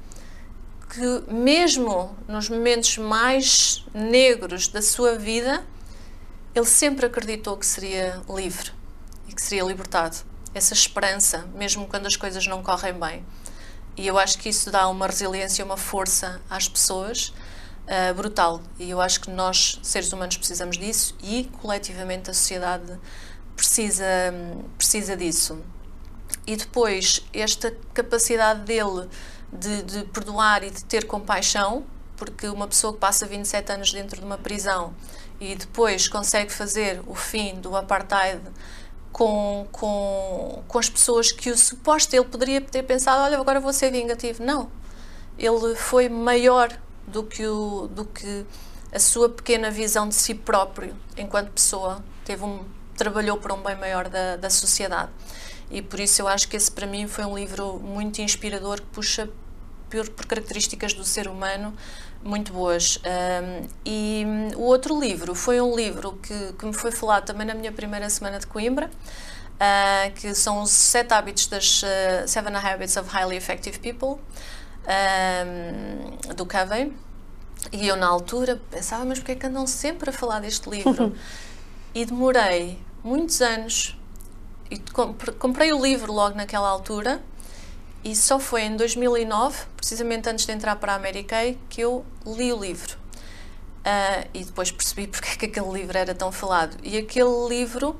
que, 0.88 1.32
mesmo 1.32 2.16
nos 2.28 2.48
momentos 2.48 2.98
mais 2.98 3.84
negros 3.94 4.68
da 4.68 4.82
sua 4.82 5.16
vida, 5.18 5.64
ele 6.54 6.66
sempre 6.66 7.06
acreditou 7.06 7.56
que 7.56 7.64
seria 7.64 8.20
livre 8.28 8.70
e 9.28 9.34
que 9.34 9.40
seria 9.40 9.64
libertado. 9.64 10.16
Essa 10.54 10.74
esperança, 10.74 11.46
mesmo 11.54 11.86
quando 11.86 12.06
as 12.06 12.16
coisas 12.16 12.46
não 12.46 12.62
correm 12.62 12.92
bem. 12.92 13.24
E 13.96 14.06
eu 14.06 14.18
acho 14.18 14.38
que 14.38 14.48
isso 14.48 14.70
dá 14.70 14.86
uma 14.88 15.06
resiliência, 15.06 15.64
uma 15.64 15.78
força 15.78 16.40
às 16.48 16.68
pessoas 16.68 17.32
uh, 17.86 18.14
brutal. 18.14 18.60
E 18.78 18.90
eu 18.90 19.00
acho 19.00 19.20
que 19.20 19.30
nós, 19.30 19.78
seres 19.82 20.12
humanos, 20.12 20.36
precisamos 20.36 20.76
disso 20.76 21.16
e 21.22 21.44
coletivamente 21.60 22.30
a 22.30 22.34
sociedade 22.34 22.98
precisa, 23.56 24.04
precisa 24.76 25.16
disso. 25.16 25.58
E 26.46 26.56
depois, 26.56 27.24
esta 27.32 27.74
capacidade 27.94 28.60
dele 28.60 29.08
de, 29.52 29.82
de, 29.82 30.04
perdoar 30.06 30.64
e 30.64 30.70
de 30.70 30.84
ter 30.84 31.06
compaixão, 31.06 31.84
porque 32.16 32.46
uma 32.48 32.66
pessoa 32.66 32.92
que 32.92 32.98
passa 32.98 33.26
27 33.26 33.72
anos 33.72 33.92
dentro 33.92 34.18
de 34.18 34.24
uma 34.24 34.38
prisão 34.38 34.94
e 35.40 35.54
depois 35.54 36.08
consegue 36.08 36.52
fazer 36.52 37.02
o 37.06 37.14
fim 37.14 37.56
do 37.56 37.76
apartheid 37.76 38.40
com, 39.12 39.66
com, 39.70 40.62
com 40.66 40.78
as 40.78 40.88
pessoas 40.88 41.30
que 41.30 41.50
o 41.50 41.56
suposto 41.56 42.14
ele 42.16 42.24
poderia 42.24 42.60
ter 42.60 42.82
pensado, 42.82 43.22
olha, 43.22 43.38
agora 43.38 43.60
vou 43.60 43.72
ser 43.72 43.90
vingativo. 43.90 44.42
Não. 44.42 44.70
Ele 45.38 45.74
foi 45.74 46.08
maior 46.08 46.70
do 47.06 47.22
que, 47.22 47.46
o, 47.46 47.88
do 47.88 48.04
que 48.04 48.46
a 48.92 48.98
sua 48.98 49.28
pequena 49.28 49.70
visão 49.70 50.08
de 50.08 50.14
si 50.14 50.34
próprio 50.34 50.96
enquanto 51.16 51.50
pessoa. 51.50 52.02
Teve 52.24 52.44
um, 52.44 52.64
trabalhou 52.96 53.36
para 53.36 53.52
um 53.54 53.62
bem 53.62 53.76
maior 53.76 54.08
da, 54.08 54.36
da 54.36 54.50
sociedade. 54.50 55.10
E 55.72 55.80
por 55.82 55.98
isso 55.98 56.20
eu 56.22 56.28
acho 56.28 56.46
que 56.48 56.56
esse 56.56 56.70
para 56.70 56.86
mim 56.86 57.08
foi 57.08 57.24
um 57.24 57.34
livro 57.34 57.80
muito 57.80 58.20
inspirador 58.20 58.80
que 58.80 58.86
puxa 58.88 59.28
por, 59.88 60.08
por 60.10 60.26
características 60.26 60.92
do 60.92 61.02
ser 61.02 61.26
humano 61.26 61.74
muito 62.22 62.52
boas. 62.52 62.98
Um, 62.98 63.66
e 63.84 64.24
o 64.56 64.62
outro 64.62 64.98
livro 64.98 65.34
foi 65.34 65.60
um 65.60 65.74
livro 65.74 66.12
que, 66.22 66.52
que 66.52 66.66
me 66.66 66.72
foi 66.72 66.92
falado 66.92 67.24
também 67.24 67.46
na 67.46 67.54
minha 67.54 67.72
primeira 67.72 68.08
semana 68.08 68.38
de 68.38 68.46
Coimbra, 68.46 68.86
uh, 68.88 70.12
que 70.14 70.34
são 70.34 70.62
os 70.62 70.70
Sete 70.70 71.12
Hábitos 71.12 71.46
das 71.46 71.82
uh, 71.82 71.86
Seven 72.26 72.54
Habits 72.54 72.96
of 72.96 73.08
Highly 73.10 73.36
Effective 73.36 73.78
People, 73.78 74.22
um, 74.86 76.34
do 76.34 76.46
Covey. 76.46 76.92
E 77.70 77.86
eu, 77.86 77.96
na 77.96 78.08
altura, 78.08 78.60
pensava, 78.70 79.04
mas 79.04 79.18
porquê 79.18 79.32
é 79.32 79.34
que 79.36 79.46
andam 79.46 79.66
sempre 79.66 80.10
a 80.10 80.12
falar 80.12 80.40
deste 80.40 80.68
livro? 80.68 81.14
e 81.94 82.04
demorei 82.04 82.78
muitos 83.04 83.40
anos, 83.40 83.96
e 84.72 85.32
comprei 85.38 85.72
o 85.72 85.82
livro 85.82 86.12
logo 86.12 86.34
naquela 86.34 86.68
altura, 86.68 87.22
e 88.04 88.16
só 88.16 88.38
foi 88.38 88.62
em 88.62 88.76
2009, 88.76 89.66
precisamente 89.76 90.28
antes 90.28 90.44
de 90.44 90.52
entrar 90.52 90.76
para 90.76 90.92
a 90.92 90.96
Amerikei, 90.96 91.58
que 91.68 91.80
eu 91.82 92.04
li 92.26 92.52
o 92.52 92.58
livro. 92.58 92.96
Uh, 93.82 94.28
e 94.32 94.44
depois 94.44 94.70
percebi 94.70 95.06
porque 95.08 95.28
é 95.28 95.36
que 95.36 95.46
aquele 95.46 95.70
livro 95.70 95.96
era 95.96 96.14
tão 96.14 96.32
falado. 96.32 96.76
E 96.82 96.96
aquele 96.96 97.48
livro, 97.48 97.96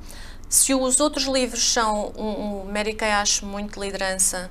se 0.49 0.75
os 0.75 0.99
outros 0.99 1.25
livros 1.25 1.73
são, 1.73 2.13
um, 2.17 2.63
um 2.63 2.73
Mary 2.73 2.95
Kay 2.95 3.11
acho 3.13 3.47
muito 3.47 3.81
liderança, 3.81 4.51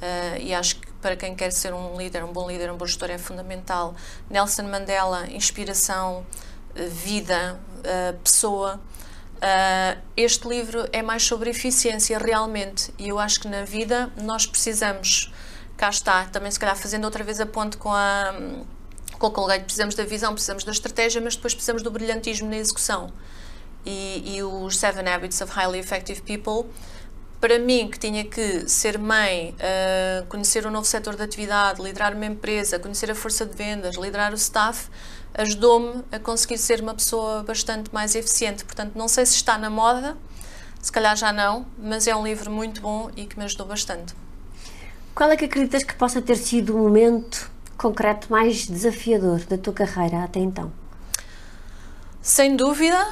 uh, 0.00 0.40
e 0.40 0.54
acho 0.54 0.76
que 0.76 0.86
para 1.02 1.16
quem 1.16 1.34
quer 1.34 1.52
ser 1.52 1.74
um 1.74 1.96
líder, 1.96 2.24
um 2.24 2.32
bom 2.32 2.48
líder, 2.48 2.70
um 2.70 2.76
bom 2.76 2.86
gestor 2.86 3.10
é 3.10 3.18
fundamental. 3.18 3.94
Nelson 4.30 4.64
Mandela, 4.64 5.26
inspiração, 5.26 6.24
uh, 6.74 6.88
vida, 6.90 7.60
pessoa. 8.22 8.80
Uh, 9.36 10.00
este 10.16 10.48
livro 10.48 10.88
é 10.92 11.02
mais 11.02 11.22
sobre 11.22 11.50
eficiência 11.50 12.18
realmente 12.18 12.92
e 12.98 13.08
eu 13.08 13.18
acho 13.18 13.40
que 13.40 13.48
na 13.48 13.64
vida 13.64 14.10
nós 14.22 14.46
precisamos, 14.46 15.30
cá 15.76 15.90
está, 15.90 16.24
também 16.24 16.50
se 16.50 16.58
calhar 16.58 16.74
fazendo 16.74 17.04
outra 17.04 17.22
vez 17.22 17.38
a 17.38 17.44
ponte 17.44 17.76
com 17.76 17.92
a 17.92 18.34
com 19.18 19.28
o 19.28 19.30
Colgate, 19.30 19.64
precisamos 19.64 19.94
da 19.94 20.04
visão, 20.04 20.32
precisamos 20.32 20.64
da 20.64 20.72
estratégia, 20.72 21.20
mas 21.20 21.36
depois 21.36 21.54
precisamos 21.54 21.82
do 21.82 21.90
brilhantismo 21.90 22.48
na 22.48 22.56
execução. 22.56 23.12
E, 23.84 24.36
e 24.36 24.42
os 24.42 24.76
Seven 24.76 25.08
Habits 25.08 25.40
of 25.40 25.52
Highly 25.52 25.78
Effective 25.78 26.20
People, 26.22 26.70
para 27.40 27.58
mim, 27.58 27.88
que 27.88 27.98
tinha 27.98 28.24
que 28.24 28.68
ser 28.68 28.98
mãe, 28.98 29.54
uh, 29.54 30.26
conhecer 30.26 30.66
um 30.66 30.70
novo 30.70 30.86
setor 30.86 31.16
de 31.16 31.22
atividade, 31.22 31.80
liderar 31.80 32.14
uma 32.14 32.26
empresa, 32.26 32.78
conhecer 32.78 33.10
a 33.10 33.14
força 33.14 33.46
de 33.46 33.56
vendas, 33.56 33.96
liderar 33.96 34.32
o 34.32 34.36
staff, 34.36 34.88
ajudou-me 35.36 36.02
a 36.10 36.18
conseguir 36.18 36.58
ser 36.58 36.80
uma 36.80 36.94
pessoa 36.94 37.42
bastante 37.42 37.92
mais 37.92 38.14
eficiente. 38.14 38.64
Portanto, 38.64 38.92
não 38.94 39.06
sei 39.06 39.26
se 39.26 39.34
está 39.34 39.58
na 39.58 39.68
moda, 39.68 40.16
se 40.80 40.90
calhar 40.90 41.16
já 41.16 41.32
não, 41.32 41.66
mas 41.78 42.06
é 42.06 42.16
um 42.16 42.24
livro 42.24 42.50
muito 42.50 42.80
bom 42.80 43.10
e 43.16 43.26
que 43.26 43.38
me 43.38 43.44
ajudou 43.44 43.66
bastante. 43.66 44.14
Qual 45.14 45.30
é 45.30 45.36
que 45.36 45.44
acreditas 45.44 45.82
que 45.82 45.94
possa 45.94 46.20
ter 46.20 46.36
sido 46.36 46.74
o 46.74 46.78
momento 46.78 47.50
concreto 47.76 48.30
mais 48.30 48.66
desafiador 48.66 49.40
da 49.40 49.58
tua 49.58 49.72
carreira 49.72 50.24
até 50.24 50.40
então? 50.40 50.72
Sem 52.22 52.56
dúvida, 52.56 53.06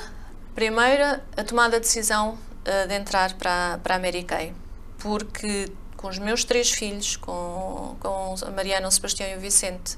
primeira, 0.54 1.24
a 1.36 1.44
tomada 1.44 1.78
de 1.78 1.86
decisão 1.86 2.30
uh, 2.30 2.88
de 2.88 2.94
entrar 2.94 3.34
para, 3.34 3.78
para 3.82 3.96
a 3.96 3.98
Mary 3.98 4.24
Kay, 4.24 4.52
porque 4.98 5.70
com 5.96 6.08
os 6.08 6.18
meus 6.18 6.44
três 6.44 6.70
filhos, 6.70 7.16
com, 7.16 7.96
com 8.00 8.34
a 8.46 8.50
Mariana, 8.50 8.88
o 8.88 8.90
Sebastião 8.90 9.28
e 9.30 9.36
o 9.36 9.40
Vicente, 9.40 9.96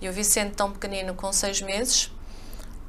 e 0.00 0.08
o 0.08 0.12
Vicente, 0.12 0.54
tão 0.54 0.72
pequenino, 0.72 1.14
com 1.14 1.32
seis 1.32 1.60
meses, 1.62 2.10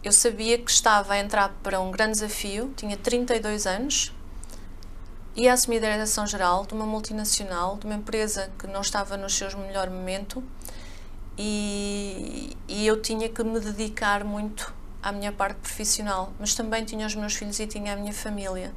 eu 0.04 0.12
sabia 0.12 0.58
que 0.58 0.70
estava 0.70 1.14
a 1.14 1.20
entrar 1.20 1.50
para 1.64 1.80
um 1.80 1.92
grande 1.92 2.14
desafio, 2.14 2.74
tinha 2.76 2.96
32 2.96 3.66
anos, 3.66 4.14
ia 5.36 5.52
assumir 5.54 5.84
a 5.84 5.92
direção 5.92 6.26
geral 6.28 6.66
de 6.66 6.74
uma 6.74 6.86
multinacional, 6.86 7.78
de 7.78 7.86
uma 7.86 7.96
empresa 7.96 8.52
que 8.60 8.68
não 8.68 8.82
estava 8.82 9.18
no 9.18 9.30
seu 9.30 9.50
melhor 9.58 9.90
momento, 9.90 10.44
e, 11.38 12.56
e 12.68 12.88
eu 12.88 13.02
tinha 13.02 13.28
que 13.28 13.44
me 13.44 13.60
dedicar 13.60 14.24
muito 14.24 14.74
à 15.02 15.12
minha 15.12 15.32
parte 15.32 15.58
profissional, 15.58 16.32
mas 16.40 16.56
também 16.56 16.86
tinha 16.86 17.06
os 17.06 17.16
meus 17.16 17.34
filhos 17.34 17.60
e 17.60 17.68
tinha 17.68 17.94
a 17.94 17.96
minha 17.96 18.14
família. 18.14 18.74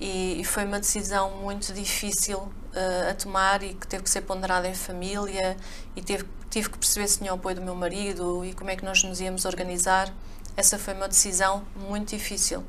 E, 0.00 0.40
e 0.40 0.44
foi 0.44 0.64
uma 0.64 0.78
decisão 0.78 1.30
muito 1.38 1.72
difícil 1.72 2.52
uh, 2.78 3.10
a 3.10 3.14
tomar 3.14 3.62
e 3.62 3.74
que 3.74 3.86
teve 3.86 4.02
que 4.02 4.10
ser 4.10 4.22
ponderada 4.22 4.68
em 4.68 4.74
família 4.74 5.56
e 5.96 6.02
teve 6.02 6.24
tive 6.50 6.70
que 6.70 6.78
perceber 6.78 7.06
se 7.08 7.18
tinha 7.18 7.32
o 7.32 7.36
apoio 7.36 7.56
do 7.56 7.62
meu 7.62 7.74
marido 7.74 8.44
e 8.44 8.52
como 8.54 8.70
é 8.70 8.76
que 8.76 8.84
nós 8.84 9.02
nos 9.02 9.20
íamos 9.20 9.44
organizar. 9.44 10.12
Essa 10.56 10.78
foi 10.78 10.94
uma 10.94 11.08
decisão 11.08 11.64
muito 11.76 12.16
difícil. 12.16 12.64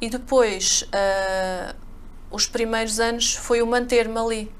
E 0.00 0.08
depois, 0.08 0.82
uh, 0.82 1.74
os 2.30 2.46
primeiros 2.46 2.98
anos, 2.98 3.34
foi 3.34 3.62
o 3.62 3.66
manter-me 3.66 4.18
ali. 4.18 4.52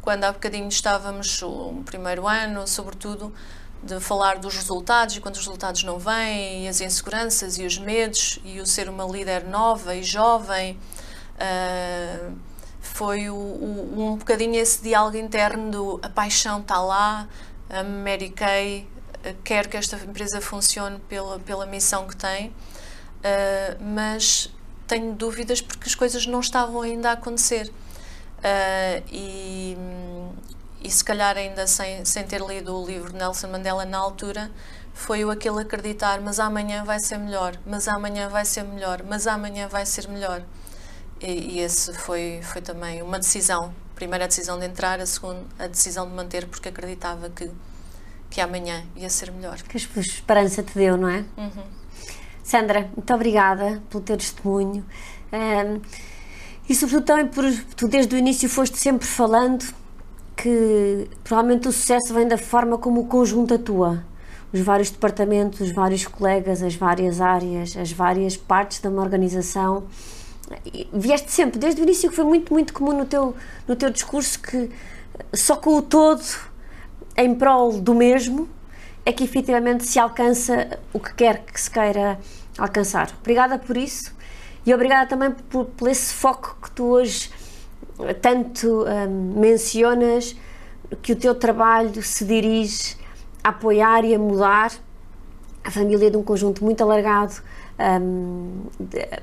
Quando 0.00 0.24
há 0.24 0.32
bocadinho 0.32 0.68
estávamos, 0.68 1.42
o 1.42 1.82
primeiro 1.84 2.28
ano, 2.28 2.66
sobretudo, 2.66 3.34
de 3.82 3.98
falar 3.98 4.38
dos 4.38 4.54
resultados 4.54 5.16
e 5.16 5.20
quando 5.20 5.34
os 5.34 5.40
resultados 5.40 5.82
não 5.82 5.98
vêm, 5.98 6.64
e 6.64 6.68
as 6.68 6.80
inseguranças 6.80 7.58
e 7.58 7.66
os 7.66 7.76
medos, 7.78 8.38
e 8.44 8.60
o 8.60 8.66
ser 8.66 8.88
uma 8.88 9.04
líder 9.04 9.44
nova 9.44 9.94
e 9.96 10.04
jovem. 10.04 10.78
Foi 12.86 13.28
o, 13.28 13.34
o, 13.34 14.12
um 14.12 14.16
bocadinho 14.16 14.54
esse 14.54 14.82
diálogo 14.82 15.16
interno 15.16 15.70
do 15.70 16.00
a 16.02 16.08
paixão 16.08 16.60
está 16.60 16.80
lá, 16.80 17.28
a 17.68 17.82
Mary 17.82 18.30
Kay 18.30 18.86
eh, 19.24 19.34
quer 19.44 19.66
que 19.66 19.76
esta 19.76 19.96
empresa 19.96 20.40
funcione 20.40 20.98
pela, 21.08 21.38
pela 21.40 21.66
missão 21.66 22.06
que 22.06 22.16
tem, 22.16 22.48
uh, 22.48 22.52
mas 23.80 24.52
tenho 24.86 25.14
dúvidas 25.14 25.60
porque 25.60 25.88
as 25.88 25.94
coisas 25.94 26.26
não 26.26 26.40
estavam 26.40 26.80
ainda 26.82 27.10
a 27.10 27.12
acontecer. 27.12 27.72
Uh, 28.38 29.02
e, 29.10 29.76
e 30.82 30.90
se 30.90 31.02
calhar 31.02 31.36
ainda 31.36 31.66
sem, 31.66 32.04
sem 32.04 32.24
ter 32.24 32.40
lido 32.40 32.76
o 32.76 32.86
livro 32.86 33.10
de 33.10 33.18
Nelson 33.18 33.48
Mandela 33.48 33.84
na 33.84 33.98
altura, 33.98 34.50
foi 34.94 35.24
o 35.24 35.30
aquele 35.30 35.60
acreditar, 35.60 36.20
mas 36.20 36.38
amanhã 36.38 36.84
vai 36.84 36.98
ser 37.00 37.18
melhor, 37.18 37.58
mas 37.66 37.88
amanhã 37.88 38.28
vai 38.28 38.44
ser 38.44 38.62
melhor, 38.62 39.02
mas 39.02 39.26
amanhã 39.26 39.68
vai 39.68 39.84
ser 39.84 40.08
melhor. 40.08 40.42
E, 41.20 41.56
e 41.56 41.60
esse 41.60 41.92
foi, 41.94 42.40
foi 42.42 42.60
também 42.60 43.02
uma 43.02 43.18
decisão 43.18 43.72
primeira 43.96 44.24
a 44.24 44.28
decisão 44.28 44.58
de 44.58 44.66
entrar, 44.66 45.00
a 45.00 45.06
segunda 45.06 45.42
a 45.58 45.66
decisão 45.66 46.06
de 46.06 46.14
manter, 46.14 46.46
porque 46.46 46.68
acreditava 46.68 47.30
que, 47.30 47.50
que 48.30 48.40
amanhã 48.40 48.84
ia 48.94 49.08
ser 49.08 49.32
melhor. 49.32 49.60
Que 49.62 49.78
esperança 49.78 50.62
te 50.62 50.74
deu, 50.74 50.96
não 50.96 51.08
é? 51.08 51.24
Uhum. 51.36 51.64
Sandra, 52.44 52.90
muito 52.94 53.12
obrigada 53.12 53.82
pelo 53.90 54.04
teu 54.04 54.16
testemunho. 54.16 54.84
Um, 55.32 55.80
e 56.68 56.74
sobretudo 56.74 57.06
também 57.06 57.26
por 57.26 57.44
tu 57.74 57.88
desde 57.88 58.14
o 58.14 58.18
início 58.18 58.48
foste 58.48 58.78
sempre 58.78 59.06
falando 59.06 59.64
que 60.36 61.08
provavelmente 61.24 61.66
o 61.66 61.72
sucesso 61.72 62.12
vem 62.12 62.28
da 62.28 62.36
forma 62.36 62.76
como 62.76 63.00
o 63.00 63.06
conjunto 63.06 63.54
atua. 63.54 64.04
Os 64.52 64.60
vários 64.60 64.90
departamentos, 64.90 65.60
os 65.60 65.72
vários 65.72 66.06
colegas, 66.06 66.62
as 66.62 66.74
várias 66.74 67.20
áreas, 67.20 67.76
as 67.76 67.90
várias 67.90 68.36
partes 68.36 68.80
de 68.80 68.88
uma 68.88 69.02
organização 69.02 69.84
vieste 70.92 71.30
sempre, 71.32 71.58
desde 71.58 71.80
o 71.80 71.84
início, 71.84 72.08
que 72.08 72.16
foi 72.16 72.24
muito, 72.24 72.52
muito 72.52 72.72
comum 72.72 72.92
no 72.92 73.04
teu, 73.04 73.34
no 73.66 73.76
teu 73.76 73.90
discurso, 73.90 74.40
que 74.40 74.70
só 75.32 75.56
com 75.56 75.76
o 75.76 75.82
todo 75.82 76.22
em 77.16 77.34
prol 77.34 77.80
do 77.80 77.94
mesmo 77.94 78.48
é 79.04 79.12
que 79.12 79.24
efetivamente 79.24 79.84
se 79.84 79.98
alcança 79.98 80.78
o 80.92 81.00
que 81.00 81.14
quer 81.14 81.44
que 81.44 81.60
se 81.60 81.70
queira 81.70 82.18
alcançar. 82.58 83.10
Obrigada 83.20 83.58
por 83.58 83.76
isso 83.76 84.14
e 84.64 84.74
obrigada 84.74 85.08
também 85.08 85.30
por, 85.30 85.66
por 85.66 85.88
esse 85.88 86.12
foco 86.12 86.56
que 86.62 86.70
tu 86.72 86.84
hoje 86.84 87.30
tanto 88.20 88.84
um, 88.84 89.40
mencionas, 89.40 90.36
que 91.02 91.12
o 91.12 91.16
teu 91.16 91.34
trabalho 91.34 92.02
se 92.02 92.24
dirige 92.24 92.96
a 93.42 93.48
apoiar 93.50 94.04
e 94.04 94.14
a 94.14 94.18
mudar 94.18 94.72
a 95.64 95.70
família 95.70 96.10
de 96.10 96.16
um 96.16 96.22
conjunto 96.22 96.62
muito 96.64 96.82
alargado 96.82 97.34
um, 97.78 98.62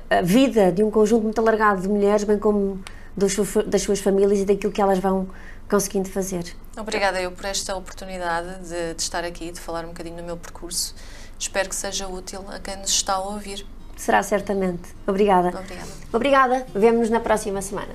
a 0.08 0.22
vida 0.22 0.70
de 0.70 0.82
um 0.82 0.90
conjunto 0.90 1.22
muito 1.24 1.40
alargado 1.40 1.82
de 1.82 1.88
mulheres, 1.88 2.24
bem 2.24 2.38
como 2.38 2.80
dos, 3.16 3.36
das 3.66 3.82
suas 3.82 4.00
famílias 4.00 4.40
e 4.40 4.44
daquilo 4.44 4.72
que 4.72 4.80
elas 4.80 4.98
vão 4.98 5.28
conseguindo 5.68 6.08
fazer. 6.08 6.54
Obrigada 6.76 7.20
eu 7.20 7.30
por 7.32 7.44
esta 7.44 7.74
oportunidade 7.74 8.68
de, 8.68 8.94
de 8.94 9.02
estar 9.02 9.24
aqui, 9.24 9.50
de 9.50 9.60
falar 9.60 9.84
um 9.84 9.88
bocadinho 9.88 10.16
do 10.16 10.22
meu 10.22 10.36
percurso. 10.36 10.94
Espero 11.38 11.68
que 11.68 11.74
seja 11.74 12.08
útil 12.08 12.44
a 12.48 12.58
quem 12.58 12.76
nos 12.76 12.90
está 12.90 13.14
a 13.14 13.20
ouvir. 13.20 13.66
Será 13.96 14.22
certamente. 14.22 14.94
Obrigada. 15.06 15.48
Obrigada. 15.48 15.88
Obrigada. 16.12 16.66
Vemo-nos 16.74 17.10
na 17.10 17.20
próxima 17.20 17.62
semana. 17.62 17.94